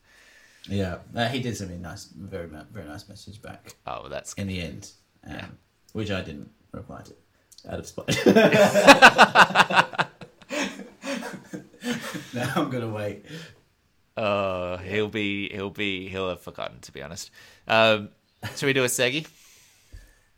Yeah, 0.68 0.98
uh, 1.16 1.28
he 1.30 1.40
did 1.40 1.56
send 1.58 1.70
me 1.72 1.78
a 1.78 1.80
nice, 1.80 2.06
very, 2.06 2.48
very 2.48 2.86
nice 2.88 3.08
message 3.08 3.42
back 3.42 3.76
Oh, 3.88 4.02
well, 4.02 4.10
that's 4.10 4.34
in 4.34 4.48
the 4.48 4.62
end, 4.62 4.92
um, 5.26 5.34
Yeah. 5.34 5.46
which 5.94 6.12
I 6.12 6.22
didn't 6.22 6.50
reply 6.72 7.02
to 7.04 7.14
out 7.72 7.80
of 7.80 7.88
spite. 7.88 8.26
now 12.34 12.54
I'm 12.56 12.70
gonna 12.70 12.90
wait. 12.90 13.26
Oh, 14.18 14.78
he'll 14.78 15.08
be 15.08 15.50
he'll 15.50 15.70
be 15.70 16.08
he'll 16.10 16.30
have 16.30 16.42
forgotten 16.42 16.80
to 16.82 16.92
be 16.92 17.02
honest. 17.02 17.32
Um, 17.68 18.10
should 18.56 18.68
we 18.68 18.74
do 18.74 18.84
a 18.84 18.88
seggy? 18.88 19.28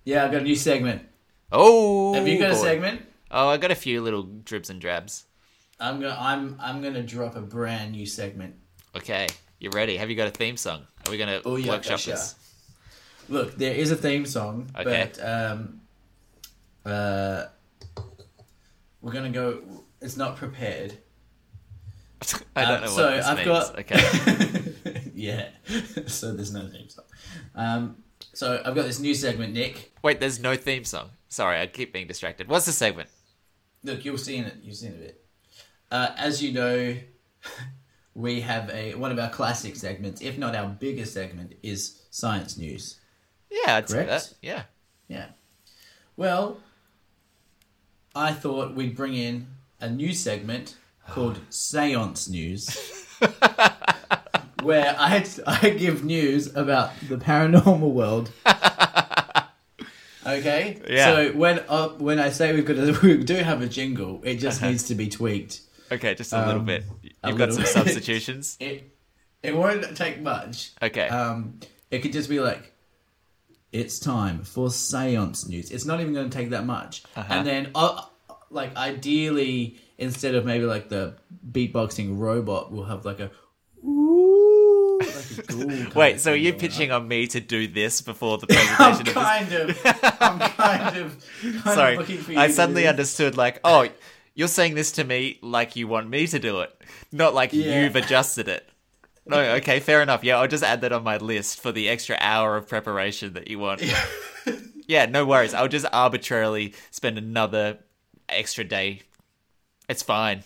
Yeah, 0.03 0.25
I've 0.25 0.31
got 0.31 0.41
a 0.41 0.43
new 0.43 0.55
segment. 0.55 1.03
Oh, 1.51 2.13
Have 2.13 2.27
you 2.27 2.39
got 2.39 2.51
a 2.51 2.55
segment? 2.55 3.01
Oh, 3.29 3.49
I 3.49 3.57
got 3.57 3.71
a 3.71 3.75
few 3.75 4.01
little 4.01 4.23
dribs 4.23 4.69
and 4.69 4.81
drabs. 4.81 5.25
I'm 5.79 5.99
gonna, 5.99 6.17
I'm, 6.19 6.57
I'm 6.59 6.81
gonna 6.81 7.03
drop 7.03 7.35
a 7.35 7.41
brand 7.41 7.91
new 7.91 8.05
segment. 8.05 8.55
Okay, 8.95 9.27
you 9.61 9.69
ready? 9.69 9.97
Have 9.97 10.09
you 10.09 10.15
got 10.15 10.27
a 10.27 10.31
theme 10.31 10.57
song? 10.57 10.85
Are 11.05 11.11
we 11.11 11.17
gonna 11.17 11.41
Oh, 11.45 11.55
yeah, 11.55 11.69
workshop 11.73 11.91
gotcha. 11.99 12.11
this? 12.11 12.35
Look, 13.29 13.55
there 13.57 13.73
is 13.73 13.91
a 13.91 13.95
theme 13.95 14.25
song, 14.25 14.69
Okay. 14.77 15.09
but 15.13 15.25
um, 15.25 15.81
uh, 16.85 17.45
we're 19.01 19.13
gonna 19.13 19.29
go. 19.29 19.61
It's 20.01 20.17
not 20.17 20.35
prepared. 20.35 20.97
I 22.55 22.65
don't 22.65 22.75
Um, 22.75 22.81
know 22.81 22.87
so 22.87 23.05
what 23.05 23.15
this 23.17 23.25
I've 23.25 23.37
means. 23.37 23.47
got- 23.47 23.79
Okay, 23.79 25.11
yeah. 25.15 25.49
so 26.07 26.33
there's 26.33 26.53
no 26.53 26.67
theme 26.67 26.89
song. 26.89 27.05
Um, 27.55 28.03
so 28.33 28.61
I've 28.65 28.75
got 28.75 28.83
this 28.85 28.99
new 28.99 29.13
segment, 29.13 29.53
Nick. 29.53 29.91
wait, 30.03 30.19
there's 30.19 30.39
no 30.39 30.55
theme 30.55 30.83
song. 30.83 31.09
Sorry, 31.29 31.59
I 31.59 31.67
keep 31.67 31.93
being 31.93 32.07
distracted. 32.07 32.47
What's 32.49 32.65
the 32.65 32.71
segment? 32.73 33.09
Look, 33.83 34.03
you'll 34.05 34.17
see 34.17 34.37
in 34.37 34.45
it. 34.45 34.55
You've 34.63 34.75
seen 34.75 34.91
it. 34.91 34.95
a 34.95 34.99
bit. 34.99 35.25
Uh, 35.89 36.11
as 36.17 36.41
you 36.43 36.51
know, 36.51 36.95
we 38.15 38.41
have 38.41 38.69
a 38.69 38.95
one 38.95 39.11
of 39.11 39.19
our 39.19 39.29
classic 39.29 39.75
segments, 39.75 40.21
if 40.21 40.37
not 40.37 40.55
our 40.55 40.67
biggest 40.67 41.13
segment, 41.13 41.53
is 41.63 42.01
science 42.09 42.57
news. 42.57 42.99
Yeah, 43.49 43.75
I'd 43.77 43.89
say 43.89 44.05
Correct? 44.05 44.09
that. 44.09 44.33
Yeah. 44.41 44.63
Yeah. 45.07 45.25
Well, 46.17 46.59
I 48.15 48.31
thought 48.33 48.75
we'd 48.75 48.95
bring 48.95 49.13
in 49.15 49.47
a 49.79 49.89
new 49.89 50.13
segment 50.13 50.75
called 51.09 51.39
Seance 51.49 52.29
News, 52.29 52.77
where 54.63 54.95
I 54.99 55.25
I 55.47 55.69
give 55.71 56.03
news 56.03 56.53
about 56.55 56.91
the 57.07 57.17
paranormal 57.17 57.91
world. 57.91 58.31
Okay. 60.23 60.79
Yeah. 60.87 61.05
So 61.05 61.31
when 61.31 61.63
uh, 61.67 61.89
when 61.89 62.19
I 62.19 62.29
say 62.29 62.53
we've 62.53 62.63
got 62.63 62.77
a, 62.77 62.97
we 63.03 63.17
do 63.23 63.35
have 63.37 63.63
a 63.63 63.67
jingle, 63.67 64.21
it 64.23 64.35
just 64.35 64.61
needs 64.61 64.83
to 64.83 64.95
be 64.95 65.07
tweaked. 65.09 65.61
Okay, 65.91 66.13
just 66.13 66.31
a 66.31 66.37
little 66.45 66.59
Um, 66.61 66.65
bit. 66.65 66.83
You've 67.25 67.37
got 67.37 67.53
some 67.53 67.63
bit. 67.63 67.71
substitutions. 67.71 68.57
It 68.61 68.91
it 69.43 69.55
won't 69.55 69.97
take 69.97 70.21
much. 70.21 70.71
Okay. 70.81 71.07
Um, 71.07 71.59
it 71.89 71.99
could 71.99 72.13
just 72.13 72.29
be 72.29 72.39
like, 72.39 72.73
it's 73.71 73.99
time 73.99 74.43
for 74.43 74.69
seance 74.69 75.47
news. 75.47 75.71
It's 75.71 75.85
not 75.85 75.99
even 75.99 76.13
going 76.13 76.29
to 76.29 76.37
take 76.37 76.51
that 76.51 76.65
much. 76.65 77.03
Uh-huh. 77.15 77.33
And 77.33 77.47
then, 77.47 77.71
uh, 77.73 78.03
like, 78.49 78.75
ideally, 78.75 79.77
instead 79.97 80.35
of 80.35 80.45
maybe 80.45 80.65
like 80.65 80.89
the 80.89 81.15
beatboxing 81.51 82.19
robot, 82.19 82.71
we'll 82.71 82.85
have 82.85 83.03
like 83.05 83.19
a. 83.19 83.31
Ooh, 83.83 84.99
like 84.99 85.49
a 85.49 85.91
Wait, 85.95 86.19
so 86.19 86.33
are 86.33 86.35
you 86.35 86.53
pitching 86.53 86.91
on. 86.91 87.07
me 87.07 87.25
to 87.27 87.39
do 87.39 87.67
this 87.67 88.01
before 88.01 88.37
the 88.37 88.47
I'm 88.51 88.95
presentation 88.95 89.07
of 89.07 89.13
kind 89.13 89.53
of, 89.53 89.81
I'm 90.19 90.39
kind 90.39 90.97
of, 90.97 91.25
kind 91.41 91.75
Sorry, 91.75 91.93
of 91.93 91.99
looking 92.01 92.17
for 92.19 92.33
you 92.33 92.39
I 92.39 92.49
suddenly 92.49 92.87
understood. 92.87 93.37
Like, 93.37 93.59
oh, 93.63 93.89
you're 94.41 94.47
saying 94.47 94.73
this 94.73 94.91
to 94.93 95.03
me 95.03 95.37
like 95.43 95.75
you 95.75 95.87
want 95.87 96.09
me 96.09 96.25
to 96.25 96.39
do 96.39 96.61
it, 96.61 96.75
not 97.11 97.35
like 97.35 97.53
Yeah. 97.53 97.83
you've 97.83 97.95
adjusted 97.95 98.47
it. 98.47 98.67
No, 99.27 99.39
okay, 99.57 99.79
fair 99.79 100.01
enough. 100.01 100.23
Yeah, 100.23 100.39
I'll 100.39 100.47
just 100.47 100.63
add 100.63 100.81
that 100.81 100.91
on 100.91 101.03
my 101.03 101.17
list 101.17 101.61
for 101.61 101.71
the 101.71 101.87
extra 101.89 102.17
hour 102.19 102.57
of 102.57 102.67
preparation 102.67 103.33
that 103.33 103.47
you 103.49 103.59
want. 103.59 103.83
yeah, 104.87 105.05
no 105.05 105.27
worries. 105.27 105.53
I'll 105.53 105.67
just 105.67 105.85
arbitrarily 105.93 106.73
spend 106.89 107.19
another 107.19 107.77
extra 108.27 108.63
day. 108.63 109.03
It's 109.87 110.01
fine. 110.01 110.43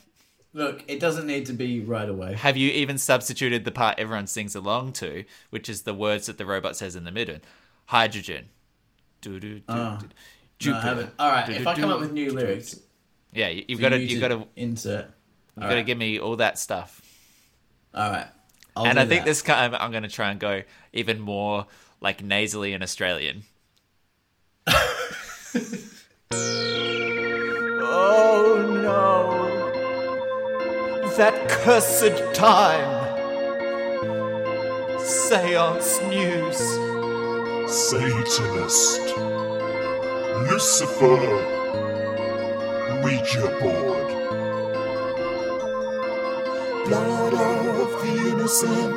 Look, 0.52 0.84
it 0.89 1.00
doesn't 1.00 1.26
need 1.26 1.46
to 1.46 1.54
be 1.54 1.80
right 1.80 2.10
away. 2.10 2.34
Have 2.36 2.58
you 2.58 2.70
even 2.72 2.98
substituted 2.98 3.64
the 3.64 3.72
part 3.72 3.98
everyone 3.98 4.28
sings 4.28 4.56
along 4.56 4.91
to, 4.93 5.24
which 5.52 5.70
is 5.70 5.84
the 5.84 5.93
words 5.93 6.26
that 6.26 6.38
the 6.38 6.46
robot 6.46 6.76
says 6.76 6.98
in 6.98 7.06
the 7.06 7.12
middle? 7.12 7.38
Hydrogen. 7.86 8.50
Do 9.22 9.39
do 9.39 9.56
do. 9.56 9.60
Do. 9.60 9.74
No, 9.74 9.84
I 9.84 10.00
Jupiter. 10.60 10.82
haven't. 10.82 11.10
All 11.18 11.32
right, 11.32 11.50
if 11.50 11.66
I 11.66 11.76
come 11.76 11.89
up 11.91 12.02
with 12.02 12.12
new 12.12 12.32
lyrics, 12.34 12.78
Yeah, 13.36 13.49
you- 13.49 13.65
you've 13.67 13.81
got 13.81 13.89
to 13.89 13.99
you 13.99 14.07
you've 14.07 14.21
got 14.21 14.29
to 14.29 14.47
insert. 14.55 15.11
you've 15.57 15.69
got 15.69 15.75
to 15.75 15.83
give 15.83 15.97
me 15.97 16.19
all 16.19 16.38
that 16.38 16.57
stuff. 16.57 17.01
All 17.93 18.09
right. 18.09 18.27
I'll 18.75 18.86
and 18.88 18.99
I 18.99 19.05
think 19.05 19.21
that. 19.23 19.29
this 19.29 19.41
time 19.41 19.73
I'm 19.75 19.91
going 19.91 20.03
to 20.03 20.09
try 20.09 20.31
and 20.31 20.39
go 20.39 20.63
even 20.91 21.19
more 21.19 21.65
like 22.01 22.23
nasally 22.23 22.73
and 22.73 22.83
Australian. 22.83 23.43
oh 27.88 28.81
no! 28.83 29.15
That 31.17 31.47
cursed 31.49 32.33
time! 32.33 33.05
Seance 34.99 36.01
news! 36.09 36.57
Satanist, 37.71 39.01
Lucifer, 40.51 41.55
Ouija 43.06 43.45
board. 43.62 44.08
Blood 46.88 47.34
of 47.36 48.01
the 48.01 48.14
innocent, 48.32 48.93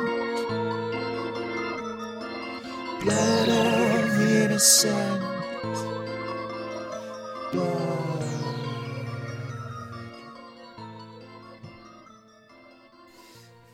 blood 3.03 3.49
of 3.49 4.17
the 4.17 4.45
innocent. 4.45 5.21
Blood. 7.51 8.25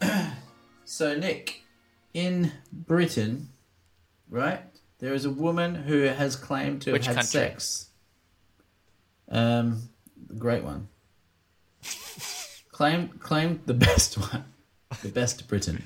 So, 0.84 1.16
Nick, 1.16 1.62
in 2.14 2.52
Britain, 2.74 3.50
right, 4.30 4.64
there 5.00 5.14
is 5.14 5.24
a 5.24 5.30
woman 5.30 5.76
who 5.76 6.02
has 6.02 6.36
claimed 6.36 6.82
to 6.82 6.92
have 6.92 7.06
had 7.06 7.16
country? 7.16 7.30
sex. 7.30 7.90
Um, 9.30 9.90
the 9.95 9.95
great 10.46 10.64
one. 10.64 10.88
claim 12.72 13.08
claim 13.20 13.62
the 13.66 13.74
best 13.74 14.16
one, 14.32 14.46
the 15.02 15.10
best 15.10 15.48
Britain. 15.48 15.84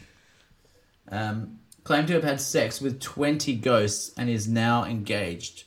Um, 1.10 1.60
claimed 1.86 2.08
to 2.10 2.14
have 2.16 2.26
had 2.26 2.42
sex 2.42 2.82
with 2.82 3.00
twenty 3.00 3.56
ghosts 3.56 4.12
and 4.18 4.30
is 4.30 4.50
now 4.50 4.84
engaged. 4.84 5.64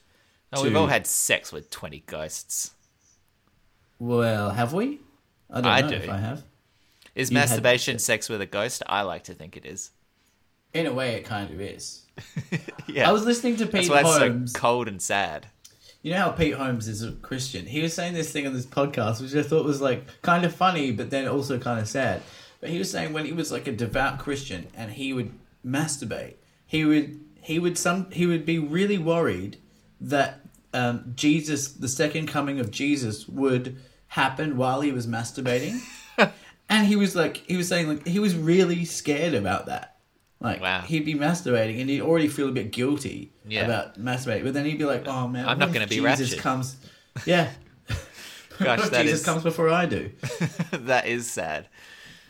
Oh, 0.53 0.63
we've 0.63 0.77
all 0.77 0.89
had 0.89 1.07
sex 1.07 1.51
with 1.51 1.71
20 1.71 2.01
ghosts. 2.07 2.73
Well, 3.99 4.51
have 4.51 4.75
we? 4.75 5.01
I 5.51 5.63
don't 5.63 5.73
I 5.73 5.81
know 5.81 5.89
do. 5.89 5.95
if 5.95 6.11
I 6.11 6.19
have. 6.19 6.43
Is 7.15 7.31
had 7.31 7.35
masturbation 7.35 7.99
sex 7.99 8.29
with 8.29 8.43
a 8.43 8.47
ghost? 8.47 8.83
I 8.87 9.01
like 9.01 9.25
to 9.25 9.35
think 9.35 9.57
it 9.57 9.65
is. 9.65 9.93
In 10.75 10.85
a 10.85 10.93
way, 10.93 11.15
it 11.15 11.25
kind 11.25 11.51
of 11.51 11.59
is. 11.59 12.03
Yeah. 12.87 13.09
I 13.09 13.13
was 13.13 13.25
listening 13.25 13.57
to 13.57 13.65
Pete 13.65 13.89
That's 13.89 13.89
why 13.89 14.01
it's 14.01 14.19
Holmes. 14.19 14.53
so 14.53 14.59
cold 14.59 14.89
and 14.89 15.01
sad. 15.01 15.47
You 16.03 16.13
know 16.13 16.19
how 16.19 16.31
Pete 16.31 16.55
Holmes 16.55 16.89
is 16.89 17.03
a 17.03 17.13
Christian. 17.13 17.65
He 17.65 17.81
was 17.81 17.95
saying 17.95 18.15
this 18.15 18.33
thing 18.33 18.47
on 18.47 18.55
this 18.55 18.67
podcast, 18.67 19.21
which 19.21 19.35
I 19.35 19.43
thought 19.43 19.65
was 19.65 19.81
like 19.81 20.05
kind 20.23 20.45
of 20.45 20.55
funny, 20.55 20.91
but 20.91 21.11
then 21.11 21.29
also 21.29 21.59
kind 21.59 21.81
of 21.81 21.89
sad. 21.89 22.23
But 22.61 22.71
he 22.71 22.79
was 22.79 22.91
saying 22.91 23.13
when 23.13 23.25
he 23.25 23.33
was 23.33 23.53
like 23.53 23.67
a 23.67 23.73
devout 23.73 24.19
Christian 24.19 24.69
and 24.75 24.91
he 24.91 25.13
would 25.13 25.33
masturbate, 25.65 26.35
he 26.67 26.85
would 26.85 27.21
he 27.41 27.59
would 27.59 27.79
some 27.79 28.11
he 28.11 28.27
would 28.27 28.45
be 28.45 28.59
really 28.59 28.99
worried 28.99 29.59
that 30.01 30.41
um, 30.75 31.13
Jesus, 31.15 31.69
the 31.69 31.89
second 31.89 32.27
coming 32.27 32.59
of 32.59 32.71
Jesus, 32.71 33.29
would 33.29 33.77
happen 34.09 34.57
while 34.57 34.81
he 34.81 34.91
was 34.91 35.07
masturbating, 35.07 35.81
and 36.69 36.87
he 36.87 36.97
was 36.97 37.15
like 37.15 37.39
he 37.47 37.57
was 37.57 37.69
saying 37.69 37.89
like 37.89 38.07
he 38.07 38.19
was 38.19 38.35
really 38.35 38.85
scared 38.85 39.35
about 39.35 39.67
that. 39.67 39.92
Like 40.43 40.61
Wow. 40.61 40.81
he'd 40.83 41.05
be 41.05 41.15
masturbating 41.15 41.81
and 41.81 41.89
he'd 41.89 42.01
already 42.01 42.29
feel 42.29 42.49
a 42.49 42.53
bit 42.53 42.73
guilty 42.73 43.33
Yeah. 43.47 43.65
about 43.65 43.99
masturbating, 43.99 44.45
but 44.45 44.55
then 44.55 44.65
he'd 44.67 44.79
be 44.79 44.85
like, 44.85 45.07
"Oh 45.07 45.29
man, 45.29 45.49
I'm 45.49 45.59
not 45.59 45.73
gonna 45.73 45.87
be 45.87 45.97
Jesus 45.97 46.31
ratchet." 46.31 46.39
comes, 46.41 46.77
yeah, 47.27 47.51
Gosh, 48.59 48.81
Jesus 48.91 49.21
is 49.21 49.25
comes 49.25 49.43
before 49.43 49.69
I 49.71 49.87
do." 49.87 50.11
that 50.73 51.07
is 51.07 51.31
sad. 51.31 51.69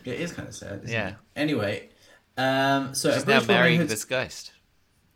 It 0.04 0.20
is 0.20 0.32
kind 0.32 0.48
of 0.48 0.54
sad. 0.54 0.80
isn't 0.84 0.88
Yeah. 0.90 1.08
it? 1.08 1.14
Anyway, 1.36 1.88
um, 2.36 2.94
so 2.94 3.12
She's 3.12 3.26
now 3.26 3.42
marrying 3.44 3.86
this 3.86 4.04
ghost. 4.04 4.52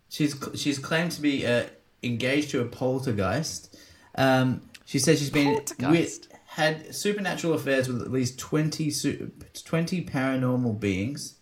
She's 0.09 0.35
she's 0.55 0.79
claimed 0.79 1.13
to 1.13 1.21
be 1.21 1.47
uh, 1.47 1.65
engaged 2.03 2.51
to 2.53 2.61
a 2.61 2.65
poltergeist. 2.67 3.77
Um, 4.15 4.63
she 4.85 4.99
says 4.99 5.19
she's 5.19 5.31
been 5.31 5.61
with 5.91 6.29
had 6.47 6.95
supernatural 6.95 7.53
affairs 7.53 7.87
with 7.89 8.01
at 8.01 8.11
least 8.11 8.39
20, 8.39 8.89
su- 8.91 9.31
20 9.67 10.05
paranormal 10.07 10.81
beings. 10.81 11.35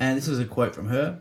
And 0.00 0.16
this 0.16 0.26
was 0.26 0.40
a 0.40 0.46
quote 0.46 0.74
from 0.74 0.88
her. 0.88 1.20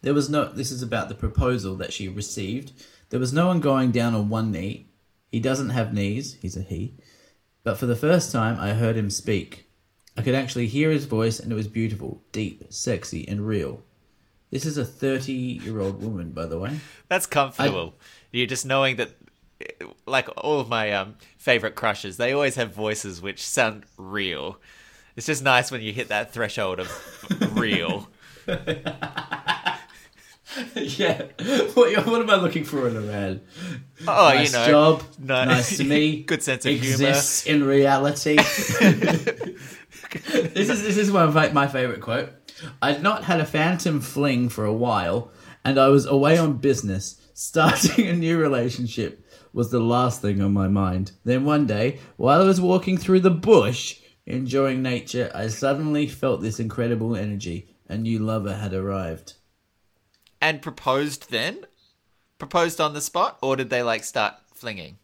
There 0.00 0.14
was 0.14 0.30
no. 0.30 0.50
This 0.50 0.70
is 0.70 0.82
about 0.82 1.08
the 1.08 1.14
proposal 1.14 1.76
that 1.76 1.92
she 1.92 2.08
received. 2.08 2.72
There 3.10 3.20
was 3.20 3.32
no 3.32 3.48
one 3.48 3.60
going 3.60 3.90
down 3.90 4.14
on 4.14 4.28
one 4.28 4.52
knee. 4.52 4.86
He 5.30 5.40
doesn't 5.40 5.70
have 5.70 5.92
knees. 5.92 6.38
He's 6.40 6.56
a 6.56 6.62
he. 6.62 6.94
But 7.64 7.76
for 7.76 7.86
the 7.86 7.96
first 7.96 8.32
time, 8.32 8.58
I 8.58 8.70
heard 8.70 8.96
him 8.96 9.10
speak. 9.10 9.66
I 10.16 10.22
could 10.22 10.34
actually 10.34 10.68
hear 10.68 10.90
his 10.90 11.04
voice, 11.04 11.38
and 11.38 11.52
it 11.52 11.54
was 11.54 11.68
beautiful, 11.68 12.22
deep, 12.32 12.64
sexy, 12.70 13.26
and 13.28 13.46
real. 13.46 13.82
This 14.50 14.64
is 14.64 14.76
a 14.76 14.84
30 14.84 15.32
year 15.32 15.80
old 15.80 16.02
woman, 16.02 16.30
by 16.30 16.46
the 16.46 16.58
way. 16.58 16.80
That's 17.08 17.26
comfortable. 17.26 17.94
You're 18.32 18.46
just 18.46 18.66
knowing 18.66 18.96
that, 18.96 19.10
like 20.06 20.28
all 20.36 20.60
of 20.60 20.68
my 20.68 20.92
um, 20.92 21.16
favorite 21.38 21.74
crushes, 21.74 22.16
they 22.16 22.32
always 22.32 22.56
have 22.56 22.72
voices 22.72 23.20
which 23.20 23.44
sound 23.46 23.84
real. 23.96 24.58
It's 25.20 25.26
just 25.26 25.44
nice 25.44 25.70
when 25.70 25.82
you 25.82 25.92
hit 25.92 26.08
that 26.08 26.32
threshold 26.32 26.80
of 26.80 26.90
real. 27.54 28.08
yeah. 28.48 29.76
What, 31.74 32.06
what 32.06 32.22
am 32.22 32.30
I 32.30 32.36
looking 32.36 32.64
for 32.64 32.88
in 32.88 32.96
a 32.96 33.02
man? 33.02 33.42
Oh, 34.08 34.30
nice 34.30 34.50
you 34.50 34.58
know, 34.58 34.66
job. 34.66 35.02
no- 35.18 35.44
nice 35.44 35.76
to 35.76 35.84
me. 35.84 36.22
good 36.26 36.42
sense 36.42 36.64
of 36.64 36.72
humor. 36.72 36.90
exists 36.90 37.44
in 37.44 37.64
reality. 37.64 38.36
this 38.38 39.58
is 40.70 40.82
this 40.82 40.96
is 40.96 41.12
one 41.12 41.28
of 41.28 41.34
my, 41.34 41.50
my 41.50 41.68
favorite 41.68 42.00
quote. 42.00 42.30
I'd 42.80 43.02
not 43.02 43.24
had 43.24 43.42
a 43.42 43.44
phantom 43.44 44.00
fling 44.00 44.48
for 44.48 44.64
a 44.64 44.72
while, 44.72 45.30
and 45.66 45.78
I 45.78 45.88
was 45.88 46.06
away 46.06 46.38
on 46.38 46.54
business. 46.54 47.20
Starting 47.34 48.06
a 48.06 48.14
new 48.14 48.38
relationship 48.38 49.22
was 49.52 49.70
the 49.70 49.80
last 49.80 50.22
thing 50.22 50.40
on 50.40 50.54
my 50.54 50.68
mind. 50.68 51.12
Then 51.24 51.44
one 51.44 51.66
day, 51.66 51.98
while 52.16 52.40
I 52.40 52.46
was 52.46 52.58
walking 52.58 52.96
through 52.96 53.20
the 53.20 53.30
bush, 53.30 54.00
enjoying 54.26 54.82
nature, 54.82 55.30
I 55.34 55.48
suddenly 55.48 56.06
felt 56.06 56.40
this 56.42 56.60
incredible 56.60 57.16
energy. 57.16 57.74
A 57.88 57.96
new 57.96 58.18
lover 58.20 58.54
had 58.54 58.72
arrived. 58.72 59.34
And 60.40 60.62
proposed 60.62 61.30
then? 61.30 61.66
Proposed 62.38 62.80
on 62.80 62.94
the 62.94 63.00
spot? 63.00 63.38
Or 63.42 63.56
did 63.56 63.68
they 63.70 63.82
like 63.82 64.04
start 64.04 64.34
flinging? 64.54 64.98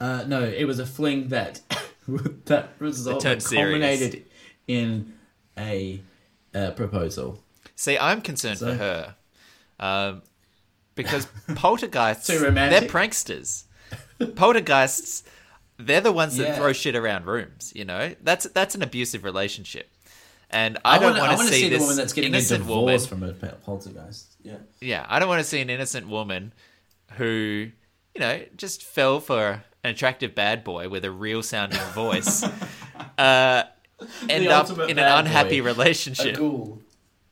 Uh, 0.00 0.24
no, 0.26 0.42
it 0.42 0.64
was 0.64 0.78
a 0.78 0.86
fling 0.86 1.28
that 1.28 1.60
that 2.46 2.70
result 2.78 3.22
turned 3.22 3.40
that 3.40 3.54
culminated 3.54 4.24
in 4.66 5.14
a 5.56 6.00
uh, 6.54 6.72
proposal. 6.72 7.42
See, 7.76 7.96
I'm 7.98 8.20
concerned 8.20 8.58
So- 8.58 8.72
for 8.72 8.74
her. 8.74 9.14
Um, 9.80 10.22
because 10.94 11.26
poltergeists, 11.56 12.26
Too 12.28 12.38
they're 12.38 12.82
pranksters. 12.82 13.64
Poltergeists, 14.36 15.24
they're 15.78 16.00
the 16.00 16.12
ones 16.12 16.36
that 16.36 16.44
Yeah. 16.48 16.56
throw 16.56 16.72
shit 16.72 16.94
around 16.96 17.26
rooms, 17.26 17.72
you 17.74 17.84
know? 17.84 18.14
That's 18.22 18.44
that's 18.54 18.74
an 18.74 18.82
abusive 18.82 19.24
relationship. 19.24 19.90
And 20.50 20.78
I, 20.84 20.98
don't 20.98 21.16
wanna- 21.16 21.36
want 21.36 21.48
see, 21.48 21.64
the 21.64 21.70
this 21.70 21.80
woman 21.80 21.96
that's 21.96 22.12
getting 22.12 22.32
a 22.32 22.36
innocent 22.36 22.66
woman. 22.66 22.84
divorce 22.94 23.06
from 23.06 23.22
a 23.24 23.32
pol- 23.32 23.58
poltergeist. 23.64 24.36
Yeah. 24.42 24.56
Yeah, 24.80 25.04
I 25.08 25.18
don't 25.18 25.28
want 25.28 25.40
to 25.40 25.48
see 25.48 25.60
an 25.60 25.70
innocent 25.70 26.06
woman 26.08 26.52
who, 27.14 27.70
you 28.14 28.20
know, 28.20 28.42
just 28.56 28.84
fell 28.84 29.18
for 29.20 29.64
an 29.82 29.90
attractive 29.90 30.34
bad 30.34 30.62
boy 30.62 30.88
with 30.88 31.04
a 31.04 31.10
real 31.10 31.42
sounding 31.42 31.80
voice, 31.92 32.42
uh, 33.18 33.64
end 34.28 34.46
up 34.48 34.70
in 34.88 34.98
an 34.98 35.18
unhappy 35.18 35.60
boy. 35.60 35.66
relationship 35.66 36.36
ghoul. 36.36 36.80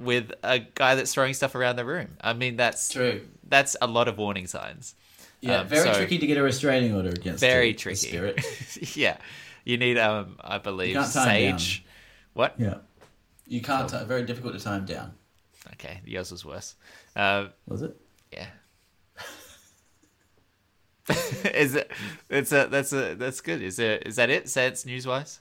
with 0.01 0.33
a 0.43 0.59
guy 0.59 0.95
that's 0.97 1.15
throwing 1.15 1.35
stuff 1.35 1.55
around 1.55 1.77
the 1.77 1.85
room. 1.85 2.17
I 2.21 2.33
mean, 2.33 2.57
that's 2.57 2.89
True. 2.91 3.21
that's 3.47 3.77
a 3.81 3.87
lot 3.87 4.09
of 4.09 4.19
warning 4.19 4.47
signs. 4.47 4.95
Yeah, 5.43 5.61
Um, 5.61 5.69
very 5.69 5.93
so- 5.93 5.95
tricky 5.95 6.19
to 6.19 6.27
get 6.27 6.39
a 6.39 6.43
restraining 6.43 6.95
order 6.95 7.11
against. 7.11 7.41
Very 7.41 7.73
the- 7.73 7.73
the 7.73 7.79
tricky. 7.79 7.97
spirit. 8.09 8.97
yeah, 8.97 9.19
you 9.65 9.77
need, 9.77 9.99
um, 9.99 10.37
I 10.41 10.59
believe, 10.59 10.95
can't 10.95 11.13
tie 11.13 11.39
him 11.39 11.59
sage. 11.59 11.85
What? 12.33 12.55
Yeah. 12.59 12.77
You 13.47 13.61
can't. 13.61 13.89
ti- 13.91 14.05
very 14.07 14.23
difficult 14.25 14.59
to 14.59 14.71
him 14.73 14.85
down. 14.87 15.13
Okay, 15.75 16.01
yours 16.07 16.31
was 16.31 16.45
worse. 16.45 16.77
Uh, 17.15 17.49
Was 17.67 17.83
it? 17.83 17.95
yeah. 18.33 18.47
is 21.53 21.75
it? 21.75 21.91
It's 22.31 22.53
a. 22.53 22.69
That's 22.71 22.93
a. 22.93 23.15
That's 23.17 23.41
good. 23.41 23.61
Is 23.61 23.79
it? 23.79 24.05
Is 24.07 24.17
that 24.17 24.31
it? 24.31 24.49
Sans 24.49 24.87
news 24.87 25.07
wise? 25.07 25.41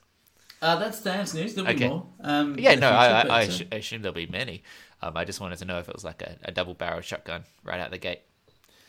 Uh, 0.60 0.76
that's 0.76 1.00
dance 1.02 1.34
news. 1.34 1.54
There'll 1.54 1.72
be 1.72 1.88
more. 1.88 2.06
Um, 2.20 2.58
Yeah. 2.58 2.74
No. 2.74 2.88
I. 2.90 3.06
I, 3.22 3.40
I 3.42 3.46
assu- 3.46 3.72
assume 3.72 4.02
there'll 4.02 4.14
be 4.14 4.26
many. 4.26 4.62
Um, 5.00 5.16
I 5.16 5.24
just 5.24 5.40
wanted 5.40 5.58
to 5.58 5.64
know 5.64 5.78
if 5.78 5.88
it 5.88 5.94
was 5.94 6.04
like 6.04 6.22
a, 6.22 6.36
a 6.44 6.52
double 6.52 6.74
barrel 6.74 7.00
shotgun 7.00 7.44
right 7.64 7.80
out 7.80 7.90
the 7.90 7.98
gate. 7.98 8.20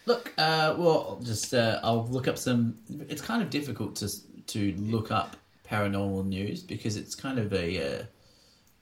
Look, 0.05 0.33
uh, 0.37 0.75
well, 0.77 1.19
just 1.23 1.53
uh, 1.53 1.79
I'll 1.83 2.05
look 2.07 2.27
up 2.27 2.37
some. 2.37 2.77
It's 3.09 3.21
kind 3.21 3.41
of 3.41 3.49
difficult 3.49 3.95
to 3.97 4.09
to 4.47 4.73
look 4.77 5.11
up 5.11 5.37
paranormal 5.69 6.25
news 6.25 6.61
because 6.61 6.97
it's 6.97 7.15
kind 7.15 7.39
of 7.39 7.53
a 7.53 7.77
uh, 7.99 8.03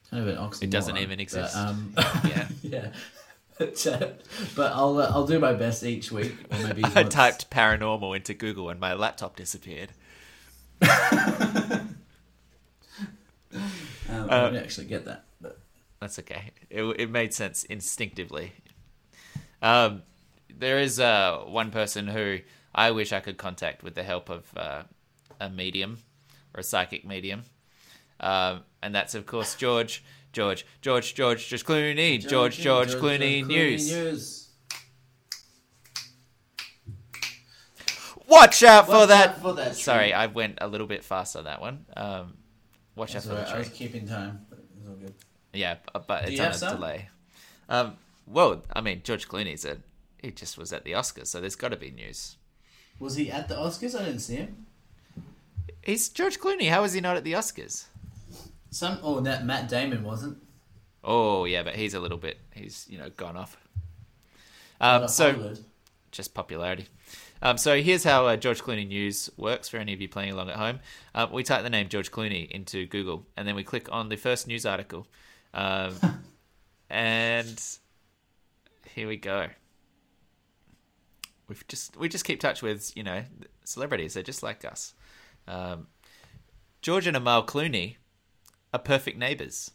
kind 0.09 0.28
of 0.28 0.28
an 0.28 0.38
oxymoron. 0.38 0.63
It 0.63 0.69
doesn't 0.72 0.97
even 0.97 1.17
But, 1.17 1.22
exist. 1.22 1.55
um, 1.55 1.93
Yeah. 2.26 2.47
yeah. 2.63 2.88
But, 3.59 3.86
uh, 3.88 4.07
but 4.55 4.72
I'll 4.74 4.97
uh, 4.97 5.11
I'll 5.13 5.28
do 5.28 5.38
my 5.38 5.53
best 5.53 5.84
each 5.84 6.11
week, 6.11 6.34
or 6.51 6.57
maybe 6.67 6.84
I 6.95 7.01
once. 7.03 7.13
typed 7.13 7.51
paranormal 7.51 8.15
into 8.15 8.34
Google 8.34 8.69
and 8.72 8.80
my 8.80 8.93
laptop 8.95 9.36
disappeared. 9.36 9.89
Um, 10.82 10.89
uh, 14.09 14.28
I 14.30 14.41
don't 14.41 14.55
actually 14.55 14.88
get 14.88 15.05
that. 15.05 15.26
But 15.39 15.59
That's 15.99 16.17
okay. 16.19 16.51
It, 16.69 16.84
it 16.84 17.09
made 17.11 17.34
sense 17.34 17.63
instinctively. 17.65 18.53
Um, 19.61 20.01
there 20.62 20.80
is 20.80 20.99
uh, 20.99 21.39
one 21.47 21.72
person 21.72 22.07
who 22.07 22.38
I 22.74 22.91
wish 22.91 23.12
I 23.12 23.20
could 23.20 23.38
contact 23.38 23.84
with 23.84 23.95
the 23.95 24.03
help 24.03 24.30
of 24.30 24.45
uh, 24.55 24.84
a 25.39 25.49
medium 25.49 25.97
or 26.53 26.62
a 26.62 26.64
psychic 26.64 27.03
medium. 27.03 27.43
Um, 28.20 28.62
and 28.82 28.95
that's, 28.95 29.16
of 29.16 29.26
course, 29.26 29.55
George. 29.55 30.03
George, 30.32 30.66
George, 30.80 31.14
George, 31.14 31.49
George 31.49 31.66
Clooney, 31.66 32.26
George, 32.26 32.57
George, 32.57 32.95
Clooney, 32.95 33.45
news. 33.45 33.91
news. 33.91 34.47
Watch 38.28 38.64
out 38.64 38.86
for 38.86 38.91
Watch 38.93 39.09
that. 39.09 39.30
out 39.30 39.41
for 39.41 39.53
that 39.55 39.76
Sorry. 39.76 40.14
I 40.14 40.28
went 40.28 40.59
a 40.62 40.68
little 40.68 40.88
bit 40.88 41.03
fast 41.03 41.36
on 41.36 41.43
that 41.43 41.59
one. 41.59 41.86
Um, 41.97 42.36
watch 42.95 43.09
out 43.09 43.24
That's 43.24 43.26
for 43.26 43.32
the 43.34 43.39
alright, 43.39 43.55
I 43.55 43.59
was 43.59 43.70
keeping 43.70 44.07
time. 44.07 44.45
But 44.49 44.59
it 44.59 44.66
was 44.78 44.88
all 44.88 44.95
good. 44.95 45.14
Yeah, 45.51 45.76
but 46.07 46.30
it's 46.30 46.64
on 46.64 46.72
a 46.72 46.76
delay. 46.76 47.09
Um, 47.68 47.97
well, 48.26 48.64
I 48.72 48.80
mean, 48.80 49.01
George 49.03 49.28
Clooney's 49.28 49.66
a 49.66 49.80
he 50.22 50.32
just 50.32 50.57
was 50.57 50.72
at 50.74 50.84
the 50.84 50.91
Oscars, 50.91 51.28
so 51.28 51.39
there's 51.41 51.55
got 51.55 51.69
to 51.69 51.78
be 51.78 51.91
news. 51.91 52.36
Was 52.99 53.15
he 53.15 53.32
at 53.32 53.47
the 53.47 53.55
Oscars? 53.55 53.99
I 53.99 54.05
didn't 54.05 54.19
see 54.19 54.36
him. 54.36 54.65
He's 55.84 56.09
George 56.09 56.39
Clooney. 56.39 56.69
How 56.69 56.84
is 56.84 56.93
he 56.93 57.01
not 57.01 57.17
at 57.17 57.24
the 57.24 57.34
Oscars? 57.34 57.86
Some. 58.69 58.99
Oh, 59.01 59.19
that 59.22 59.45
Matt 59.45 59.67
Damon 59.67 60.03
wasn't. 60.03 60.38
Oh 61.03 61.45
yeah, 61.45 61.63
but 61.63 61.76
he's 61.76 61.93
a 61.95 61.99
little 61.99 62.17
bit. 62.19 62.38
He's 62.53 62.86
you 62.89 62.97
know 62.99 63.09
gone 63.09 63.36
off. 63.36 63.57
Um, 64.80 65.03
Uh, 65.03 65.07
so 65.07 65.32
Hollywood. 65.32 65.59
just 66.11 66.34
popularity. 66.34 66.86
Um, 67.43 67.57
so 67.57 67.82
here's 67.82 68.03
how 68.03 68.28
uh, 68.28 68.36
George 68.38 68.61
Clooney 68.61 68.88
News 68.88 69.30
works 69.36 69.67
for 69.67 69.78
any 69.78 69.93
of 69.93 69.99
you 70.01 70.07
playing 70.07 70.32
along 70.32 70.49
at 70.51 70.57
home. 70.57 70.80
Um, 71.15 71.32
we 71.32 71.41
type 71.43 71.63
the 71.63 71.72
name 71.72 71.89
George 71.89 72.11
Clooney 72.11 72.49
into 72.51 72.86
Google, 72.86 73.26
and 73.36 73.47
then 73.47 73.55
we 73.55 73.63
click 73.63 73.88
on 73.91 74.09
the 74.09 74.15
first 74.15 74.47
news 74.47 74.63
article, 74.63 75.07
um, 75.55 75.95
and 76.89 77.59
here 78.93 79.07
we 79.07 79.17
go. 79.17 79.47
We've 81.52 81.68
just 81.68 81.97
we 81.97 82.08
just 82.08 82.24
keep 82.24 82.39
touch 82.39 82.62
with 82.62 82.95
you 82.95 83.04
know 83.04 83.24
celebrities. 83.66 84.14
They're 84.14 84.24
just 84.24 84.41
like 84.41 84.64
us. 84.64 84.93
Um, 85.49 85.88
George 86.82 87.08
and 87.08 87.18
Amal 87.18 87.45
Clooney 87.45 87.97
are 88.74 88.80
perfect 88.80 89.18
neighbours. 89.18 89.72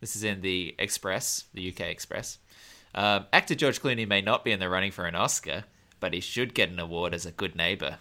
This 0.00 0.16
is 0.16 0.24
in 0.24 0.40
the 0.40 0.74
Express, 0.76 1.44
the 1.54 1.68
UK 1.68 1.82
Express. 1.82 2.38
Um, 2.96 3.26
actor 3.32 3.54
George 3.54 3.80
Clooney 3.80 4.08
may 4.08 4.20
not 4.20 4.44
be 4.44 4.50
in 4.50 4.58
the 4.58 4.68
running 4.68 4.90
for 4.90 5.04
an 5.04 5.14
Oscar, 5.14 5.66
but 6.00 6.14
he 6.14 6.18
should 6.18 6.52
get 6.52 6.68
an 6.68 6.80
award 6.80 7.14
as 7.14 7.24
a 7.24 7.30
good 7.30 7.54
neighbour. 7.54 7.98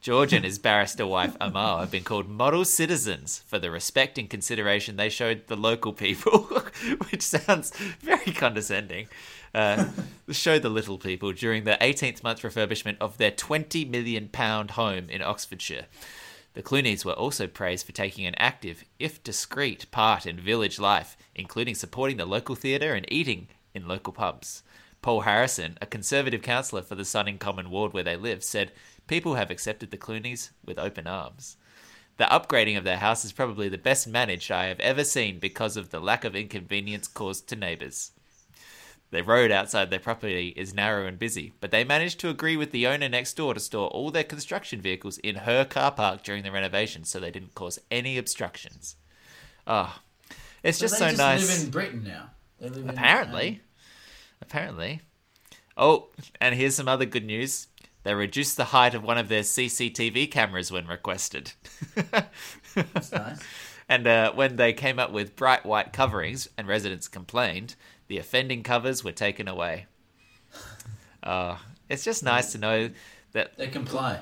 George 0.00 0.32
and 0.32 0.44
his 0.44 0.60
barrister 0.60 1.08
wife 1.08 1.36
Amal 1.40 1.80
have 1.80 1.90
been 1.90 2.04
called 2.04 2.28
model 2.28 2.64
citizens 2.64 3.42
for 3.48 3.58
the 3.58 3.72
respect 3.72 4.16
and 4.16 4.30
consideration 4.30 4.94
they 4.94 5.08
showed 5.08 5.48
the 5.48 5.56
local 5.56 5.92
people, 5.92 6.42
which 7.10 7.22
sounds 7.22 7.76
very 8.00 8.32
condescending. 8.32 9.08
Uh, 9.56 9.86
show 10.30 10.58
the 10.58 10.68
little 10.68 10.98
people 10.98 11.32
during 11.32 11.64
the 11.64 11.78
18th 11.80 12.22
month 12.22 12.42
refurbishment 12.42 12.98
of 13.00 13.16
their 13.16 13.30
20 13.30 13.86
million 13.86 14.28
pound 14.28 14.72
home 14.72 15.08
in 15.08 15.22
Oxfordshire. 15.22 15.86
The 16.52 16.62
Clooneys 16.62 17.06
were 17.06 17.14
also 17.14 17.46
praised 17.46 17.86
for 17.86 17.92
taking 17.92 18.26
an 18.26 18.34
active, 18.36 18.84
if 18.98 19.22
discreet, 19.22 19.90
part 19.90 20.26
in 20.26 20.38
village 20.38 20.78
life, 20.78 21.16
including 21.34 21.74
supporting 21.74 22.18
the 22.18 22.26
local 22.26 22.54
theatre 22.54 22.94
and 22.94 23.10
eating 23.10 23.48
in 23.74 23.88
local 23.88 24.12
pubs. 24.12 24.62
Paul 25.00 25.22
Harrison, 25.22 25.78
a 25.80 25.86
Conservative 25.86 26.42
councillor 26.42 26.82
for 26.82 26.94
the 26.94 27.04
Sonning 27.04 27.38
Common 27.38 27.70
ward 27.70 27.94
where 27.94 28.04
they 28.04 28.16
live, 28.16 28.44
said, 28.44 28.72
People 29.06 29.36
have 29.36 29.50
accepted 29.50 29.90
the 29.90 29.96
Clooneys 29.96 30.50
with 30.66 30.78
open 30.78 31.06
arms. 31.06 31.56
The 32.18 32.24
upgrading 32.24 32.76
of 32.76 32.84
their 32.84 32.98
house 32.98 33.24
is 33.24 33.32
probably 33.32 33.70
the 33.70 33.78
best 33.78 34.06
managed 34.06 34.50
I 34.50 34.66
have 34.66 34.80
ever 34.80 35.04
seen 35.04 35.38
because 35.38 35.78
of 35.78 35.90
the 35.90 36.00
lack 36.00 36.24
of 36.24 36.36
inconvenience 36.36 37.08
caused 37.08 37.48
to 37.48 37.56
neighbours. 37.56 38.12
The 39.16 39.22
road 39.24 39.50
outside 39.50 39.88
their 39.88 39.98
property 39.98 40.52
is 40.58 40.74
narrow 40.74 41.06
and 41.06 41.18
busy, 41.18 41.54
but 41.60 41.70
they 41.70 41.84
managed 41.84 42.20
to 42.20 42.28
agree 42.28 42.54
with 42.54 42.70
the 42.70 42.86
owner 42.86 43.08
next 43.08 43.32
door 43.34 43.54
to 43.54 43.60
store 43.60 43.88
all 43.88 44.10
their 44.10 44.22
construction 44.24 44.78
vehicles 44.82 45.16
in 45.16 45.36
her 45.36 45.64
car 45.64 45.90
park 45.90 46.22
during 46.22 46.42
the 46.42 46.52
renovation 46.52 47.02
so 47.02 47.18
they 47.18 47.30
didn't 47.30 47.54
cause 47.54 47.78
any 47.90 48.18
obstructions. 48.18 48.96
Ah, 49.66 50.02
it's 50.62 50.78
just 50.78 50.98
they 50.98 50.98
so 50.98 51.06
just 51.06 51.18
nice. 51.18 51.46
They 51.48 51.54
live 51.54 51.64
in 51.64 51.70
Britain 51.70 52.04
now. 52.04 52.30
Live 52.60 52.76
in, 52.76 52.90
Apparently. 52.90 53.48
um, 53.48 53.60
Apparently. 54.42 55.00
Oh, 55.78 56.08
and 56.38 56.54
here's 56.54 56.74
some 56.74 56.86
other 56.86 57.06
good 57.06 57.24
news. 57.24 57.68
They 58.02 58.12
reduced 58.12 58.58
the 58.58 58.64
height 58.66 58.94
of 58.94 59.02
one 59.02 59.16
of 59.16 59.30
their 59.30 59.40
CCTV 59.44 60.30
cameras 60.30 60.70
when 60.70 60.86
requested. 60.86 61.52
that's 61.94 63.12
nice. 63.12 63.40
and 63.88 64.06
uh, 64.06 64.32
when 64.34 64.56
they 64.56 64.74
came 64.74 64.98
up 64.98 65.10
with 65.10 65.36
bright 65.36 65.64
white 65.64 65.94
coverings 65.94 66.50
and 66.58 66.68
residents 66.68 67.08
complained, 67.08 67.76
the 68.08 68.18
offending 68.18 68.62
covers 68.62 69.02
were 69.04 69.12
taken 69.12 69.48
away. 69.48 69.86
Uh, 71.22 71.56
it's 71.88 72.04
just 72.04 72.22
nice 72.22 72.52
to 72.52 72.58
know 72.58 72.90
that 73.32 73.56
They 73.58 73.68
comply. 73.68 74.20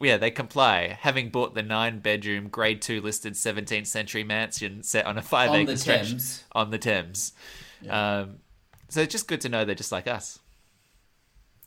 yeah, 0.00 0.16
they 0.16 0.30
comply, 0.30 0.96
having 1.00 1.30
bought 1.30 1.54
the 1.54 1.62
nine 1.62 1.98
bedroom, 1.98 2.48
grade 2.48 2.80
two 2.80 3.00
listed 3.00 3.34
17th 3.34 3.86
century 3.86 4.24
mansion 4.24 4.82
set 4.82 5.06
on 5.06 5.18
a 5.18 5.22
five-acre 5.22 5.76
stretch 5.76 6.08
Thames. 6.08 6.44
on 6.52 6.70
the 6.70 6.78
Thames. 6.78 7.32
Um, 7.88 8.36
so 8.88 9.00
it's 9.00 9.12
just 9.12 9.26
good 9.28 9.40
to 9.42 9.48
know 9.48 9.64
they're 9.64 9.74
just 9.74 9.92
like 9.92 10.06
us. 10.06 10.38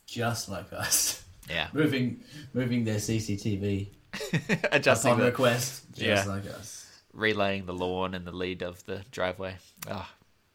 Just 0.06 0.48
like 0.48 0.72
us. 0.72 1.22
Yeah. 1.50 1.68
Moving 1.74 2.22
moving 2.54 2.84
their 2.84 2.96
CCTV 2.96 3.88
Adjusting 4.72 5.10
upon 5.12 5.20
the, 5.20 5.26
request. 5.26 5.84
Just 5.92 6.02
Yeah. 6.02 6.24
like 6.24 6.46
us. 6.46 6.86
relaying 7.12 7.66
the 7.66 7.74
lawn 7.74 8.14
and 8.14 8.26
the 8.26 8.32
lead 8.32 8.62
of 8.62 8.84
the 8.86 9.02
driveway. 9.10 9.56
Oh, 9.90 10.08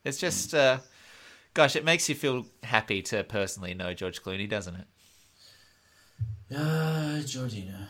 it's 0.04 0.18
just, 0.18 0.54
uh, 0.56 0.80
gosh, 1.54 1.76
it 1.76 1.86
makes 1.86 2.10
you 2.10 2.16
feel 2.16 2.46
happy 2.64 3.02
to 3.04 3.24
personally 3.24 3.74
know 3.74 3.94
George 3.94 4.22
Clooney, 4.24 4.50
doesn't 4.50 4.76
it? 4.76 4.88
Ah, 6.56 7.20
Georgina. 7.26 7.90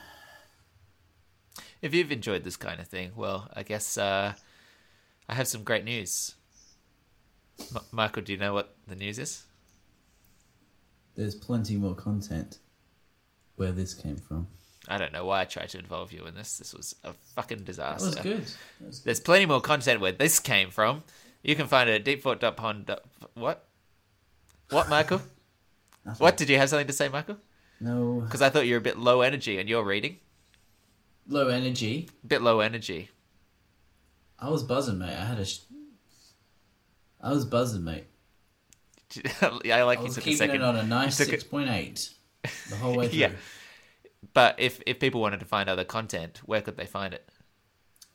If 1.82 1.93
you've 1.93 2.11
enjoyed 2.11 2.43
this 2.43 2.55
kind 2.55 2.80
of 2.80 2.88
thing, 2.88 3.11
well, 3.16 3.49
I 3.53 3.64
guess 3.64 3.97
uh, 3.97 4.34
I 5.28 5.34
have 5.34 5.47
some 5.47 5.64
great 5.64 5.84
news. 5.84 6.36
M- 7.76 7.82
Michael, 7.91 8.24
do 8.24 8.32
you 8.32 8.38
know 8.38 8.53
what 8.53 8.76
the 8.88 8.95
news 8.95 9.20
is? 9.20 9.43
There's 11.16 11.36
plenty 11.36 11.76
more 11.76 11.93
content 11.93 12.59
where 13.55 13.72
this 13.72 13.93
came 13.93 14.16
from. 14.16 14.47
I 14.88 14.97
don't 14.97 15.14
know 15.14 15.26
why 15.26 15.41
I 15.41 15.45
tried 15.45 15.70
to 15.70 15.80
involve 15.80 16.11
you 16.11 16.26
in 16.26 16.36
this. 16.36 16.57
This 16.57 16.74
was 16.74 16.95
a 17.03 17.14
fucking 17.36 17.64
disaster. 17.64 18.09
That 18.11 18.16
was 18.16 18.24
good. 18.24 18.45
That 18.80 18.88
was 18.88 19.03
There's 19.03 19.20
plenty 19.20 19.45
more 19.45 19.61
content 19.61 20.01
where 20.01 20.11
this 20.11 20.39
came 20.39 20.72
from. 20.72 21.03
You 21.43 21.55
can 21.55 21.67
find 21.67 21.89
it 21.89 21.95
at 21.95 22.05
deepfort.pond. 22.05 22.89
What? 23.35 23.67
What, 24.69 24.89
Michael? 24.89 25.21
what? 26.17 26.37
Did 26.37 26.49
you 26.49 26.57
have 26.57 26.69
something 26.69 26.87
to 26.87 26.93
say, 26.93 27.09
Michael? 27.09 27.37
No. 27.79 28.21
Because 28.21 28.41
I 28.41 28.49
thought 28.49 28.65
you 28.65 28.73
were 28.75 28.79
a 28.79 28.81
bit 28.81 28.97
low 28.97 29.21
energy 29.21 29.59
and 29.59 29.67
you're 29.69 29.83
reading. 29.83 30.17
Low 31.27 31.49
energy. 31.49 32.09
A 32.23 32.27
bit 32.27 32.41
low 32.41 32.59
energy. 32.61 33.09
I 34.39 34.49
was 34.49 34.63
buzzing, 34.63 34.97
mate. 34.99 35.15
I 35.15 35.25
had 35.25 35.39
a. 35.39 35.45
Sh- 35.45 35.59
I 37.21 37.31
was 37.31 37.45
buzzing, 37.45 37.83
mate. 37.83 38.05
I 39.41 39.83
like 39.83 39.99
I 39.99 40.01
you 40.01 40.07
was 40.07 40.15
took 40.15 40.23
a 40.23 40.25
keeping 40.25 40.37
second. 40.37 40.55
it 40.55 40.61
on 40.63 40.75
a 40.75 40.83
nice 40.83 41.17
took 41.17 41.27
it- 41.27 41.31
six 41.31 41.43
point 41.43 41.69
eight 41.69 42.09
the 42.69 42.75
whole 42.77 42.95
way 42.97 43.07
through. 43.09 43.19
Yeah. 43.19 43.31
But 44.33 44.55
if, 44.57 44.81
if 44.87 44.99
people 44.99 45.21
wanted 45.21 45.39
to 45.41 45.45
find 45.45 45.69
other 45.69 45.83
content, 45.83 46.41
where 46.45 46.61
could 46.61 46.77
they 46.77 46.85
find 46.85 47.13
it? 47.13 47.27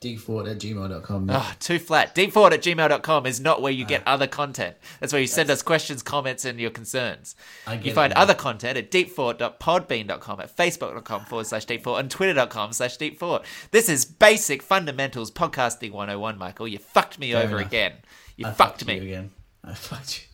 Deepfort 0.01 0.49
at 0.49 0.59
gmail.com. 0.59 1.28
Oh, 1.28 1.53
too 1.59 1.80
flat. 1.80 2.14
Deepfort 2.14 2.53
at 2.53 2.62
gmail.com 2.62 3.26
is 3.26 3.40
not 3.40 3.61
where 3.61 3.72
you 3.72 3.84
get 3.84 4.03
Ah. 4.07 4.12
other 4.14 4.28
content. 4.28 4.76
That's 5.01 5.12
where 5.12 5.20
you 5.20 5.26
send 5.26 5.51
us 5.51 5.61
questions, 5.61 6.05
comments, 6.05 6.44
and 6.44 6.61
your 6.61 6.70
concerns. 6.70 7.34
I 7.66 7.74
You 7.74 7.92
find 7.92 8.12
other 8.12 8.34
content 8.34 8.78
at 8.78 8.92
deepfort.podbean.com, 8.92 10.40
at 10.40 10.57
facebook.com 10.57 11.24
forward 11.24 11.49
slash 11.49 11.66
deepfort, 11.66 11.99
and 11.99 12.09
twitter.com 12.09 12.72
slash 12.74 12.96
deepfort. 12.96 13.44
This 13.72 13.88
is 13.88 14.05
basic 14.05 14.62
fundamentals 14.62 15.32
podcasting 15.32 15.90
101, 15.90 16.38
Michael. 16.38 16.68
You 16.68 16.78
fucked 16.78 17.18
me 17.18 17.32
Fair 17.32 17.42
over 17.42 17.57
enough. 17.59 17.66
again. 17.68 17.92
You 18.36 18.46
I 18.46 18.53
fucked 18.53 18.82
you 18.82 18.86
me. 18.86 18.99
again. 18.99 19.30
I 19.64 19.74
fucked 19.74 20.20
you. 20.20 20.24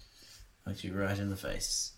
Fucked 0.66 0.84
you 0.84 0.92
right 0.92 1.18
in 1.18 1.30
the 1.30 1.36
face. 1.36 1.92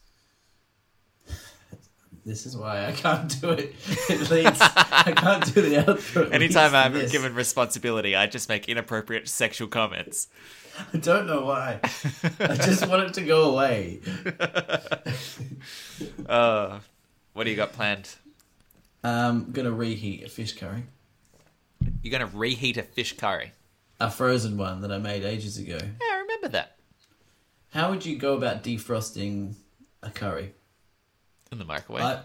This 2.27 2.45
is 2.45 2.57
why 2.57 2.87
I 2.87 2.93
can't 2.93 3.41
do 3.41 3.51
it. 3.51 3.73
It 4.11 4.29
leads. 4.33 4.59
I 4.61 5.13
can't 5.17 5.55
do 5.55 5.63
the 5.63 5.77
outro. 5.77 6.31
Anytime 6.33 6.75
I'm 6.75 6.93
this. 6.93 7.13
given 7.13 7.35
responsibility, 7.37 8.17
I 8.17 8.27
just 8.27 8.49
make 8.49 8.69
inappropriate 8.69 9.29
sexual 9.29 9.69
comments. 9.69 10.27
I 10.93 10.97
don't 10.99 11.29
know 11.29 11.45
why. 11.45 11.79
I 12.41 12.57
just 12.57 12.89
want 12.89 13.05
it 13.05 13.15
to 13.15 13.23
go 13.23 13.51
away. 13.53 14.01
Uh, 16.29 16.81
what 17.33 17.45
do 17.45 17.51
you 17.51 17.57
got 17.57 17.73
planned? 17.73 18.17
I'm 19.05 19.53
gonna 19.53 19.71
reheat 19.71 20.25
a 20.25 20.29
fish 20.29 20.55
curry, 20.55 20.83
You're 22.03 22.19
going 22.19 22.29
to 22.29 22.37
reheat 22.37 22.77
a 22.77 22.83
fish 22.83 23.17
curry. 23.17 23.53
a 24.01 24.11
frozen 24.11 24.57
one 24.59 24.81
that 24.83 24.91
I 24.93 24.99
made 24.99 25.25
ages 25.25 25.57
ago. 25.59 25.79
Yeah, 25.81 26.07
I 26.13 26.19
remember 26.19 26.49
that. 26.49 26.77
How 27.73 27.91
would 27.91 28.05
you 28.05 28.19
go 28.19 28.35
about 28.35 28.65
defrosting 28.65 29.55
a 30.03 30.11
curry? 30.11 30.53
In 31.53 31.59
the 31.59 31.65
microwave. 31.65 32.03
I, 32.03 32.23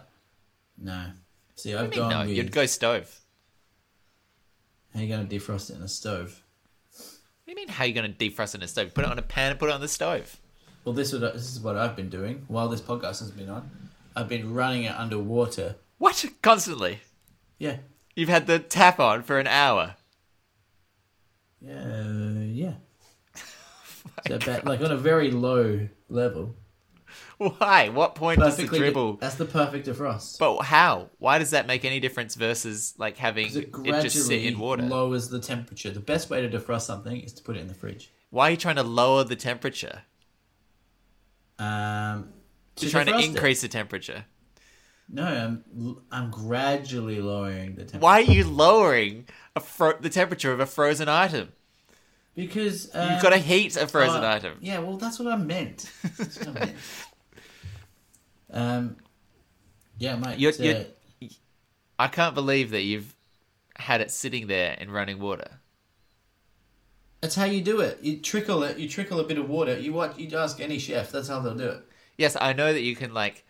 no. 0.77 1.11
See, 1.55 1.75
I've 1.75 1.91
gone 1.91 2.09
no, 2.09 2.19
with. 2.21 2.35
you'd 2.35 2.51
go 2.51 2.65
stove. 2.65 3.19
How 4.93 4.99
are 4.99 5.03
you 5.03 5.09
gonna 5.09 5.27
defrost 5.27 5.69
it 5.69 5.75
in 5.77 5.83
a 5.83 5.87
stove? 5.87 6.43
What 6.93 7.45
do 7.45 7.51
you 7.51 7.55
mean? 7.67 7.67
How 7.75 7.83
are 7.83 7.87
you 7.87 7.93
going 7.93 8.13
to 8.13 8.17
defrost 8.29 8.53
it 8.53 8.59
in 8.59 8.63
a 8.63 8.67
stove? 8.67 8.93
Put 8.93 9.03
it 9.03 9.11
on 9.11 9.19
a 9.19 9.23
pan 9.23 9.51
and 9.51 9.59
put 9.59 9.69
it 9.69 9.73
on 9.73 9.81
the 9.81 9.87
stove. 9.87 10.39
Well, 10.85 10.93
this 10.93 11.11
would 11.11 11.21
this 11.21 11.51
is 11.51 11.59
what 11.59 11.75
I've 11.75 11.95
been 11.95 12.09
doing 12.09 12.45
while 12.47 12.69
this 12.69 12.81
podcast 12.81 13.19
has 13.19 13.31
been 13.31 13.49
on. 13.49 13.69
I've 14.15 14.29
been 14.29 14.53
running 14.53 14.83
it 14.83 14.95
under 14.97 15.19
water. 15.19 15.75
What? 15.97 16.23
Constantly. 16.41 16.99
Yeah, 17.57 17.77
You've 18.15 18.29
had 18.29 18.47
the 18.47 18.59
tap 18.59 18.99
on 18.99 19.23
for 19.23 19.39
an 19.39 19.47
hour. 19.47 19.95
yeah, 21.61 22.03
yeah. 22.43 22.73
Oh 24.05 24.21
so 24.29 24.35
about, 24.35 24.65
like 24.65 24.81
on 24.81 24.91
a 24.91 24.97
very 24.97 25.31
low 25.31 25.87
level. 26.09 26.55
Why? 27.57 27.89
What 27.89 28.13
point 28.13 28.39
does 28.39 28.57
the 28.57 28.67
dribble? 28.67 29.13
That's 29.13 29.33
the 29.33 29.45
perfect 29.45 29.87
defrost. 29.87 30.37
But 30.37 30.61
how? 30.61 31.09
Why 31.17 31.39
does 31.39 31.49
that 31.51 31.65
make 31.65 31.83
any 31.83 31.99
difference 31.99 32.35
versus 32.35 32.93
like 32.99 33.17
having 33.17 33.47
it 33.47 33.69
it 33.83 34.01
just 34.03 34.27
sit 34.27 34.45
in 34.45 34.59
water? 34.59 34.83
It 34.83 34.89
lowers 34.89 35.29
the 35.29 35.39
temperature. 35.39 35.89
The 35.89 36.01
best 36.01 36.29
way 36.29 36.47
to 36.47 36.49
defrost 36.49 36.81
something 36.81 37.19
is 37.19 37.33
to 37.33 37.41
put 37.41 37.57
it 37.57 37.61
in 37.61 37.67
the 37.67 37.73
fridge. 37.73 38.11
Why 38.29 38.49
are 38.49 38.51
you 38.51 38.57
trying 38.57 38.75
to 38.75 38.83
lower 38.83 39.23
the 39.23 39.35
temperature? 39.35 40.03
Um, 41.57 42.29
You're 42.79 42.91
trying 42.91 43.07
to 43.07 43.13
defrost 43.13 43.19
it. 43.23 43.25
increase 43.25 43.61
the 43.61 43.67
temperature. 43.67 44.25
No, 45.09 45.25
I'm 45.25 45.97
I'm 46.11 46.29
gradually 46.29 47.21
lowering 47.21 47.73
the 47.73 47.85
temperature. 47.85 47.99
Why 47.99 48.19
are 48.19 48.21
you 48.21 48.43
lowering 48.43 49.25
a 49.55 49.61
fro- 49.61 49.97
the 49.99 50.11
temperature 50.11 50.53
of 50.53 50.59
a 50.59 50.67
frozen 50.67 51.09
item? 51.09 51.53
Because 52.35 52.87
um, 52.93 53.13
You've 53.13 53.23
got 53.23 53.31
to 53.31 53.39
heat 53.39 53.75
a 53.77 53.87
frozen 53.87 54.23
uh, 54.23 54.29
item. 54.29 54.59
Yeah, 54.61 54.77
well, 54.77 54.97
that's 54.97 55.17
what 55.17 55.27
I 55.27 55.37
meant. 55.37 55.91
That's 56.17 56.37
what 56.37 56.47
I 56.49 56.51
meant. 56.51 56.75
Um, 58.51 58.97
yeah, 59.97 60.15
mate. 60.15 60.39
You're- 60.39 60.53
uh, 60.59 60.63
you're- 61.19 61.31
I 61.97 62.07
can't 62.07 62.35
believe 62.35 62.71
that 62.71 62.81
you've 62.81 63.15
had 63.77 64.01
it 64.01 64.11
sitting 64.11 64.47
there 64.47 64.73
in 64.73 64.91
running 64.91 65.19
water. 65.19 65.59
That's 67.21 67.35
how 67.35 67.45
you 67.45 67.61
do 67.61 67.81
it. 67.81 67.99
You 68.01 68.17
trickle 68.19 68.63
it. 68.63 68.77
You 68.79 68.89
trickle 68.89 69.19
a 69.19 69.23
bit 69.23 69.37
of 69.37 69.47
water. 69.47 69.77
You 69.79 69.93
watch. 69.93 70.17
You 70.17 70.35
ask 70.37 70.59
any 70.59 70.79
chef. 70.79 71.11
That's 71.11 71.27
how 71.27 71.39
they'll 71.39 71.55
do 71.55 71.67
it. 71.69 71.83
Yes, 72.17 72.35
I 72.39 72.53
know 72.53 72.73
that 72.73 72.81
you 72.81 72.95
can 72.95 73.13
like 73.13 73.45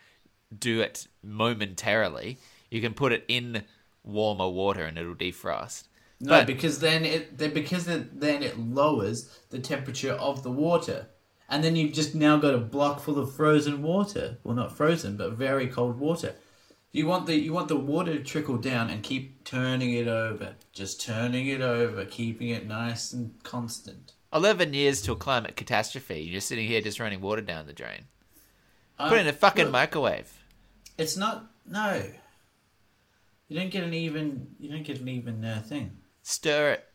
do 0.58 0.82
it 0.82 1.08
momentarily. 1.24 2.38
You 2.70 2.82
can 2.82 2.94
put 2.94 3.14
it 3.14 3.24
in 3.30 3.64
warmer 4.04 4.50
water 4.50 4.84
and 4.84 4.98
it'll 4.98 5.16
defrost. 5.16 5.84
No, 6.20 6.32
But- 6.32 6.48
because 6.48 6.80
then 6.80 7.06
it 7.06 7.38
then 7.38 7.54
because 7.54 7.86
then 7.86 8.10
it 8.44 8.60
lowers 8.60 9.40
the 9.50 9.60
temperature 9.60 10.12
of 10.14 10.44
the 10.44 10.52
water, 10.52 11.08
and 11.52 11.64
then 11.64 11.76
you've 11.76 11.94
just 11.94 12.16
now 12.16 12.38
got 12.38 12.56
a 12.56 12.60
block 12.60 13.02
full 13.02 13.20
of 13.20 13.36
frozen 13.36 13.84
water. 13.84 14.38
Well, 14.44 14.56
not 14.56 14.76
frozen, 14.76 15.18
but 15.18 15.34
very 15.34 15.68
cold 15.68 16.00
water. 16.00 16.34
You 16.94 17.06
want 17.08 17.26
the 17.26 17.36
you 17.36 17.54
want 17.54 17.68
the 17.68 17.76
water 17.76 18.14
to 18.18 18.24
trickle 18.24 18.58
down 18.58 18.90
and 18.90 19.04
keep 19.04 19.44
turning 19.44 19.94
it 19.94 20.08
over, 20.08 20.56
just 20.72 21.02
turning 21.02 21.48
it 21.48 21.62
over, 21.62 22.06
keeping 22.06 22.50
it 22.50 22.68
nice 22.68 23.12
and 23.12 23.34
constant. 23.44 24.14
11 24.34 24.74
years 24.74 25.02
till 25.02 25.16
climate 25.16 25.58
catastrophe. 25.58 26.22
You're 26.22 26.40
sitting 26.40 26.68
here 26.68 26.80
just 26.80 27.02
running 27.02 27.20
water 27.20 27.42
down 27.42 27.68
the 27.68 27.74
drain. 27.74 28.06
Uh, 28.98 29.10
Put 29.10 29.18
it 29.18 29.22
in 29.22 29.28
a 29.28 29.34
fucking 29.34 29.66
look, 29.66 29.74
microwave. 29.74 30.32
It's 30.98 31.18
not 31.18 31.52
no. 31.70 32.02
You 33.50 33.60
don't 33.60 33.72
get 33.72 33.84
an 33.84 33.94
even. 33.94 34.56
You 34.58 34.70
don't 34.70 34.84
get 34.84 35.02
an 35.02 35.10
even 35.10 35.44
uh, 35.44 35.62
thing. 35.68 35.98
Stir 36.24 36.72
it. 36.72 36.88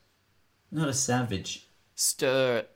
Not 0.73 0.89
a 0.89 0.95
savage. 0.95 1.69
Stir 1.95 2.59
it. 2.59 2.76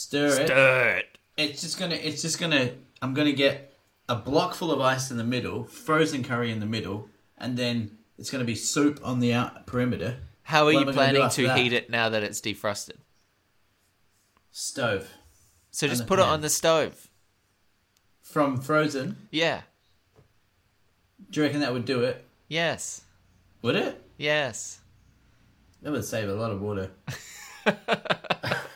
Stir 0.00 0.26
it. 0.28 0.46
Stir 0.46 0.96
it. 0.96 1.18
It's 1.36 1.60
just 1.60 1.78
gonna. 1.78 1.94
It's 1.94 2.22
just 2.22 2.38
gonna. 2.40 2.70
I'm 3.02 3.12
gonna 3.12 3.32
get 3.32 3.76
a 4.08 4.14
block 4.16 4.54
full 4.54 4.72
of 4.72 4.80
ice 4.80 5.10
in 5.10 5.18
the 5.18 5.24
middle, 5.24 5.64
frozen 5.64 6.24
curry 6.24 6.50
in 6.50 6.58
the 6.60 6.64
middle, 6.66 7.08
and 7.36 7.56
then 7.58 7.98
it's 8.18 8.30
gonna 8.30 8.44
be 8.44 8.54
soup 8.54 8.98
on 9.04 9.20
the 9.20 9.34
out 9.34 9.66
perimeter. 9.66 10.16
How 10.44 10.62
are 10.62 10.64
What 10.64 10.70
you 10.72 10.78
am 10.80 10.88
I 10.88 10.92
gonna 10.92 10.92
do 11.12 11.18
planning 11.18 11.30
to 11.30 11.42
that? 11.48 11.58
heat 11.58 11.72
it 11.74 11.90
now 11.90 12.08
that 12.08 12.22
it's 12.22 12.40
defrosted? 12.40 12.96
Stove 14.50 15.06
So 15.70 15.86
just 15.86 16.06
put 16.06 16.18
it 16.18 16.24
on 16.24 16.40
the 16.40 16.48
stove. 16.48 17.08
from 18.22 18.58
frozen. 18.58 19.28
Yeah. 19.30 19.60
Do 21.30 21.40
you 21.40 21.46
reckon 21.46 21.60
that 21.60 21.72
would 21.74 21.84
do 21.84 22.02
it? 22.04 22.24
Yes. 22.48 23.02
Would 23.62 23.76
it? 23.76 24.02
Yes. 24.16 24.80
That 25.82 25.92
would 25.92 26.04
save 26.06 26.28
a 26.30 26.34
lot 26.34 26.50
of 26.52 26.60
water. 26.62 26.90